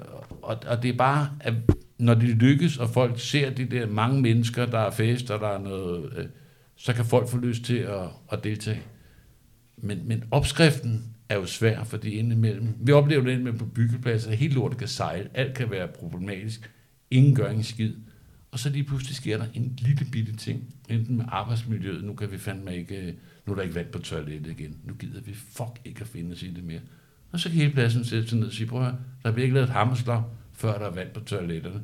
og, 0.43 0.59
og 0.67 0.83
det 0.83 0.89
er 0.89 0.97
bare, 0.97 1.31
at 1.41 1.55
når 1.99 2.15
det 2.15 2.29
lykkes, 2.29 2.77
og 2.77 2.91
folk 2.91 3.21
ser 3.21 3.51
de 3.51 3.65
der 3.65 3.87
mange 3.87 4.23
mennesker, 4.23 4.67
der 4.67 4.79
er 4.79 4.91
fest, 4.91 5.31
og 5.31 5.41
der 5.41 5.49
er 5.49 5.59
noget, 5.59 6.13
øh, 6.17 6.25
så 6.77 6.93
kan 6.93 7.05
folk 7.05 7.29
få 7.29 7.39
lyst 7.39 7.65
til 7.65 7.77
at, 7.77 8.07
at 8.33 8.45
deltage. 8.45 8.83
Men, 9.77 10.01
men 10.05 10.25
opskriften 10.31 11.05
er 11.29 11.35
jo 11.37 11.47
svær, 11.47 11.85
fordi 11.85 12.11
indimellem, 12.11 12.75
vi 12.81 12.93
oplever 12.93 13.25
det 13.25 13.41
med 13.41 13.53
på 13.53 13.65
byggepladser, 13.65 14.31
at 14.31 14.37
helt 14.37 14.55
lortet 14.55 14.79
kan 14.79 14.89
sejle, 14.89 15.29
alt 15.35 15.55
kan 15.57 15.71
være 15.71 15.89
problematisk, 15.89 16.71
ingen 17.11 17.35
gør 17.35 17.49
ingen 17.49 17.65
skid. 17.65 17.95
Og 18.51 18.59
så 18.59 18.71
lige 18.71 18.85
pludselig 18.85 19.17
sker 19.17 19.39
der 19.39 19.47
en 19.55 19.79
lille 19.79 20.07
bitte 20.13 20.37
ting, 20.37 20.75
enten 20.89 21.17
med 21.17 21.25
arbejdsmiljøet, 21.29 22.05
nu 22.05 22.15
kan 22.15 22.33
vi 22.33 22.39
fandme 22.39 22.77
ikke, 22.77 22.97
øh, 22.97 23.13
nu 23.47 23.53
er 23.53 23.57
der 23.57 23.63
ikke 23.63 23.75
vand 23.75 23.87
på 23.87 23.99
toilettet 23.99 24.51
igen, 24.51 24.77
nu 24.85 24.95
gider 24.95 25.21
vi 25.21 25.35
fuck 25.35 25.81
ikke 25.85 26.01
at 26.01 26.07
finde 26.07 26.33
os 26.33 26.43
i 26.43 26.51
det 26.51 26.65
mere. 26.65 26.81
Og 27.33 27.41
så 27.41 27.49
kan 27.49 27.59
hele 27.59 27.73
pladsen 27.73 28.05
sætte 28.05 28.29
sig 28.29 28.39
ned 28.39 28.47
og 28.47 28.53
sige, 28.53 28.67
prøv 28.67 28.87
at 28.87 28.95
der 29.25 29.33
bliver 29.33 29.45
ikke 29.45 29.55
lavet 29.55 29.71
hammerslag, 29.71 30.23
før 30.53 30.79
der 30.79 30.87
er 30.87 30.95
vand 30.95 31.09
på 31.15 31.21
toiletterne. 31.21 31.83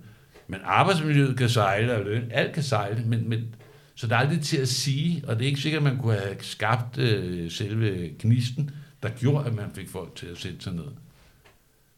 Men 0.48 0.60
arbejdsmiljøet 0.64 1.38
kan 1.38 1.48
sejle, 1.48 1.96
og 1.96 2.04
løn, 2.04 2.30
alt 2.30 2.54
kan 2.54 2.62
sejle, 2.62 3.04
men, 3.06 3.28
men 3.28 3.54
så 3.94 4.06
der 4.06 4.16
er 4.16 4.20
aldrig 4.20 4.40
til 4.40 4.56
at 4.56 4.68
sige, 4.68 5.24
og 5.28 5.36
det 5.36 5.44
er 5.44 5.48
ikke 5.48 5.60
sikkert, 5.60 5.86
at 5.86 5.92
man 5.92 6.02
kunne 6.02 6.14
have 6.14 6.36
skabt 6.40 6.98
øh, 6.98 7.50
selve 7.50 8.08
knisten, 8.18 8.70
der 9.02 9.08
gjorde, 9.08 9.46
at 9.46 9.54
man 9.54 9.70
fik 9.74 9.88
folk 9.88 10.14
til 10.14 10.26
at 10.26 10.38
sætte 10.38 10.60
sig 10.60 10.74
ned. 10.74 10.84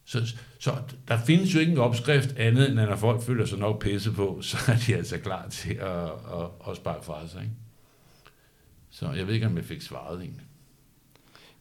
Så, 0.09 0.35
så 0.59 0.73
der 1.09 1.19
findes 1.27 1.55
jo 1.55 1.61
ikke 1.61 1.73
en 1.73 1.79
opskrift 1.79 2.37
andet, 2.37 2.71
end 2.71 2.81
at 2.81 2.89
når 2.89 2.97
folk 2.97 3.23
føler 3.23 3.47
sig 3.47 3.59
nok 3.59 3.83
pisse 3.83 4.13
på, 4.13 4.39
så 4.43 4.57
er 4.67 4.77
de 4.87 4.97
altså 4.97 5.19
klar 5.19 5.49
til 5.49 5.75
at, 5.75 6.05
at, 6.05 6.71
at 6.71 6.77
sparke 6.77 7.05
fra 7.05 7.29
sig. 7.29 7.41
Ikke? 7.41 7.55
Så 8.91 9.13
jeg 9.17 9.27
ved 9.27 9.35
ikke, 9.35 9.47
om 9.47 9.57
jeg 9.57 9.65
fik 9.65 9.83
svaret 9.83 10.21
egentlig. 10.21 10.45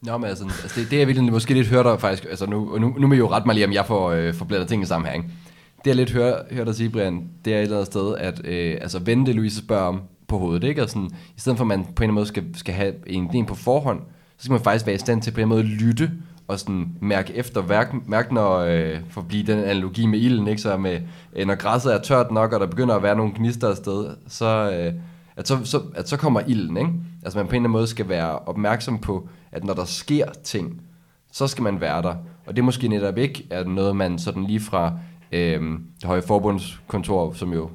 Nå, 0.02 0.18
men 0.18 0.28
altså, 0.28 0.44
altså 0.44 0.80
det, 0.80 0.90
det 0.90 0.98
jeg 0.98 1.06
virkelig 1.06 1.32
måske 1.32 1.54
lidt 1.54 1.68
hørte 1.68 1.88
dig 1.88 2.00
faktisk, 2.00 2.24
altså 2.24 2.46
nu, 2.46 2.78
nu, 2.78 2.94
nu 2.98 3.06
må 3.06 3.14
jeg 3.14 3.18
jo 3.18 3.30
ret 3.30 3.46
mig 3.46 3.54
lige, 3.54 3.66
om 3.66 3.72
jeg 3.72 3.86
får, 3.86 4.10
øh, 4.10 4.34
får 4.34 4.44
blandet 4.44 4.68
ting 4.68 4.86
sammen 4.86 5.06
her, 5.06 5.14
ikke? 5.14 5.28
Det 5.78 5.86
jeg 5.86 5.96
lidt 5.96 6.12
hører, 6.12 6.42
hører 6.50 6.64
dig 6.64 6.74
sige, 6.74 6.90
Brian, 6.90 7.30
det 7.44 7.54
er 7.54 7.58
et 7.58 7.62
eller 7.62 7.76
andet 7.76 7.86
sted, 7.86 8.16
at 8.16 8.46
øh, 8.46 8.78
altså 8.80 8.98
vende 8.98 9.26
det, 9.26 9.34
Louise 9.34 9.58
spørger 9.58 9.84
om 9.84 10.02
på 10.28 10.38
hovedet, 10.38 10.68
ikke? 10.68 10.82
Og 10.82 10.88
sådan, 10.88 11.10
I 11.36 11.40
stedet 11.40 11.56
for, 11.56 11.64
at 11.64 11.68
man 11.68 11.84
på 11.84 11.88
en 11.88 11.90
eller 11.90 12.02
anden 12.02 12.14
måde 12.14 12.26
skal, 12.26 12.44
skal 12.54 12.74
have 12.74 12.94
en 13.06 13.30
idé 13.30 13.46
på 13.46 13.54
forhånd, 13.54 14.00
så 14.36 14.44
skal 14.44 14.52
man 14.52 14.62
faktisk 14.62 14.86
være 14.86 14.94
i 14.94 14.98
stand 14.98 15.22
til 15.22 15.30
på 15.30 15.40
en 15.40 15.48
måde 15.48 15.60
at 15.60 15.66
lytte 15.66 16.10
og 16.48 16.58
sådan 16.58 16.88
mærke 17.00 17.34
efter, 17.34 17.62
mærke, 17.66 17.96
mærke 18.06 18.34
når, 18.34 18.58
øh, 18.58 18.96
for 19.10 19.20
at 19.20 19.28
blive 19.28 19.42
den 19.42 19.58
analogi 19.58 20.06
med 20.06 20.18
ilden, 20.18 20.48
ikke? 20.48 20.62
så 20.62 20.76
med, 20.76 21.00
øh, 21.36 21.46
når 21.46 21.54
græsset 21.54 21.94
er 21.94 21.98
tørt 21.98 22.30
nok, 22.30 22.52
og 22.52 22.60
der 22.60 22.66
begynder 22.66 22.94
at 22.94 23.02
være 23.02 23.16
nogle 23.16 23.32
gnister 23.36 23.68
afsted, 23.68 24.16
så, 24.28 24.70
øh, 24.70 24.92
at, 25.36 25.48
så, 25.48 25.58
så, 25.64 25.82
at 25.94 26.08
så 26.08 26.16
kommer 26.16 26.40
ilden. 26.46 26.76
Ikke? 26.76 26.90
Altså 27.22 27.38
man 27.38 27.46
på 27.46 27.50
en 27.50 27.54
eller 27.54 27.60
anden 27.60 27.72
måde 27.72 27.86
skal 27.86 28.08
være 28.08 28.38
opmærksom 28.38 28.98
på, 28.98 29.28
at 29.52 29.64
når 29.64 29.74
der 29.74 29.84
sker 29.84 30.26
ting, 30.44 30.80
så 31.32 31.46
skal 31.46 31.62
man 31.62 31.80
være 31.80 32.02
der. 32.02 32.14
Og 32.46 32.56
det 32.56 32.58
er 32.58 32.64
måske 32.64 32.88
netop 32.88 33.18
ikke 33.18 33.46
er 33.50 33.64
noget, 33.64 33.96
man 33.96 34.18
sådan 34.18 34.44
lige 34.44 34.60
fra 34.60 34.92
øh, 35.32 35.60
det 36.00 36.04
høje 36.04 36.22
forbundskontor, 36.22 37.32
som 37.32 37.52
jo 37.52 37.70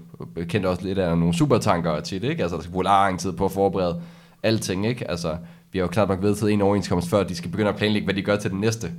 kendte 0.48 0.68
også 0.68 0.84
lidt 0.84 1.00
af 1.00 1.18
nogle 1.18 1.34
supertanker 1.34 2.00
til 2.00 2.22
det, 2.22 2.30
ikke? 2.30 2.42
Altså 2.42 2.56
der 2.56 2.62
skal 2.62 2.72
bruge 2.72 2.84
lang 2.84 3.20
tid 3.20 3.32
på 3.32 3.46
at 3.46 3.52
forberede 3.52 4.02
alting, 4.44 4.88
ikke? 4.88 5.12
Altså 5.12 5.38
vi 5.74 5.80
har 5.80 5.84
jo 5.84 5.88
klart 5.88 6.10
nok 6.10 6.22
vedtaget 6.22 6.54
en 6.54 6.62
overenskomst 6.62 7.10
før, 7.10 7.20
at 7.20 7.30
de 7.30 7.36
skal 7.36 7.52
begynde 7.52 7.70
at 7.70 7.76
planlægge, 7.76 8.06
hvad 8.06 8.16
de 8.16 8.22
gør 8.22 8.36
til 8.36 8.52
den 8.52 8.60
næste. 8.60 8.92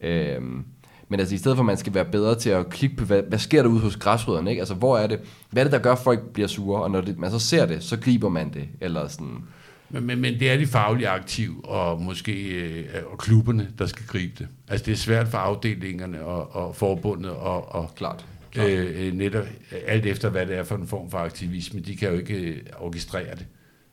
Øhm, 0.00 0.64
men 1.08 1.20
altså 1.20 1.34
i 1.34 1.38
stedet 1.38 1.56
for, 1.56 1.62
at 1.62 1.66
man 1.66 1.76
skal 1.76 1.94
være 1.94 2.04
bedre 2.04 2.34
til 2.34 2.50
at 2.50 2.70
kigge 2.70 2.96
på, 2.96 3.04
hvad, 3.04 3.22
hvad 3.22 3.38
sker 3.38 3.62
der 3.62 3.68
ude 3.68 3.80
hos 3.80 3.96
græsrødderne, 3.96 4.50
ikke? 4.50 4.60
Altså 4.60 4.74
hvor 4.74 4.98
er 4.98 5.06
det, 5.06 5.20
hvad 5.50 5.62
er 5.62 5.64
det, 5.64 5.72
der 5.72 5.78
gør, 5.78 5.92
at 5.92 5.98
folk 5.98 6.20
bliver 6.32 6.48
sure, 6.48 6.82
og 6.82 6.90
når 6.90 7.00
det, 7.00 7.18
man 7.18 7.30
så 7.30 7.38
ser 7.38 7.66
det, 7.66 7.82
så 7.82 7.96
griber 7.96 8.28
man 8.28 8.52
det, 8.54 8.68
eller 8.80 9.08
sådan... 9.08 9.44
Men, 9.90 10.06
men, 10.06 10.20
men 10.20 10.40
det 10.40 10.50
er 10.50 10.56
de 10.56 10.66
faglige 10.66 11.08
aktiv 11.08 11.60
og 11.64 12.02
måske 12.02 12.32
øh, 12.32 12.84
og 13.12 13.18
klubberne, 13.18 13.68
der 13.78 13.86
skal 13.86 14.06
gribe 14.06 14.32
det. 14.38 14.48
Altså 14.68 14.86
det 14.86 14.92
er 14.92 14.96
svært 14.96 15.28
for 15.28 15.38
afdelingerne 15.38 16.24
og, 16.24 16.56
og 16.56 16.76
forbundet 16.76 17.30
og, 17.30 17.74
og 17.74 17.94
klart, 17.96 18.26
klart. 18.52 18.70
Øh, 18.70 19.06
øh 19.06 19.12
netop 19.12 19.44
alt 19.86 20.06
efter, 20.06 20.30
hvad 20.30 20.46
det 20.46 20.56
er 20.56 20.64
for 20.64 20.76
en 20.76 20.86
form 20.86 21.10
for 21.10 21.18
aktivisme. 21.18 21.80
De 21.80 21.96
kan 21.96 22.08
jo 22.08 22.18
ikke 22.18 22.34
øh, 22.34 22.56
orkestrere 22.78 23.34
det. 23.34 23.46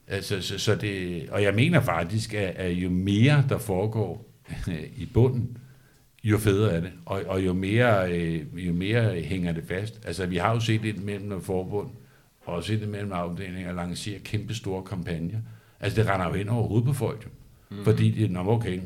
Altså, 0.10 0.41
så, 0.41 0.60
så 0.60 0.76
det, 0.76 1.30
og 1.30 1.43
jeg 1.43 1.55
mener 1.55 1.82
faktisk, 1.82 2.34
at, 2.34 2.55
at 2.55 2.72
jo 2.72 2.89
mere 2.89 3.45
der 3.49 3.57
foregår 3.57 4.26
i 5.03 5.10
bunden, 5.14 5.57
jo 6.24 6.38
federe 6.38 6.72
er 6.72 6.80
det, 6.80 6.91
og, 7.05 7.22
og 7.28 7.45
jo, 7.45 7.53
mere, 7.53 8.12
øh, 8.14 8.68
jo 8.68 8.74
mere 8.74 9.22
hænger 9.22 9.51
det 9.51 9.64
fast. 9.68 10.01
Altså, 10.05 10.26
vi 10.26 10.38
har 10.38 10.53
jo 10.53 10.60
set 10.60 10.82
det 10.82 11.03
mellem 11.03 11.41
forbund, 11.41 11.89
og 12.41 12.64
set 12.64 12.82
det 12.82 12.89
mellem 12.89 13.12
afdelinger, 13.12 13.74
lancere 13.74 14.20
kæmpe 14.20 14.53
store 14.53 14.84
kampagner. 14.84 15.39
Altså, 15.80 16.01
det 16.01 16.10
render 16.10 16.28
jo 16.28 16.34
ind 16.34 16.49
over 16.49 16.68
hovedet 16.68 16.88
på 16.88 16.93
folk, 16.93 17.26
jo. 17.26 17.30
Mm. 17.70 17.84
Fordi 17.84 18.12
det 18.12 18.36
er 18.36 18.39
okay. 18.39 18.80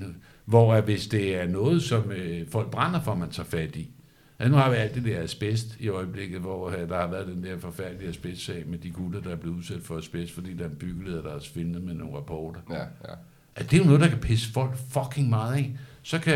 Hvor 0.45 0.81
hvis 0.81 1.07
det 1.07 1.35
er 1.35 1.47
noget, 1.47 1.83
som 1.83 2.11
øh, 2.11 2.47
folk 2.49 2.71
brænder 2.71 3.01
for, 3.01 3.15
man 3.15 3.29
tager 3.29 3.47
fat 3.47 3.75
i, 3.75 3.91
Ja, 4.39 4.47
nu 4.47 4.55
har 4.55 4.69
vi 4.69 4.75
alt 4.75 4.95
det 4.95 5.03
der 5.05 5.21
asbest 5.21 5.75
i 5.79 5.87
øjeblikket, 5.87 6.39
hvor 6.39 6.67
uh, 6.67 6.73
der 6.73 6.99
har 6.99 7.07
været 7.07 7.27
den 7.27 7.43
der 7.43 7.59
forfærdelige 7.59 8.09
asbestsag 8.09 8.63
med 8.67 8.77
de 8.77 8.89
gutter, 8.89 9.21
der 9.21 9.29
er 9.29 9.35
blevet 9.35 9.57
udsat 9.57 9.81
for 9.81 9.97
asbest, 9.97 10.33
fordi 10.33 10.53
der 10.53 10.63
er 10.63 10.69
en 10.69 10.75
byggeleder, 10.75 11.21
der 11.21 11.31
har 11.31 11.39
svindet 11.39 11.83
med 11.83 11.93
nogle 11.93 12.17
rapporter. 12.17 12.59
Ja, 12.69 12.79
ja. 12.79 13.15
At 13.55 13.71
det 13.71 13.73
er 13.73 13.77
jo 13.77 13.85
noget, 13.85 14.01
der 14.01 14.09
kan 14.09 14.19
pisse 14.19 14.51
folk 14.51 14.77
fucking 14.89 15.29
meget 15.29 15.55
af. 15.55 15.77
Så 16.03 16.19
kan, 16.19 16.33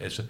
altså, 0.00 0.22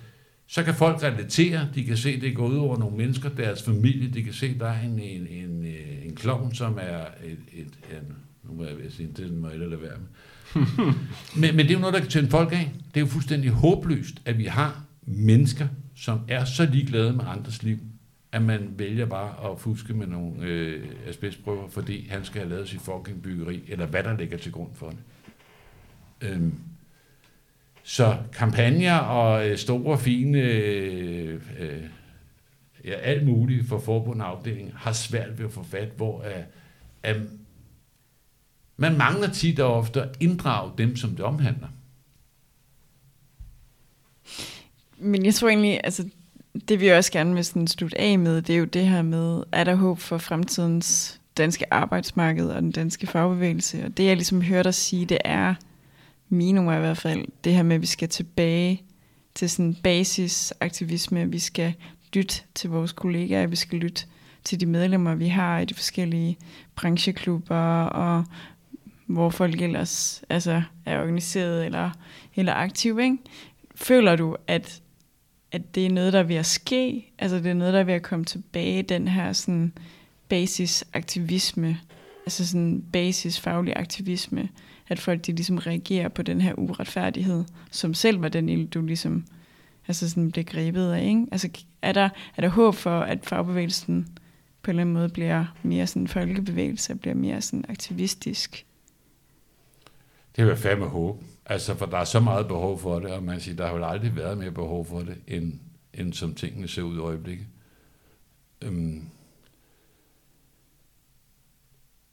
så 0.47 0.63
kan 0.63 0.75
folk 0.75 1.03
relatere, 1.03 1.69
de 1.75 1.85
kan 1.85 1.97
se, 1.97 2.11
at 2.11 2.21
det 2.21 2.37
går 2.37 2.47
ud 2.47 2.57
over 2.57 2.79
nogle 2.79 2.97
mennesker, 2.97 3.29
deres 3.29 3.63
familie, 3.63 4.11
de 4.11 4.23
kan 4.23 4.33
se, 4.33 4.47
at 4.47 4.61
der 4.61 4.67
er 4.67 4.81
en, 4.81 4.99
en, 4.99 5.27
en, 5.27 5.67
en 6.05 6.15
klovn, 6.17 6.55
som 6.55 6.79
er 6.81 7.01
et, 7.25 7.39
et, 7.53 7.67
en, 7.91 8.15
nu 8.45 8.55
må 8.55 8.65
jeg 8.65 8.77
sige, 8.91 9.09
det 9.17 9.33
må 9.33 9.49
jeg 9.49 9.59
lade 9.59 9.83
være 9.83 9.99
med. 9.99 10.09
men, 11.41 11.57
men 11.57 11.59
det 11.59 11.71
er 11.71 11.75
jo 11.75 11.81
noget, 11.81 11.95
der 11.95 12.01
kan 12.01 12.09
tænde 12.09 12.31
folk 12.31 12.53
af. 12.53 12.73
Det 12.95 12.97
er 12.97 13.01
jo 13.01 13.07
fuldstændig 13.07 13.51
håbløst, 13.51 14.23
at 14.25 14.39
vi 14.39 14.45
har 14.45 14.85
mennesker, 15.07 15.69
som 15.99 16.21
er 16.29 16.45
så 16.45 16.67
ligeglade 16.67 17.13
med 17.13 17.25
andres 17.27 17.63
liv, 17.63 17.79
at 18.33 18.43
man 18.43 18.75
vælger 18.77 19.07
bare 19.07 19.51
at 19.53 19.61
fuske 19.61 19.95
med 19.95 20.07
nogle 20.07 20.43
øh, 20.43 20.89
asbestprøver, 21.07 21.69
fordi 21.69 22.09
han 22.09 22.25
skal 22.25 22.41
have 22.41 22.51
lavet 22.51 22.69
sit 22.69 22.81
fucking 22.81 23.23
byggeri, 23.23 23.65
eller 23.69 23.87
hvad 23.87 24.03
der 24.03 24.17
ligger 24.17 24.39
til 24.39 24.53
grund 24.53 24.71
for 24.75 24.91
det. 24.91 24.99
Øhm, 26.21 26.55
så 27.83 28.19
kampagner 28.33 28.97
og 28.97 29.49
øh, 29.49 29.59
store, 29.59 29.99
fine, 29.99 30.39
øh, 30.39 31.43
øh, 31.59 31.83
ja, 32.85 32.95
alt 32.95 33.27
muligt 33.27 33.69
for 33.69 33.79
forbund 33.79 34.23
og 34.23 34.29
afdeling 34.29 34.73
har 34.77 34.93
svært 34.93 35.39
ved 35.39 35.47
at 35.47 35.53
få 35.53 35.63
fat, 35.63 35.89
hvor 35.97 36.21
at, 36.23 36.45
at 37.03 37.17
man 38.77 38.99
mangler 38.99 39.29
tit 39.29 39.61
og 39.61 39.75
ofte 39.75 40.03
at 40.03 40.17
inddrage 40.21 40.73
dem, 40.79 40.97
som 40.97 41.11
det 41.11 41.21
omhandler. 41.21 41.69
Men 45.01 45.25
jeg 45.25 45.35
tror 45.35 45.49
egentlig, 45.49 45.81
altså 45.85 46.05
det 46.69 46.81
vi 46.81 46.89
også 46.89 47.13
gerne 47.13 47.35
vil 47.35 47.45
sådan 47.45 47.67
slutte 47.67 48.01
af 48.01 48.19
med, 48.19 48.43
det 48.43 48.55
er 48.55 48.59
jo 48.59 48.65
det 48.65 48.87
her 48.87 49.03
med, 49.03 49.43
er 49.53 49.65
der 49.65 49.75
håb 49.75 49.99
for 49.99 50.19
fremtidens 50.19 51.21
danske 51.37 51.73
arbejdsmarked 51.75 52.49
og 52.49 52.63
den 52.63 52.71
danske 52.71 53.07
fagbevægelse? 53.07 53.85
Og 53.85 53.97
det 53.97 54.05
jeg 54.05 54.17
ligesom 54.17 54.43
hører 54.43 54.63
dig 54.63 54.75
sige, 54.75 55.07
det 55.07 55.19
er, 55.25 55.55
mine 56.29 56.61
i 56.61 56.65
hvert 56.65 56.99
fald, 56.99 57.25
det 57.45 57.55
her 57.55 57.63
med, 57.63 57.77
at 57.77 57.83
vi 57.83 57.87
skal 57.87 58.09
tilbage 58.09 58.83
til 59.35 59.51
sådan 59.51 59.77
basisaktivisme, 59.83 61.31
vi 61.31 61.39
skal 61.39 61.75
lytte 62.15 62.35
til 62.55 62.71
vores 62.71 62.93
kollegaer, 62.93 63.47
vi 63.47 63.57
skal 63.57 63.79
lytte 63.79 64.05
til 64.45 64.61
de 64.61 64.67
medlemmer, 64.67 65.15
vi 65.15 65.29
har 65.29 65.59
i 65.59 65.65
de 65.65 65.75
forskellige 65.75 66.39
brancheklubber, 66.77 67.85
og 67.85 68.25
hvor 69.07 69.31
folk 69.31 69.63
ellers 69.63 70.23
altså, 70.29 70.63
er 70.87 71.01
organiseret 71.01 71.67
eller, 71.67 71.91
eller 72.37 72.55
aktive. 72.55 73.03
Ikke? 73.03 73.17
Føler 73.75 74.17
du, 74.17 74.37
at 74.47 74.83
at 75.53 75.75
det 75.75 75.87
er 75.87 75.91
noget, 75.91 76.13
der 76.13 76.19
er 76.19 76.23
ved 76.23 76.37
at 76.37 76.47
ske, 76.47 77.13
altså 77.19 77.37
det 77.37 77.47
er 77.47 77.55
noget, 77.55 77.75
der 77.75 77.81
er 77.81 77.85
ved 77.85 77.95
at 77.95 78.03
komme 78.03 78.25
tilbage, 78.25 78.83
den 78.83 79.09
her 79.09 79.33
sådan 79.33 79.73
basisaktivisme, 80.29 81.81
altså 82.27 82.47
sådan 82.47 82.85
basisfaglig 82.93 83.77
aktivisme, 83.77 84.49
at 84.89 84.99
folk 84.99 85.27
de 85.27 85.33
ligesom 85.33 85.59
reagerer 85.59 86.09
på 86.09 86.23
den 86.23 86.41
her 86.41 86.55
uretfærdighed, 86.55 87.45
som 87.71 87.95
selv 87.95 88.23
var 88.23 88.29
den 88.29 88.67
du 88.67 88.83
ligesom 88.83 89.25
altså 89.89 90.09
sådan 90.09 90.31
blev 90.31 90.45
grebet 90.45 90.93
af, 90.93 91.05
ikke? 91.05 91.27
Altså 91.33 91.49
er 91.83 91.93
der, 91.93 92.09
er 92.37 92.43
der 92.43 92.49
håb 92.49 92.75
for, 92.75 93.01
at 93.01 93.19
fagbevægelsen 93.23 94.09
på 94.63 94.71
en 94.71 94.73
eller 94.73 94.81
anden 94.81 94.93
måde 94.93 95.09
bliver 95.09 95.45
mere 95.63 95.87
sådan 95.87 96.09
folkebevægelse, 96.09 96.95
bliver 96.95 97.15
mere 97.15 97.43
sådan 97.43 97.65
aktivistisk. 97.69 98.67
Det 100.37 100.45
vil 100.45 100.51
jeg 100.51 100.59
fandme 100.59 100.87
håbe. 100.87 101.25
Altså, 101.49 101.75
for 101.75 101.87
der 101.87 101.99
er 101.99 102.05
så 102.05 102.21
meget 102.21 102.49
behov 102.49 102.79
for 102.79 102.99
det, 102.99 103.11
og 103.11 103.23
man 103.23 103.41
siger, 103.41 103.57
der 103.57 103.67
har 103.67 103.77
jo 103.77 103.87
aldrig 103.87 104.17
været 104.17 104.39
mere 104.39 104.53
behov 104.53 104.87
for 104.87 105.01
det, 105.01 105.17
end, 105.27 105.61
end 105.95 106.13
som 106.13 106.35
tingene 106.35 106.69
ser 106.69 106.83
ud 106.83 106.97
i 106.97 107.01
øjeblikket. 107.01 107.47
Øhm, 108.63 109.09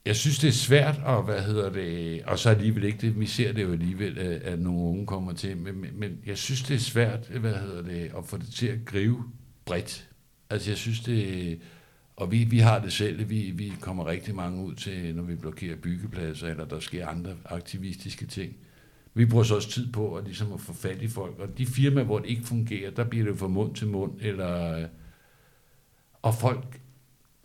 jeg 0.05 0.15
synes, 0.15 0.39
det 0.39 0.47
er 0.47 0.51
svært, 0.51 1.01
og 1.05 1.23
hvad 1.23 1.41
hedder 1.41 1.69
det, 1.69 2.23
og 2.23 2.39
så 2.39 2.49
alligevel 2.49 2.83
ikke 2.83 2.97
det, 2.97 3.19
vi 3.19 3.25
ser 3.25 3.51
det 3.51 3.63
jo 3.63 3.71
alligevel, 3.71 4.17
at, 4.17 4.41
at 4.41 4.59
nogle 4.59 4.79
unge 4.79 5.05
kommer 5.05 5.33
til, 5.33 5.57
men, 5.57 5.81
men, 5.81 5.99
men 5.99 6.19
jeg 6.25 6.37
synes, 6.37 6.63
det 6.63 6.75
er 6.75 6.79
svært, 6.79 7.27
hvad 7.27 7.53
hedder 7.53 7.81
det, 7.81 8.11
at 8.17 8.25
få 8.25 8.37
det 8.37 8.53
til 8.53 8.67
at 8.67 8.85
gribe 8.85 9.17
bredt. 9.65 10.09
Altså, 10.49 10.71
jeg 10.71 10.77
synes, 10.77 10.99
det, 10.99 11.59
og 12.15 12.31
vi, 12.31 12.43
vi 12.43 12.59
har 12.59 12.79
det 12.79 12.93
selv, 12.93 13.29
vi, 13.29 13.51
vi 13.51 13.73
kommer 13.81 14.07
rigtig 14.07 14.35
mange 14.35 14.63
ud 14.63 14.75
til, 14.75 15.15
når 15.15 15.23
vi 15.23 15.35
blokerer 15.35 15.75
byggepladser, 15.75 16.47
eller 16.47 16.65
der 16.65 16.79
sker 16.79 17.07
andre 17.07 17.35
aktivistiske 17.45 18.25
ting. 18.25 18.55
Vi 19.17 19.25
bruger 19.25 19.43
så 19.43 19.55
også 19.55 19.69
tid 19.69 19.91
på 19.91 20.15
at, 20.15 20.23
ligesom 20.23 20.53
at 20.53 20.61
få 20.61 20.73
fat 20.73 21.01
i 21.01 21.07
folk, 21.07 21.39
og 21.39 21.57
de 21.57 21.65
firmaer, 21.65 22.05
hvor 22.05 22.19
det 22.19 22.29
ikke 22.29 22.43
fungerer, 22.43 22.91
der 22.91 23.03
bliver 23.03 23.25
det 23.25 23.39
fra 23.39 23.47
mund 23.47 23.75
til 23.75 23.87
mund, 23.87 24.11
eller, 24.21 24.77
øh, 24.79 24.85
og 26.21 26.35
folk, 26.35 26.79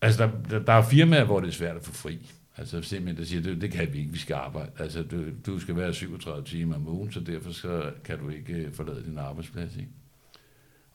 altså 0.02 0.22
der, 0.26 0.30
der, 0.50 0.64
der 0.64 0.72
er 0.72 0.82
firmaer, 0.82 1.24
hvor 1.24 1.40
det 1.40 1.48
er 1.48 1.52
svært 1.52 1.76
at 1.76 1.84
få 1.84 1.92
fri. 1.92 2.32
Altså 2.56 2.82
simpelthen, 2.82 3.16
der 3.16 3.24
siger, 3.24 3.42
det, 3.42 3.60
det 3.60 3.72
kan 3.72 3.92
vi 3.92 3.98
ikke, 3.98 4.12
vi 4.12 4.18
skal 4.18 4.34
arbejde. 4.34 4.70
Altså 4.78 5.02
du, 5.02 5.24
du 5.46 5.58
skal 5.58 5.76
være 5.76 5.94
37 5.94 6.44
timer 6.44 6.74
om 6.74 6.88
ugen, 6.88 7.12
så 7.12 7.20
derfor 7.20 7.52
så 7.52 7.92
kan 8.04 8.18
du 8.18 8.28
ikke 8.28 8.52
øh, 8.52 8.72
forlade 8.72 9.04
din 9.04 9.18
arbejdsplads. 9.18 9.76
Ikke? 9.76 9.88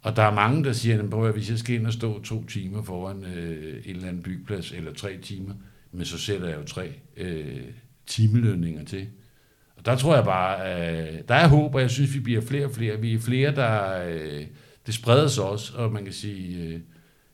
Og 0.02 0.16
der 0.16 0.24
er 0.24 0.34
mange, 0.34 0.64
der 0.64 0.74
siger, 0.74 1.26
at 1.26 1.34
hvis 1.34 1.50
jeg 1.50 1.60
skal 1.60 1.76
ind 1.76 1.88
og 1.88 1.94
stå 1.94 2.22
to 2.22 2.46
timer 2.46 2.82
foran 2.84 3.24
øh, 3.24 3.82
en 3.86 3.96
eller 3.96 4.08
anden 4.08 4.24
byggeplads, 4.24 4.72
eller 4.72 4.94
tre 4.94 5.18
timer, 5.18 5.54
men 5.92 6.06
så 6.06 6.18
sætter 6.18 6.48
jeg 6.48 6.58
jo 6.58 6.64
tre 6.64 6.94
øh, 7.18 7.64
timelønninger 8.06 8.86
til. 8.86 9.08
Der 9.86 9.96
tror 9.96 10.16
jeg 10.16 10.24
bare, 10.24 10.60
øh, 10.60 11.22
der 11.28 11.36
er 11.36 11.48
håb, 11.48 11.76
og 11.76 11.82
jeg 11.82 11.90
synes, 11.90 12.14
vi 12.14 12.20
bliver 12.20 12.42
flere 12.42 12.66
og 12.66 12.72
flere. 12.72 13.00
Vi 13.00 13.14
er 13.14 13.20
flere, 13.20 13.56
der... 13.56 14.04
Øh, 14.08 14.46
det 14.86 14.94
spreder 14.94 15.28
sig 15.28 15.44
også, 15.44 15.74
og 15.78 15.92
man 15.92 16.04
kan 16.04 16.14
sige... 16.14 16.64
Øh, 16.64 16.80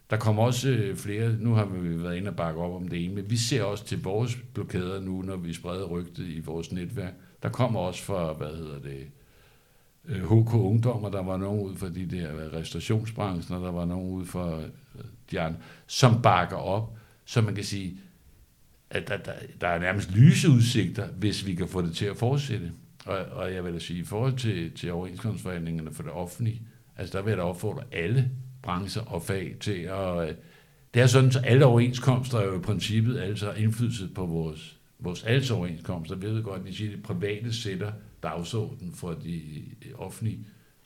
der 0.10 0.18
kommer 0.18 0.44
også 0.44 0.70
øh, 0.70 0.98
flere, 0.98 1.36
nu 1.40 1.54
har 1.54 1.66
vi 1.66 2.04
været 2.04 2.18
inde 2.18 2.30
og 2.30 2.36
bakke 2.36 2.62
op 2.62 2.74
om 2.74 2.88
det 2.88 3.06
ene, 3.06 3.16
men 3.16 3.30
vi 3.30 3.38
ser 3.38 3.64
også 3.64 3.86
til 3.86 4.04
vores 4.04 4.38
blokader 4.54 5.00
nu, 5.00 5.22
når 5.22 5.36
vi 5.36 5.54
spreder 5.54 5.86
rygtet 5.86 6.28
i 6.28 6.40
vores 6.40 6.72
netværk. 6.72 7.14
Der 7.44 7.50
kommer 7.50 7.80
også 7.80 8.04
fra, 8.04 8.34
hvad 8.34 8.48
hedder 8.48 8.80
det, 8.80 9.08
HK 10.06 10.54
øh, 10.54 10.66
Ungdom, 10.66 11.04
og 11.04 11.14
der 11.14 11.24
var 11.24 11.38
nogen 11.38 11.62
ud 11.62 11.76
fra 11.76 11.90
de 11.90 12.06
der 12.06 12.54
restaurationsbranchen, 12.54 13.56
og 13.56 13.64
der 13.64 13.72
var 13.72 13.86
nogen 13.86 14.12
ud 14.12 14.26
fra 14.26 14.60
øh, 14.60 14.66
de 15.32 15.42
andre, 15.42 15.60
som 15.88 16.22
bakker 16.22 16.58
op, 16.58 16.98
så 17.26 17.42
man 17.42 17.56
kan 17.56 17.64
sige, 17.64 17.98
at 18.92 19.08
der, 19.08 19.18
der, 19.18 19.34
der 19.62 19.68
er 19.68 19.80
nærmest 19.80 20.12
lyse 20.12 20.50
udsigter, 20.50 21.08
hvis 21.08 21.46
vi 21.46 21.56
kan 21.56 21.68
få 21.68 21.82
det 21.82 21.96
til 21.96 22.06
at 22.06 22.18
fortsætte. 22.18 22.72
Og, 23.06 23.18
og 23.32 23.54
jeg 23.54 23.64
vil 23.64 23.74
da 23.74 23.80
sige, 23.80 24.00
i 24.00 24.04
forhold 24.04 24.38
til, 24.38 24.72
til 24.72 24.92
overenskomstforhandlingerne 24.92 25.94
for 25.94 26.04
det 26.04 26.12
offentlige, 26.12 26.62
altså 26.98 27.18
der 27.18 27.24
vil 27.24 27.32
jeg 27.32 27.38
da 27.38 27.44
opfordre 27.44 27.84
alle 27.92 28.32
brancher 28.62 29.02
og 29.02 29.24
fag 29.24 29.56
til 29.60 29.82
at... 29.82 30.30
Øh, 30.30 30.36
det 30.94 31.02
er 31.02 31.08
sådan, 31.08 31.30
at 31.30 31.42
alle 31.46 31.66
overenskomster 31.66 32.38
er 32.38 32.46
jo 32.46 32.60
i 32.60 32.62
princippet 32.62 33.20
altså 33.20 33.52
indflydelse 33.52 34.08
på 34.16 34.26
vores, 34.26 34.78
vores 35.00 35.24
alles 35.24 35.52
overenskomster. 35.52 36.16
Vi 36.16 36.28
ved 36.28 36.44
godt, 36.44 36.62
at 36.62 36.68
de 36.68 36.76
siger, 36.76 36.92
at 36.92 36.98
de 36.98 37.04
private 37.04 37.54
sætter 37.54 37.92
dagsordenen 38.24 38.94
for 38.94 39.12
de 39.12 39.64
offentlige. 39.96 40.40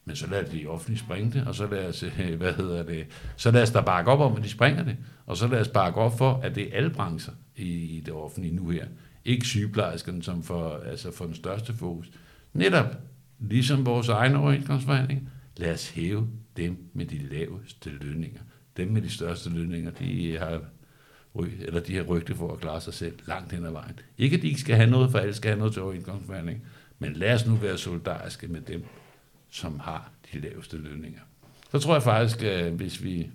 Men 0.05 0.15
så 0.15 0.27
lad 0.27 0.43
de 0.43 0.67
offentlige 0.67 0.99
springe 0.99 1.31
det, 1.31 1.47
og 1.47 1.55
så 1.55 1.67
lad 1.67 1.87
os, 1.87 2.03
øh, 2.03 2.35
hvad 2.37 2.53
hedder 2.53 2.83
det, 2.83 3.05
så 3.35 3.51
lad 3.51 3.61
os 3.61 3.71
da 3.71 3.81
bakke 3.81 4.11
op 4.11 4.19
om, 4.19 4.37
at 4.37 4.43
de 4.43 4.49
springer 4.49 4.83
det. 4.83 4.97
Og 5.25 5.37
så 5.37 5.47
lad 5.47 5.59
os 5.59 5.67
bakke 5.67 5.99
op 5.99 6.17
for, 6.17 6.39
at 6.43 6.55
det 6.55 6.63
er 6.63 6.77
alle 6.77 6.89
brancher 6.89 7.33
i 7.57 8.01
det 8.05 8.13
offentlige 8.13 8.55
nu 8.55 8.69
her. 8.69 8.85
Ikke 9.25 9.45
sygeplejerskerne, 9.45 10.23
som 10.23 10.43
for, 10.43 10.77
altså 10.77 11.11
for 11.11 11.25
den 11.25 11.35
største 11.35 11.73
fokus. 11.73 12.11
Netop, 12.53 12.85
ligesom 13.39 13.85
vores 13.85 14.09
egne 14.09 14.37
overenskomstforhandlinger, 14.37 15.23
lad 15.57 15.73
os 15.73 15.89
hæve 15.89 16.27
dem 16.57 16.77
med 16.93 17.05
de 17.05 17.17
laveste 17.17 17.89
lønninger. 17.89 18.41
Dem 18.77 18.87
med 18.87 19.01
de 19.01 19.09
største 19.09 19.49
lønninger, 19.49 19.91
de 19.91 20.37
har, 20.37 20.61
eller 21.59 21.79
de 21.79 21.95
har 21.95 22.03
rygte 22.03 22.35
for 22.35 22.53
at 22.53 22.59
klare 22.59 22.81
sig 22.81 22.93
selv 22.93 23.19
langt 23.27 23.51
hen 23.51 23.65
ad 23.65 23.71
vejen. 23.71 23.99
Ikke 24.17 24.35
at 24.35 24.41
de 24.41 24.47
ikke 24.47 24.59
skal 24.59 24.75
have 24.75 24.89
noget, 24.89 25.11
for 25.11 25.19
alle 25.19 25.33
skal 25.33 25.49
have 25.49 25.59
noget 25.59 25.73
til 25.73 25.81
overenskomstforhandling, 25.81 26.63
men 26.99 27.13
lad 27.13 27.33
os 27.33 27.47
nu 27.47 27.55
være 27.55 27.77
solidariske 27.77 28.47
med 28.47 28.61
dem, 28.61 28.83
som 29.49 29.79
har 29.79 30.11
de 30.33 30.39
laveste 30.39 30.77
lønninger. 30.77 31.19
Så 31.71 31.79
tror 31.79 31.93
jeg 31.93 32.03
faktisk, 32.03 32.43
at 32.43 32.71
hvis 32.71 33.03
vi 33.03 33.29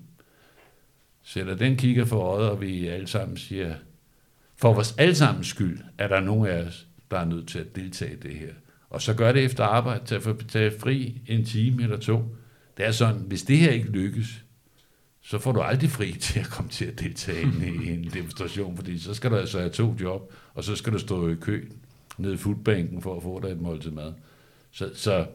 sætter 1.23 1.55
den 1.55 1.77
kigger 1.77 2.05
for 2.05 2.21
øjet, 2.21 2.51
og 2.51 2.61
vi 2.61 2.87
alle 2.87 3.07
sammen 3.07 3.37
siger, 3.37 3.75
for 4.61 4.73
vores 4.73 4.95
allesammens 4.99 5.47
skyld 5.47 5.79
er 5.99 6.09
der 6.09 6.21
nogen 6.21 6.47
af 6.47 6.63
os, 6.63 6.87
der 7.11 7.19
er 7.19 7.25
nødt 7.25 7.49
til 7.49 7.59
at 7.59 7.77
deltage 7.77 8.13
i 8.13 8.17
det 8.17 8.35
her. 8.35 8.53
Og 8.91 9.03
så 9.03 9.15
gør 9.15 9.33
det 9.33 9.45
efter 9.45 9.65
arbejde, 9.65 10.07
til 10.07 10.15
at 10.15 10.23
få 10.23 10.33
betalt 10.33 10.81
fri 10.81 11.21
en 11.27 11.45
time 11.45 11.83
eller 11.83 11.97
to. 11.97 12.37
Det 12.77 12.87
er 12.87 12.91
sådan, 12.91 13.21
hvis 13.21 13.43
det 13.43 13.59
her 13.59 13.71
ikke 13.71 13.91
lykkes, 13.91 14.45
så 15.23 15.39
får 15.39 15.53
du 15.53 15.61
aldrig 15.61 15.91
fri 15.91 16.13
til 16.13 16.41
at 16.41 16.47
komme 16.47 16.71
til 16.71 16.85
at 16.85 17.01
deltage 17.01 17.43
i 17.85 17.93
en 17.93 18.11
demonstration, 18.15 18.77
fordi 18.77 18.99
så 18.99 19.15
skal 19.15 19.31
du 19.31 19.37
altså 19.37 19.59
have 19.59 19.71
to 19.71 19.95
job, 20.01 20.33
og 20.55 20.65
så 20.65 20.77
skal 20.77 20.93
du 20.93 20.99
stå 20.99 21.29
i 21.29 21.35
kø 21.35 21.69
nede 22.19 22.35
i 22.35 22.37
foodbanken 22.37 23.03
for 23.03 23.17
at 23.17 23.23
få 23.23 23.41
dig 23.41 23.49
et 23.49 23.61
måltid 23.61 23.91
mad. 23.91 24.13
Så, 24.71 24.91
så 24.95 25.27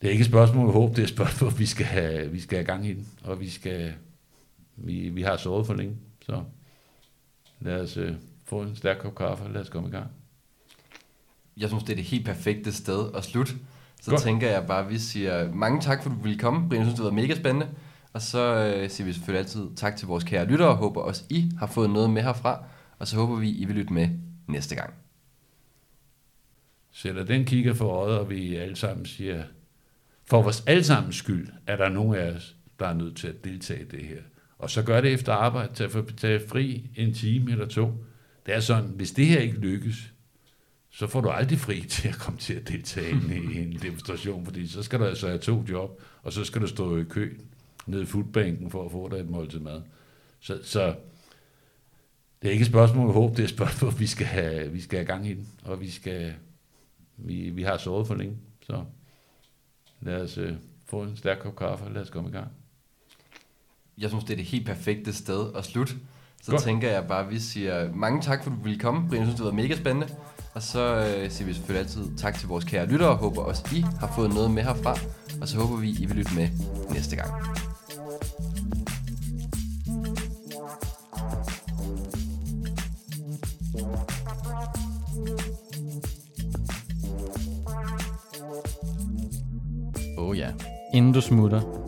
det 0.00 0.06
er 0.06 0.10
ikke 0.10 0.22
et 0.22 0.28
spørgsmål 0.28 0.66
om 0.66 0.72
håb, 0.72 0.90
det 0.90 0.98
er 0.98 1.02
et 1.02 1.08
spørgsmål, 1.08 1.58
vi 1.58 1.66
skal 1.66 1.86
have, 1.86 2.30
vi 2.30 2.40
skal 2.40 2.58
have 2.58 2.66
gang 2.66 2.86
i 2.86 2.92
den, 2.92 3.08
og 3.22 3.40
vi 3.40 3.48
skal, 3.48 3.92
vi, 4.76 5.08
vi 5.08 5.22
har 5.22 5.36
sovet 5.36 5.66
for 5.66 5.74
længe, 5.74 5.96
så 6.26 6.42
lad 7.60 7.80
os 7.80 7.96
uh, 7.96 8.10
få 8.44 8.62
en 8.62 8.76
stærk 8.76 8.98
kop 8.98 9.14
kaffe, 9.14 9.44
og 9.44 9.50
lad 9.50 9.60
os 9.60 9.68
komme 9.68 9.88
i 9.88 9.92
gang. 9.92 10.06
Jeg 11.56 11.68
synes, 11.68 11.84
det 11.84 11.92
er 11.92 11.96
det 11.96 12.04
helt 12.04 12.26
perfekte 12.26 12.72
sted 12.72 13.10
at 13.14 13.24
slutte. 13.24 13.52
Så 14.02 14.10
Godt. 14.10 14.22
tænker 14.22 14.50
jeg 14.50 14.66
bare, 14.66 14.84
at 14.84 14.90
vi 14.90 14.98
siger 14.98 15.52
mange 15.52 15.80
tak, 15.80 16.02
for 16.02 16.10
at 16.10 16.16
du 16.16 16.22
ville 16.22 16.38
komme. 16.38 16.68
Brian, 16.68 16.80
jeg 16.80 16.86
synes, 16.86 16.96
det 16.96 17.04
var 17.04 17.10
mega 17.10 17.34
spændende. 17.34 17.68
Og 18.12 18.22
så 18.22 18.54
øh, 18.54 18.90
siger 18.90 19.06
vi 19.06 19.12
selvfølgelig 19.12 19.38
altid 19.38 19.76
tak 19.76 19.96
til 19.96 20.08
vores 20.08 20.24
kære 20.24 20.46
lyttere, 20.46 20.68
og 20.68 20.76
håber 20.76 21.00
også, 21.00 21.24
I 21.30 21.50
har 21.58 21.66
fået 21.66 21.90
noget 21.90 22.10
med 22.10 22.22
herfra. 22.22 22.64
Og 22.98 23.08
så 23.08 23.16
håber 23.16 23.36
vi, 23.36 23.50
I 23.50 23.64
vil 23.64 23.76
lytte 23.76 23.92
med 23.92 24.08
næste 24.46 24.74
gang. 24.74 24.94
Sætter 26.92 27.24
den 27.24 27.44
kigger 27.44 27.74
for 27.74 27.88
øjet, 27.88 28.18
og 28.18 28.30
vi 28.30 28.56
alle 28.56 28.76
sammen 28.76 29.06
siger, 29.06 29.42
for 30.24 30.42
vores 30.42 30.64
allesammens 30.66 31.16
skyld 31.16 31.48
er 31.66 31.76
der 31.76 31.88
nogen 31.88 32.14
af 32.14 32.30
os, 32.30 32.56
der 32.78 32.86
er 32.86 32.94
nødt 32.94 33.16
til 33.16 33.28
at 33.28 33.44
deltage 33.44 33.82
i 33.82 33.88
det 33.88 34.04
her. 34.04 34.22
Og 34.58 34.70
så 34.70 34.82
gør 34.82 35.00
det 35.00 35.12
efter 35.12 35.32
arbejde 35.32 35.74
til 35.74 35.84
at 35.84 35.90
få 35.90 36.02
betalt 36.02 36.48
fri 36.48 36.90
en 36.96 37.14
time 37.14 37.50
eller 37.50 37.66
to. 37.66 37.92
Det 38.46 38.54
er 38.54 38.60
sådan, 38.60 38.90
hvis 38.90 39.12
det 39.12 39.26
her 39.26 39.40
ikke 39.40 39.58
lykkes, 39.58 40.12
så 40.90 41.06
får 41.06 41.20
du 41.20 41.28
aldrig 41.28 41.58
fri 41.58 41.80
til 41.80 42.08
at 42.08 42.14
komme 42.14 42.38
til 42.38 42.54
at 42.54 42.68
deltage 42.68 43.10
i 43.54 43.58
en 43.58 43.78
demonstration, 43.82 44.44
fordi 44.44 44.68
så 44.68 44.82
skal 44.82 44.98
du 44.98 45.04
altså 45.04 45.26
have 45.26 45.38
to 45.38 45.64
job, 45.68 46.02
og 46.22 46.32
så 46.32 46.44
skal 46.44 46.60
du 46.60 46.66
stå 46.66 46.98
i 46.98 47.04
kø 47.04 47.38
nede 47.86 48.02
i 48.02 48.06
foodbanken 48.06 48.70
for 48.70 48.84
at 48.84 48.90
få 48.90 49.08
dig 49.08 49.16
et 49.16 49.30
måltid 49.30 49.58
mad. 49.58 49.82
Så, 50.40 50.58
så 50.62 50.94
det 52.42 52.48
er 52.48 52.52
ikke 52.52 52.62
et 52.62 52.68
spørgsmål 52.68 53.08
om 53.08 53.12
håb, 53.12 53.30
det 53.30 53.38
er 53.38 53.44
et 53.44 53.50
spørgsmål, 53.50 53.98
vi 53.98 54.06
skal 54.06 54.26
have, 54.26 54.72
vi 54.72 54.80
skal 54.80 54.98
have 54.98 55.06
gang 55.06 55.26
i 55.26 55.34
den, 55.34 55.48
og 55.64 55.80
vi 55.80 55.90
skal, 55.90 56.34
vi, 57.16 57.50
vi 57.50 57.62
har 57.62 57.76
sovet 57.76 58.06
for 58.06 58.14
længe, 58.14 58.36
så 58.66 58.84
lad 60.00 60.22
os 60.22 60.38
øh, 60.38 60.54
få 60.86 61.02
en 61.02 61.16
stærk 61.16 61.38
kop 61.38 61.56
kaffe, 61.56 61.84
og 61.84 61.92
lad 61.92 62.02
os 62.02 62.10
komme 62.10 62.28
i 62.28 62.32
gang. 62.32 62.48
Jeg 64.00 64.08
synes, 64.10 64.24
det 64.24 64.32
er 64.32 64.36
det 64.36 64.44
helt 64.44 64.66
perfekte 64.66 65.12
sted 65.12 65.46
at 65.56 65.64
slutte. 65.64 65.94
Så 66.42 66.50
Godt. 66.50 66.62
tænker 66.62 66.90
jeg 66.90 67.04
bare, 67.08 67.24
at 67.24 67.30
vi 67.30 67.38
siger 67.38 67.92
mange 67.94 68.22
tak, 68.22 68.44
for 68.44 68.50
at 68.50 68.56
du 68.56 68.62
ville 68.62 68.78
komme. 68.78 69.08
Brian, 69.08 69.20
jeg 69.20 69.26
synes, 69.26 69.36
det 69.36 69.46
var 69.46 69.52
mega 69.52 69.76
spændende. 69.76 70.08
Og 70.54 70.62
så 70.62 70.80
øh, 70.80 71.30
siger 71.30 71.46
vi 71.46 71.54
selvfølgelig 71.54 71.80
altid 71.80 72.16
tak 72.16 72.38
til 72.38 72.48
vores 72.48 72.64
kære 72.64 72.86
lyttere, 72.86 73.08
og 73.08 73.16
håber 73.16 73.42
også, 73.42 73.64
I 73.72 73.84
har 74.00 74.12
fået 74.16 74.34
noget 74.34 74.50
med 74.50 74.62
herfra. 74.62 74.96
Og 75.40 75.48
så 75.48 75.58
håber 75.58 75.76
vi, 75.76 75.90
I 76.00 76.06
vil 76.06 76.16
lytte 76.16 76.34
med 76.34 76.48
næste 76.90 77.16
gang. 77.16 77.30
Oh 90.18 90.38
ja. 90.38 90.52
Inden 90.94 91.12
du 91.12 91.20
smutter, 91.20 91.87